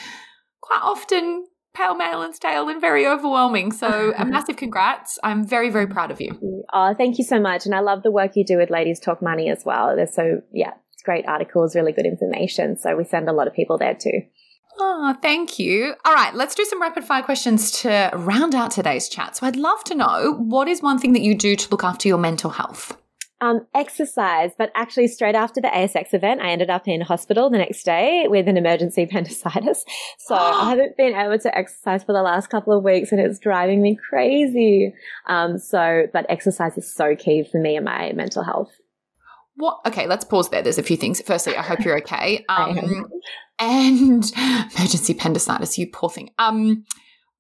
quite 0.62 0.82
often 0.84 1.48
pale 1.74 1.96
male 1.96 2.22
and 2.22 2.36
stale 2.36 2.69
and 2.69 2.80
very 2.80 3.08
overwhelming. 3.08 3.72
So 3.72 4.13
a 4.17 4.26
massive 4.26 4.58
congrats. 4.58 5.17
I'm 5.24 5.48
very, 5.48 5.72
very 5.72 5.88
proud 5.88 6.12
of 6.12 6.22
you. 6.22 6.63
Oh, 6.72 6.93
thank 6.93 7.17
you 7.17 7.24
so 7.24 7.39
much. 7.39 7.65
And 7.65 7.74
I 7.74 7.80
love 7.80 8.04
the 8.04 8.12
work 8.12 8.36
you 8.36 8.46
do 8.46 8.58
with 8.58 8.69
Ladies 8.69 9.00
Talk 9.00 9.24
Money 9.24 9.50
as 9.50 9.63
well. 9.65 9.96
They're 9.96 10.06
so, 10.06 10.41
yeah, 10.52 10.74
it's 10.91 11.02
great 11.02 11.26
articles, 11.28 11.76
really 11.76 11.91
good 11.91 12.06
information. 12.06 12.78
So 12.78 12.96
we 12.96 13.04
send 13.04 13.28
a 13.28 13.34
lot 13.34 13.48
of 13.48 13.56
people 13.56 13.80
there 13.80 13.96
too. 13.96 14.22
Oh, 14.80 15.16
thank 15.22 15.60
you. 15.60 15.96
All 16.06 16.14
right, 16.14 16.34
let's 16.34 16.56
do 16.56 16.66
some 16.66 16.82
rapid 16.82 17.04
fire 17.04 17.22
questions 17.22 17.72
to 17.82 18.10
round 18.14 18.56
out 18.56 18.72
today's 18.72 19.08
chat. 19.08 19.38
So 19.38 19.46
I'd 19.46 19.56
love 19.56 19.84
to 19.86 19.96
know 19.96 20.34
what 20.34 20.68
is 20.68 20.82
one 20.82 21.00
thing 21.00 21.14
that 21.14 21.22
you 21.22 21.36
do 21.36 21.56
to 21.56 21.70
look 21.70 21.84
after 21.84 22.08
your 22.08 22.18
mental 22.18 22.50
health? 22.50 22.98
Um, 23.42 23.68
exercise, 23.76 24.52
but 24.58 24.72
actually 24.74 25.08
straight 25.10 25.36
after 25.36 25.60
the 25.60 25.68
ASX 25.68 26.14
event, 26.14 26.40
I 26.40 26.52
ended 26.52 26.70
up 26.70 26.88
in 26.88 27.02
hospital 27.02 27.50
the 27.50 27.58
next 27.58 27.84
day 27.84 28.26
with 28.30 28.48
an 28.48 28.56
emergency 28.56 29.04
appendicitis. 29.10 29.84
So 30.18 30.36
I 30.40 30.70
haven't 30.70 30.96
been 30.96 31.14
able 31.14 31.38
to 31.40 31.58
exercise 31.58 32.06
for 32.06 32.14
the 32.14 32.22
last 32.22 32.50
couple 32.50 32.76
of 32.76 32.84
weeks 32.84 33.12
and 33.12 33.20
it's 33.20 33.40
driving 33.40 33.82
me 33.82 33.98
crazy. 34.10 34.94
Um, 35.28 35.58
so, 35.58 36.08
but 36.14 36.26
exercise 36.30 36.78
is 36.78 36.92
so 36.92 37.18
key 37.18 37.44
for 37.44 37.60
me 37.60 37.76
and 37.76 37.84
my 37.84 38.14
mental 38.14 38.44
health. 38.44 38.72
What? 39.56 39.80
Okay, 39.86 40.08
let's 40.08 40.26
pause 40.26 40.50
there. 40.50 40.62
There's 40.62 40.78
a 40.78 40.84
few 40.84 40.98
things. 40.98 41.22
Firstly, 41.22 41.56
I 41.56 41.62
hope 41.62 41.84
you're 41.84 41.98
okay. 42.00 42.46
Um, 42.50 43.06
and 43.60 44.32
emergency 44.38 45.13
appendicitis, 45.13 45.78
you 45.78 45.88
poor 45.92 46.10
thing. 46.10 46.32
Um, 46.39 46.86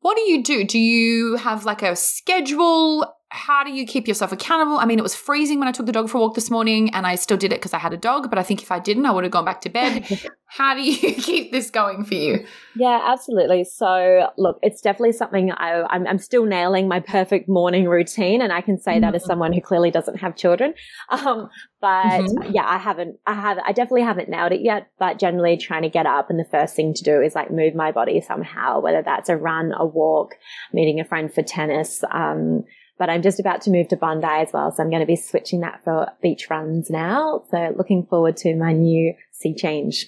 what 0.01 0.15
do 0.15 0.21
you 0.21 0.43
do? 0.43 0.63
Do 0.63 0.79
you 0.79 1.37
have 1.37 1.65
like 1.65 1.81
a 1.81 1.95
schedule? 1.95 3.05
How 3.33 3.63
do 3.63 3.71
you 3.71 3.83
keep 3.87 4.07
yourself 4.07 4.31
accountable? 4.31 4.77
I 4.77 4.85
mean, 4.85 4.99
it 4.99 5.01
was 5.01 5.15
freezing 5.15 5.57
when 5.57 5.67
I 5.67 5.71
took 5.71 5.87
the 5.87 5.91
dog 5.91 6.07
for 6.07 6.19
a 6.19 6.21
walk 6.21 6.35
this 6.35 6.51
morning 6.51 6.93
and 6.93 7.07
I 7.07 7.15
still 7.15 7.35
did 7.35 7.51
it 7.51 7.55
because 7.55 7.73
I 7.73 7.79
had 7.79 7.91
a 7.91 7.97
dog, 7.97 8.29
but 8.29 8.37
I 8.37 8.43
think 8.43 8.61
if 8.61 8.71
I 8.71 8.77
didn't, 8.77 9.07
I 9.07 9.11
would 9.11 9.23
have 9.23 9.33
gone 9.33 9.43
back 9.43 9.61
to 9.61 9.69
bed. 9.69 10.07
how 10.45 10.75
do 10.75 10.83
you 10.83 11.15
keep 11.15 11.51
this 11.51 11.71
going 11.71 12.05
for 12.05 12.13
you? 12.13 12.45
Yeah, 12.75 13.01
absolutely. 13.03 13.63
So, 13.63 14.29
look, 14.37 14.59
it's 14.61 14.81
definitely 14.81 15.13
something 15.13 15.51
I, 15.51 15.81
I'm, 15.89 16.05
I'm 16.05 16.19
still 16.19 16.45
nailing 16.45 16.87
my 16.87 16.99
perfect 16.99 17.49
morning 17.49 17.87
routine. 17.87 18.39
And 18.39 18.53
I 18.53 18.61
can 18.61 18.77
say 18.77 18.93
mm-hmm. 18.93 19.01
that 19.01 19.15
as 19.15 19.23
mm-hmm. 19.23 19.31
someone 19.31 19.51
who 19.51 19.61
clearly 19.61 19.89
doesn't 19.89 20.17
have 20.17 20.35
children. 20.35 20.75
Um, 21.09 21.49
but 21.79 22.05
mm-hmm. 22.05 22.53
yeah, 22.53 22.65
I 22.65 22.77
haven't, 22.77 23.17
I 23.27 23.33
have, 23.33 23.57
I 23.59 23.71
definitely 23.71 24.03
haven't 24.03 24.29
nailed 24.29 24.51
it 24.51 24.61
yet, 24.61 24.87
but 24.99 25.19
generally 25.19 25.57
trying 25.57 25.83
to 25.83 25.89
get 25.89 26.05
up 26.05 26.29
and 26.29 26.39
the 26.39 26.45
first 26.49 26.75
thing 26.75 26.93
to 26.93 27.03
do 27.03 27.21
is 27.21 27.35
like 27.35 27.51
move 27.51 27.75
my 27.75 27.91
body 27.91 28.19
somehow, 28.21 28.79
whether 28.79 29.01
that's 29.01 29.29
a 29.29 29.37
run, 29.37 29.73
a 29.77 29.85
walk, 29.85 30.35
meeting 30.71 30.99
a 30.99 31.05
friend 31.05 31.33
for 31.33 31.43
tennis, 31.43 32.03
um, 32.11 32.63
but 32.97 33.09
I'm 33.09 33.21
just 33.21 33.39
about 33.39 33.61
to 33.61 33.71
move 33.71 33.87
to 33.89 33.97
Bondi 33.97 34.25
as 34.27 34.49
well. 34.53 34.71
So 34.71 34.83
I'm 34.83 34.89
going 34.89 35.01
to 35.01 35.05
be 35.07 35.15
switching 35.15 35.61
that 35.61 35.83
for 35.83 36.07
beach 36.21 36.49
runs 36.49 36.89
now. 36.89 37.43
So 37.51 37.73
looking 37.77 38.05
forward 38.05 38.37
to 38.37 38.55
my 38.55 38.73
new 38.73 39.13
sea 39.31 39.55
change. 39.55 40.07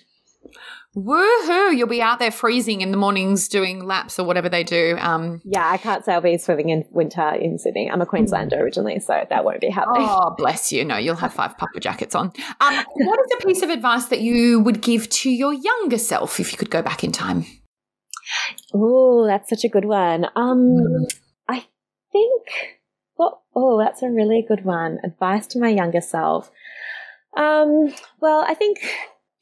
Woohoo! 0.96 1.76
You'll 1.76 1.90
be 1.90 2.02
out 2.02 2.20
there 2.20 2.32
freezing 2.32 2.80
in 2.80 2.92
the 2.92 2.98
mornings 2.98 3.50
doing 3.50 3.84
laps 3.84 4.18
or 4.18 4.26
whatever 4.26 4.48
they 4.48 4.64
do. 4.64 4.98
Um, 5.02 5.42
yeah, 5.44 5.70
I 5.70 5.76
can't 5.76 6.06
say 6.06 6.14
I'll 6.14 6.22
be 6.22 6.38
swimming 6.38 6.70
in 6.70 6.86
winter 6.90 7.32
in 7.32 7.58
Sydney. 7.58 7.92
I'm 7.92 8.00
a 8.00 8.06
Queenslander 8.06 8.58
originally, 8.58 9.02
so 9.02 9.26
that 9.30 9.44
won't 9.44 9.60
be 9.60 9.70
happening. 9.70 10.08
Oh, 10.10 10.34
bless 10.38 10.72
you. 10.72 10.86
No, 10.86 10.96
you'll 10.96 11.18
have 11.18 11.34
five 11.34 11.58
puffer 11.58 11.82
jackets 11.82 12.16
on. 12.16 12.32
Um, 12.62 12.86
what 12.96 13.20
is 13.20 13.32
a 13.38 13.46
piece 13.46 13.62
of 13.62 13.70
advice 13.70 14.06
that 14.06 14.22
you 14.22 14.62
would 14.62 14.82
give 14.82 15.10
to 15.10 15.30
your 15.30 15.54
younger 15.54 15.98
self 15.98 16.40
if 16.40 16.54
you 16.54 16.58
could 16.58 16.72
go 16.72 16.82
back 16.82 17.04
in 17.04 17.12
time? 17.12 17.44
Oh, 18.74 19.26
that's 19.28 19.50
such 19.50 19.66
a 19.66 19.70
good 19.70 19.86
one. 19.86 20.28
Um, 20.38 20.78
mm. 20.78 21.14
Think 22.16 22.76
well, 23.18 23.44
oh, 23.56 23.78
that's 23.78 24.02
a 24.04 24.10
really 24.10 24.44
good 24.48 24.66
one. 24.66 25.00
Advice 25.04 25.48
to 25.48 25.60
my 25.60 25.70
younger 25.70 26.02
self. 26.02 26.52
Um, 27.38 27.94
well, 28.20 28.46
I 28.48 28.54
think 28.54 28.80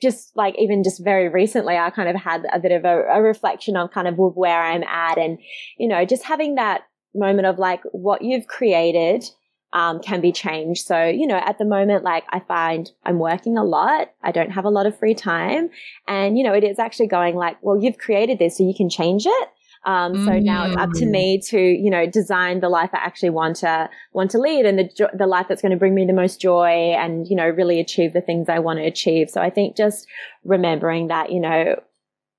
just 0.01 0.35
like 0.35 0.55
even 0.57 0.83
just 0.83 1.03
very 1.03 1.29
recently, 1.29 1.77
I 1.77 1.89
kind 1.89 2.09
of 2.09 2.15
had 2.15 2.45
a 2.51 2.59
bit 2.59 2.71
of 2.71 2.85
a, 2.85 3.03
a 3.09 3.21
reflection 3.21 3.75
on 3.75 3.87
kind 3.89 4.07
of 4.07 4.15
where 4.17 4.61
I'm 4.61 4.83
at 4.83 5.17
and, 5.17 5.39
you 5.77 5.87
know, 5.87 6.05
just 6.05 6.23
having 6.23 6.55
that 6.55 6.83
moment 7.15 7.47
of 7.47 7.59
like 7.59 7.81
what 7.91 8.21
you've 8.21 8.47
created 8.47 9.23
um, 9.71 9.99
can 10.01 10.21
be 10.21 10.31
changed. 10.31 10.85
So, 10.85 11.05
you 11.05 11.25
know, 11.25 11.41
at 11.43 11.57
the 11.57 11.65
moment, 11.65 12.03
like 12.03 12.25
I 12.29 12.39
find 12.41 12.91
I'm 13.03 13.17
working 13.17 13.57
a 13.57 13.63
lot. 13.63 14.11
I 14.21 14.31
don't 14.31 14.51
have 14.51 14.65
a 14.65 14.69
lot 14.69 14.85
of 14.85 14.97
free 14.99 15.15
time. 15.15 15.69
And, 16.07 16.37
you 16.37 16.43
know, 16.43 16.53
it 16.53 16.63
is 16.63 16.77
actually 16.77 17.07
going 17.07 17.35
like, 17.35 17.57
well, 17.61 17.81
you've 17.81 17.97
created 17.97 18.37
this 18.37 18.57
so 18.57 18.67
you 18.67 18.75
can 18.75 18.89
change 18.89 19.25
it. 19.25 19.49
Um, 19.85 20.25
so 20.25 20.31
mm. 20.31 20.43
now 20.43 20.65
it's 20.65 20.77
up 20.77 20.91
to 20.93 21.05
me 21.05 21.41
to, 21.49 21.59
you 21.59 21.89
know, 21.89 22.05
design 22.05 22.61
the 22.61 22.69
life 22.69 22.91
I 22.93 22.99
actually 22.99 23.31
want 23.31 23.57
to, 23.57 23.89
want 24.13 24.31
to 24.31 24.39
lead 24.39 24.65
and 24.65 24.79
the, 24.79 24.85
jo- 24.85 25.09
the 25.13 25.27
life 25.27 25.47
that's 25.49 25.61
going 25.61 25.73
to 25.73 25.77
bring 25.77 25.93
me 25.93 26.05
the 26.05 26.13
most 26.13 26.39
joy 26.39 26.93
and, 26.97 27.27
you 27.27 27.35
know, 27.35 27.47
really 27.49 27.81
achieve 27.81 28.13
the 28.13 28.21
things 28.21 28.47
I 28.47 28.59
want 28.59 28.79
to 28.79 28.85
achieve. 28.85 29.29
So 29.29 29.41
I 29.41 29.49
think 29.49 29.75
just 29.75 30.07
remembering 30.45 31.09
that, 31.09 31.31
you 31.31 31.41
know, 31.41 31.81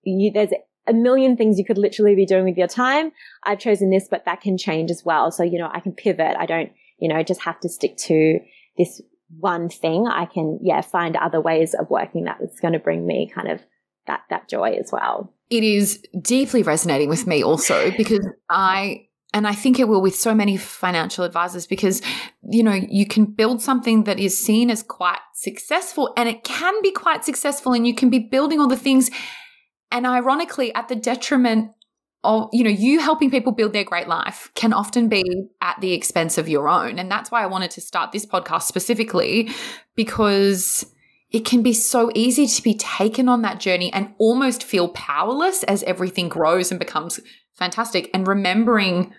you, 0.04 0.30
there's 0.32 0.52
a 0.86 0.94
million 0.94 1.36
things 1.36 1.58
you 1.58 1.64
could 1.64 1.78
literally 1.78 2.14
be 2.14 2.26
doing 2.26 2.44
with 2.44 2.56
your 2.56 2.66
time. 2.68 3.12
I've 3.42 3.58
chosen 3.58 3.90
this, 3.90 4.08
but 4.10 4.24
that 4.24 4.40
can 4.40 4.56
change 4.56 4.90
as 4.90 5.02
well. 5.04 5.30
So, 5.30 5.42
you 5.42 5.58
know, 5.58 5.70
I 5.72 5.80
can 5.80 5.92
pivot. 5.92 6.36
I 6.38 6.46
don't, 6.46 6.72
you 6.98 7.08
know, 7.08 7.22
just 7.22 7.42
have 7.42 7.60
to 7.60 7.68
stick 7.68 7.96
to 7.98 8.38
this 8.78 9.02
one 9.38 9.68
thing. 9.68 10.06
I 10.06 10.26
can, 10.26 10.60
yeah, 10.62 10.80
find 10.80 11.16
other 11.16 11.40
ways 11.40 11.74
of 11.74 11.90
working 11.90 12.24
that 12.24 12.38
that's 12.40 12.60
going 12.60 12.72
to 12.72 12.78
bring 12.78 13.06
me 13.06 13.30
kind 13.34 13.50
of 13.50 13.60
that, 14.06 14.22
that 14.30 14.48
joy 14.48 14.72
as 14.72 14.90
well. 14.92 15.32
It 15.50 15.64
is 15.64 16.02
deeply 16.20 16.62
resonating 16.62 17.08
with 17.08 17.26
me 17.26 17.42
also 17.42 17.90
because 17.96 18.26
I, 18.48 19.08
and 19.32 19.46
I 19.46 19.54
think 19.54 19.78
it 19.78 19.88
will 19.88 20.00
with 20.00 20.14
so 20.14 20.34
many 20.34 20.56
financial 20.56 21.24
advisors 21.24 21.66
because, 21.66 22.02
you 22.42 22.62
know, 22.62 22.72
you 22.72 23.06
can 23.06 23.24
build 23.24 23.60
something 23.60 24.04
that 24.04 24.18
is 24.18 24.38
seen 24.38 24.70
as 24.70 24.82
quite 24.82 25.18
successful 25.34 26.12
and 26.16 26.28
it 26.28 26.44
can 26.44 26.74
be 26.82 26.92
quite 26.92 27.24
successful 27.24 27.72
and 27.72 27.86
you 27.86 27.94
can 27.94 28.10
be 28.10 28.20
building 28.20 28.60
all 28.60 28.68
the 28.68 28.76
things 28.76 29.10
and 29.90 30.06
ironically 30.06 30.74
at 30.74 30.88
the 30.88 30.96
detriment 30.96 31.70
of 32.24 32.48
you 32.52 32.64
know 32.64 32.70
you 32.70 32.98
helping 32.98 33.30
people 33.30 33.52
build 33.52 33.72
their 33.72 33.84
great 33.84 34.08
life 34.08 34.50
can 34.54 34.72
often 34.72 35.08
be 35.08 35.22
at 35.60 35.80
the 35.80 35.92
expense 35.92 36.38
of 36.38 36.48
your 36.48 36.68
own. 36.68 36.98
And 36.98 37.10
that's 37.10 37.30
why 37.30 37.42
i 37.42 37.46
wanted 37.46 37.70
to 37.72 37.80
start 37.80 38.12
this 38.12 38.26
podcast 38.26 38.62
specifically 38.62 39.50
because 39.94 40.86
it 41.34 41.44
can 41.44 41.64
be 41.64 41.72
so 41.72 42.12
easy 42.14 42.46
to 42.46 42.62
be 42.62 42.74
taken 42.74 43.28
on 43.28 43.42
that 43.42 43.58
journey 43.58 43.92
and 43.92 44.14
almost 44.18 44.62
feel 44.62 44.88
powerless 44.90 45.64
as 45.64 45.82
everything 45.82 46.28
grows 46.28 46.70
and 46.70 46.78
becomes 46.78 47.18
fantastic 47.54 48.08
and 48.14 48.28
remembering 48.28 49.12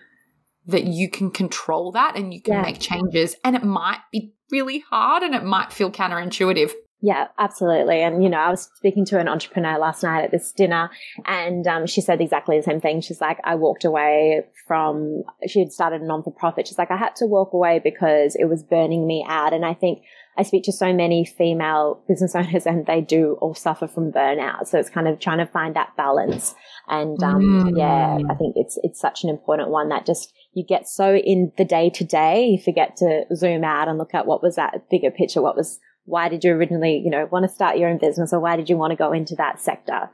that 0.64 0.84
you 0.84 1.10
can 1.10 1.30
control 1.30 1.92
that 1.92 2.16
and 2.16 2.32
you 2.32 2.40
can 2.40 2.54
yeah. 2.54 2.62
make 2.62 2.80
changes 2.80 3.36
and 3.44 3.54
it 3.54 3.62
might 3.62 4.00
be 4.10 4.32
really 4.50 4.82
hard 4.90 5.22
and 5.22 5.34
it 5.34 5.44
might 5.44 5.72
feel 5.72 5.92
counterintuitive 5.92 6.72
yeah, 7.02 7.28
absolutely. 7.38 8.00
And, 8.00 8.24
you 8.24 8.30
know, 8.30 8.38
I 8.38 8.50
was 8.50 8.70
speaking 8.74 9.04
to 9.06 9.18
an 9.20 9.28
entrepreneur 9.28 9.78
last 9.78 10.02
night 10.02 10.24
at 10.24 10.30
this 10.30 10.50
dinner 10.50 10.90
and 11.26 11.66
um, 11.66 11.86
she 11.86 12.00
said 12.00 12.22
exactly 12.22 12.56
the 12.56 12.62
same 12.62 12.80
thing. 12.80 13.02
She's 13.02 13.20
like, 13.20 13.38
I 13.44 13.54
walked 13.54 13.84
away 13.84 14.44
from, 14.66 15.22
she 15.46 15.60
had 15.60 15.72
started 15.72 16.00
a 16.00 16.06
non 16.06 16.22
for 16.22 16.32
profit. 16.32 16.66
She's 16.66 16.78
like, 16.78 16.90
I 16.90 16.96
had 16.96 17.14
to 17.16 17.26
walk 17.26 17.52
away 17.52 17.80
because 17.84 18.34
it 18.34 18.46
was 18.46 18.62
burning 18.62 19.06
me 19.06 19.24
out. 19.28 19.52
And 19.52 19.64
I 19.64 19.74
think 19.74 20.02
I 20.38 20.42
speak 20.42 20.64
to 20.64 20.72
so 20.72 20.92
many 20.92 21.24
female 21.24 22.02
business 22.08 22.34
owners 22.36 22.66
and 22.66 22.86
they 22.86 23.00
do 23.00 23.36
all 23.40 23.54
suffer 23.54 23.86
from 23.86 24.12
burnout. 24.12 24.66
So 24.66 24.78
it's 24.78 24.90
kind 24.90 25.08
of 25.08 25.18
trying 25.18 25.38
to 25.38 25.46
find 25.46 25.74
that 25.76 25.96
balance. 25.96 26.54
And, 26.88 27.22
um, 27.22 27.42
mm. 27.42 27.78
yeah, 27.78 28.18
I 28.30 28.34
think 28.34 28.54
it's, 28.56 28.78
it's 28.82 29.00
such 29.00 29.24
an 29.24 29.30
important 29.30 29.70
one 29.70 29.88
that 29.88 30.06
just, 30.06 30.32
you 30.52 30.64
get 30.64 30.88
so 30.88 31.16
in 31.16 31.52
the 31.58 31.64
day 31.64 31.90
to 31.90 32.04
day, 32.04 32.46
you 32.46 32.58
forget 32.58 32.96
to 32.98 33.24
zoom 33.34 33.64
out 33.64 33.88
and 33.88 33.98
look 33.98 34.14
at 34.14 34.26
what 34.26 34.42
was 34.42 34.56
that 34.56 34.88
bigger 34.90 35.10
picture, 35.10 35.42
what 35.42 35.56
was 35.56 35.78
why 36.06 36.28
did 36.28 36.44
you 36.44 36.52
originally, 36.52 37.02
you 37.04 37.10
know, 37.10 37.28
want 37.30 37.44
to 37.44 37.52
start 37.52 37.78
your 37.78 37.88
own 37.88 37.98
business 37.98 38.32
or 38.32 38.40
why 38.40 38.56
did 38.56 38.70
you 38.70 38.76
want 38.76 38.92
to 38.92 38.96
go 38.96 39.12
into 39.12 39.34
that 39.36 39.60
sector? 39.60 40.08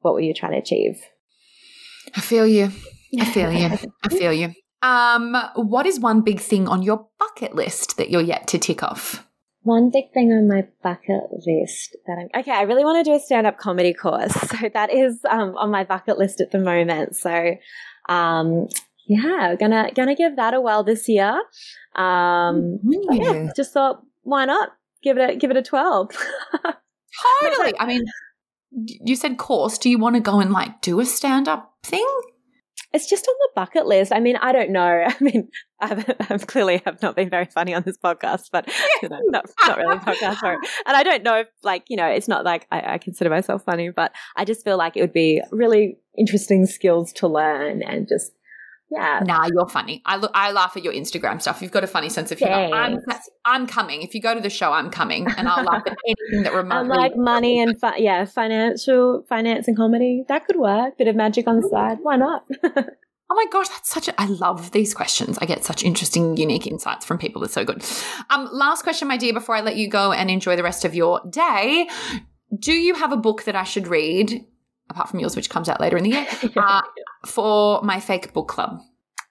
What 0.00 0.14
were 0.14 0.20
you 0.20 0.32
trying 0.34 0.52
to 0.52 0.58
achieve? 0.58 1.02
I 2.16 2.20
feel 2.20 2.46
you. 2.46 2.70
I 3.18 3.24
feel 3.32 3.52
you. 3.52 3.78
I 4.04 4.08
feel 4.08 4.32
you. 4.32 4.54
Um, 4.80 5.36
what 5.54 5.86
is 5.86 6.00
one 6.00 6.22
big 6.22 6.40
thing 6.40 6.66
on 6.68 6.82
your 6.82 7.08
bucket 7.18 7.54
list 7.54 7.96
that 7.98 8.10
you're 8.10 8.22
yet 8.22 8.46
to 8.48 8.58
tick 8.58 8.82
off? 8.82 9.27
One 9.62 9.90
big 9.90 10.12
thing 10.14 10.32
on 10.32 10.48
my 10.48 10.66
bucket 10.82 11.30
list 11.46 11.96
that 12.06 12.18
I'm 12.18 12.40
okay. 12.40 12.52
I 12.52 12.62
really 12.62 12.84
want 12.84 13.04
to 13.04 13.10
do 13.10 13.16
a 13.16 13.20
stand-up 13.20 13.58
comedy 13.58 13.92
course, 13.92 14.32
so 14.50 14.68
that 14.72 14.92
is 14.92 15.20
um, 15.28 15.56
on 15.56 15.70
my 15.70 15.84
bucket 15.84 16.18
list 16.18 16.40
at 16.40 16.52
the 16.52 16.58
moment. 16.58 17.16
So, 17.16 17.56
um, 18.08 18.68
yeah, 19.06 19.56
gonna 19.58 19.90
gonna 19.94 20.14
give 20.14 20.36
that 20.36 20.54
a 20.54 20.60
whirl 20.60 20.84
this 20.84 21.08
year. 21.08 21.42
Um, 21.96 22.78
mm-hmm. 22.84 23.12
yeah, 23.12 23.52
just 23.56 23.72
thought 23.72 24.02
why 24.22 24.44
not 24.44 24.70
give 25.02 25.16
it 25.18 25.30
a 25.30 25.36
give 25.36 25.50
it 25.50 25.56
a 25.56 25.62
12 25.62 26.10
totally 27.42 27.72
i 27.78 27.86
mean 27.86 28.04
you 28.70 29.16
said 29.16 29.38
course 29.38 29.78
do 29.78 29.88
you 29.88 29.98
want 29.98 30.14
to 30.14 30.20
go 30.20 30.40
and 30.40 30.52
like 30.52 30.80
do 30.82 31.00
a 31.00 31.04
stand-up 31.04 31.74
thing 31.82 32.06
it's 32.92 33.08
just 33.08 33.26
on 33.28 33.34
the 33.38 33.48
bucket 33.54 33.86
list. 33.86 34.12
I 34.12 34.20
mean, 34.20 34.36
I 34.36 34.52
don't 34.52 34.70
know. 34.70 35.04
I 35.06 35.14
mean, 35.20 35.48
I've, 35.80 36.04
I've 36.30 36.46
clearly 36.46 36.82
have 36.84 37.00
not 37.02 37.16
been 37.16 37.30
very 37.30 37.46
funny 37.46 37.74
on 37.74 37.82
this 37.82 37.98
podcast, 37.98 38.50
but 38.50 38.68
you 39.02 39.08
know, 39.08 39.20
not, 39.26 39.46
not 39.66 39.78
really 39.78 39.96
a 39.96 40.00
podcast. 40.00 40.38
Sorry. 40.38 40.56
And 40.86 40.96
I 40.96 41.02
don't 41.02 41.22
know 41.22 41.40
if 41.40 41.48
like, 41.62 41.84
you 41.88 41.96
know, 41.96 42.06
it's 42.06 42.28
not 42.28 42.44
like 42.44 42.66
I, 42.72 42.94
I 42.94 42.98
consider 42.98 43.30
myself 43.30 43.64
funny, 43.64 43.90
but 43.90 44.12
I 44.36 44.44
just 44.44 44.64
feel 44.64 44.78
like 44.78 44.96
it 44.96 45.00
would 45.02 45.12
be 45.12 45.42
really 45.50 45.98
interesting 46.16 46.66
skills 46.66 47.12
to 47.14 47.28
learn 47.28 47.82
and 47.82 48.08
just 48.08 48.32
yeah. 48.90 49.20
Nah, 49.24 49.46
you're 49.52 49.68
funny. 49.68 50.02
I 50.06 50.16
look, 50.16 50.30
I 50.34 50.50
laugh 50.52 50.76
at 50.76 50.82
your 50.84 50.92
Instagram 50.92 51.40
stuff. 51.42 51.60
You've 51.60 51.72
got 51.72 51.84
a 51.84 51.86
funny 51.88 52.08
sense 52.08 52.32
of 52.32 52.38
humor. 52.38 52.54
I'm, 52.54 52.98
I'm 53.44 53.66
coming. 53.66 54.02
If 54.02 54.14
you 54.14 54.20
go 54.22 54.34
to 54.34 54.40
the 54.40 54.50
show, 54.50 54.72
I'm 54.72 54.90
coming, 54.90 55.26
and 55.36 55.46
I'll 55.48 55.64
laugh 55.64 55.82
at 55.86 55.96
anything 56.06 56.44
that 56.44 56.52
reminds 56.54 56.88
me. 56.90 56.96
like 56.96 57.16
money 57.16 57.60
and 57.60 57.78
fi- 57.78 57.98
yeah, 57.98 58.24
financial 58.24 59.24
finance 59.28 59.68
and 59.68 59.76
comedy. 59.76 60.24
That 60.28 60.46
could 60.46 60.56
work. 60.56 60.96
Bit 60.98 61.08
of 61.08 61.16
magic 61.16 61.46
on 61.46 61.60
the 61.60 61.68
side. 61.68 61.98
Why 62.02 62.16
not? 62.16 62.44
Oh 63.30 63.34
my 63.34 63.44
gosh, 63.52 63.68
that's 63.68 63.90
such 63.90 64.08
a 64.08 64.18
I 64.18 64.24
love 64.24 64.70
these 64.70 64.94
questions. 64.94 65.36
I 65.42 65.44
get 65.44 65.62
such 65.62 65.84
interesting, 65.84 66.38
unique 66.38 66.66
insights 66.66 67.04
from 67.04 67.18
people. 67.18 67.44
It's 67.44 67.52
so 67.52 67.62
good. 67.62 67.84
Um, 68.30 68.48
last 68.52 68.84
question, 68.84 69.06
my 69.06 69.18
dear, 69.18 69.34
before 69.34 69.54
I 69.54 69.60
let 69.60 69.76
you 69.76 69.86
go 69.86 70.12
and 70.12 70.30
enjoy 70.30 70.56
the 70.56 70.62
rest 70.62 70.86
of 70.86 70.94
your 70.94 71.20
day. 71.28 71.88
Do 72.58 72.72
you 72.72 72.94
have 72.94 73.12
a 73.12 73.18
book 73.18 73.44
that 73.44 73.54
I 73.54 73.64
should 73.64 73.86
read 73.86 74.46
apart 74.90 75.08
from 75.08 75.20
yours, 75.20 75.36
which 75.36 75.50
comes 75.50 75.68
out 75.68 75.80
later 75.80 75.96
in 75.96 76.04
the 76.04 76.10
year, 76.10 76.26
uh, 76.56 76.82
for 77.26 77.82
my 77.82 78.00
fake 78.00 78.32
book 78.32 78.48
club. 78.48 78.80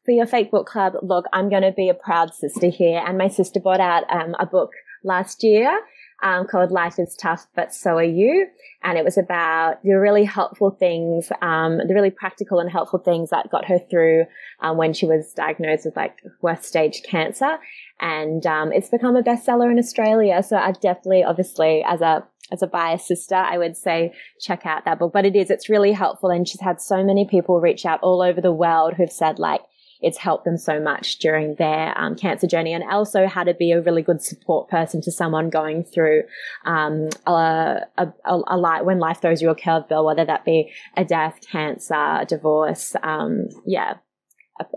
For 0.05 0.11
your 0.11 0.25
fake 0.25 0.51
book 0.51 0.67
club, 0.67 0.93
look, 1.01 1.25
I'm 1.33 1.49
going 1.49 1.63
to 1.63 1.71
be 1.71 1.89
a 1.89 1.93
proud 1.93 2.33
sister 2.33 2.69
here. 2.69 3.03
And 3.05 3.17
my 3.17 3.27
sister 3.27 3.59
bought 3.59 3.81
out 3.81 4.03
um, 4.09 4.35
a 4.39 4.45
book 4.45 4.71
last 5.03 5.43
year 5.43 5.81
um, 6.23 6.47
called 6.47 6.71
Life 6.71 6.97
is 6.97 7.15
Tough, 7.15 7.47
but 7.55 7.73
So 7.73 7.97
Are 7.97 8.03
You. 8.03 8.47
And 8.83 8.97
it 8.97 9.03
was 9.03 9.17
about 9.17 9.83
the 9.83 9.93
really 9.93 10.23
helpful 10.23 10.71
things, 10.71 11.31
um, 11.41 11.77
the 11.77 11.93
really 11.93 12.09
practical 12.09 12.59
and 12.59 12.71
helpful 12.71 12.99
things 12.99 13.29
that 13.29 13.49
got 13.51 13.65
her 13.65 13.79
through 13.89 14.25
um, 14.61 14.77
when 14.77 14.93
she 14.93 15.05
was 15.05 15.33
diagnosed 15.33 15.85
with 15.85 15.95
like 15.95 16.17
worst 16.41 16.63
stage 16.63 17.03
cancer. 17.03 17.57
And 17.99 18.45
um, 18.45 18.71
it's 18.71 18.89
become 18.89 19.15
a 19.15 19.23
bestseller 19.23 19.71
in 19.71 19.79
Australia. 19.79 20.41
So 20.41 20.57
I 20.57 20.71
definitely, 20.71 21.23
obviously, 21.23 21.83
as 21.87 22.01
a 22.01 22.25
as 22.51 22.61
a 22.61 22.67
biased 22.67 23.07
sister, 23.07 23.35
I 23.35 23.57
would 23.57 23.75
say 23.75 24.13
check 24.39 24.65
out 24.65 24.85
that 24.85 24.99
book. 24.99 25.13
But 25.13 25.25
it 25.25 25.35
is, 25.35 25.49
it's 25.49 25.69
really 25.69 25.91
helpful. 25.91 26.29
And 26.29 26.47
she's 26.47 26.61
had 26.61 26.81
so 26.81 27.03
many 27.03 27.27
people 27.29 27.59
reach 27.59 27.85
out 27.85 28.01
all 28.01 28.21
over 28.21 28.41
the 28.41 28.51
world 28.51 28.93
who've 28.93 29.11
said 29.11 29.39
like, 29.39 29.61
it's 30.01 30.17
helped 30.17 30.45
them 30.45 30.57
so 30.57 30.79
much 30.79 31.17
during 31.17 31.55
their 31.55 31.97
um, 31.97 32.15
cancer 32.15 32.45
journey 32.45 32.73
and 32.73 32.83
also 32.83 33.25
how 33.25 33.43
to 33.43 33.53
be 33.53 33.71
a 33.71 33.81
really 33.81 34.03
good 34.03 34.21
support 34.21 34.69
person 34.69 35.01
to 35.01 35.11
someone 35.11 35.49
going 35.49 35.83
through 35.83 36.23
um, 36.65 37.09
a, 37.25 37.79
a, 37.97 38.07
a, 38.25 38.57
life, 38.57 38.83
when 38.83 38.99
life 38.99 39.21
throws 39.21 39.41
you 39.41 39.49
a 39.49 39.55
curveball, 39.55 40.05
whether 40.05 40.23
that 40.23 40.45
be 40.45 40.71
a 40.95 41.03
death, 41.03 41.39
cancer, 41.51 42.23
divorce, 42.27 42.95
um, 43.01 43.47
yeah, 43.65 43.95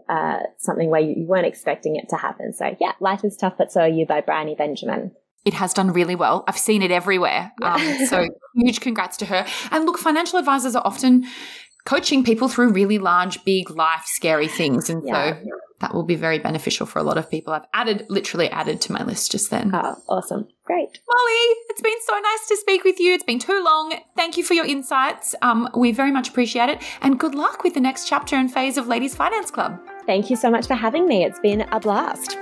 uh, 0.08 0.38
something 0.58 0.90
where 0.90 1.00
you, 1.00 1.14
you 1.16 1.26
weren't 1.26 1.46
expecting 1.46 1.96
it 1.96 2.08
to 2.10 2.16
happen. 2.16 2.52
So 2.52 2.76
yeah, 2.80 2.92
Life 3.00 3.24
is 3.24 3.36
Tough, 3.36 3.54
but 3.58 3.72
so 3.72 3.82
are 3.82 3.88
you 3.88 4.06
by 4.06 4.20
Bryony 4.20 4.54
Benjamin 4.54 5.12
it 5.44 5.54
has 5.54 5.72
done 5.72 5.92
really 5.92 6.14
well. 6.14 6.44
I've 6.46 6.58
seen 6.58 6.82
it 6.82 6.90
everywhere. 6.90 7.52
Um, 7.62 7.80
so 8.06 8.26
huge 8.54 8.80
congrats 8.80 9.16
to 9.18 9.26
her. 9.26 9.46
And 9.70 9.86
look, 9.86 9.98
financial 9.98 10.38
advisors 10.38 10.76
are 10.76 10.82
often 10.84 11.26
coaching 11.84 12.24
people 12.24 12.48
through 12.48 12.72
really 12.72 12.98
large, 12.98 13.42
big, 13.44 13.70
life, 13.70 14.04
scary 14.04 14.48
things. 14.48 14.90
And 14.90 15.02
yeah. 15.06 15.34
so 15.34 15.44
that 15.80 15.94
will 15.94 16.04
be 16.04 16.14
very 16.14 16.38
beneficial 16.38 16.86
for 16.86 16.98
a 16.98 17.02
lot 17.02 17.16
of 17.16 17.30
people. 17.30 17.54
I've 17.54 17.66
added, 17.72 18.04
literally 18.10 18.50
added 18.50 18.82
to 18.82 18.92
my 18.92 19.02
list 19.02 19.32
just 19.32 19.50
then. 19.50 19.70
Oh, 19.74 19.96
awesome. 20.08 20.46
Great. 20.64 21.00
Molly, 21.08 21.56
it's 21.70 21.80
been 21.80 22.00
so 22.06 22.12
nice 22.18 22.48
to 22.48 22.56
speak 22.58 22.84
with 22.84 23.00
you. 23.00 23.14
It's 23.14 23.24
been 23.24 23.38
too 23.38 23.62
long. 23.64 23.94
Thank 24.14 24.36
you 24.36 24.44
for 24.44 24.52
your 24.54 24.66
insights. 24.66 25.34
Um, 25.40 25.68
we 25.74 25.90
very 25.92 26.12
much 26.12 26.28
appreciate 26.28 26.68
it. 26.68 26.82
And 27.00 27.18
good 27.18 27.34
luck 27.34 27.64
with 27.64 27.74
the 27.74 27.80
next 27.80 28.06
chapter 28.06 28.36
and 28.36 28.52
phase 28.52 28.76
of 28.76 28.86
Ladies 28.86 29.14
Finance 29.14 29.50
Club. 29.50 29.80
Thank 30.04 30.28
you 30.28 30.36
so 30.36 30.50
much 30.50 30.66
for 30.66 30.74
having 30.74 31.06
me. 31.06 31.24
It's 31.24 31.40
been 31.40 31.62
a 31.62 31.80
blast. 31.80 32.36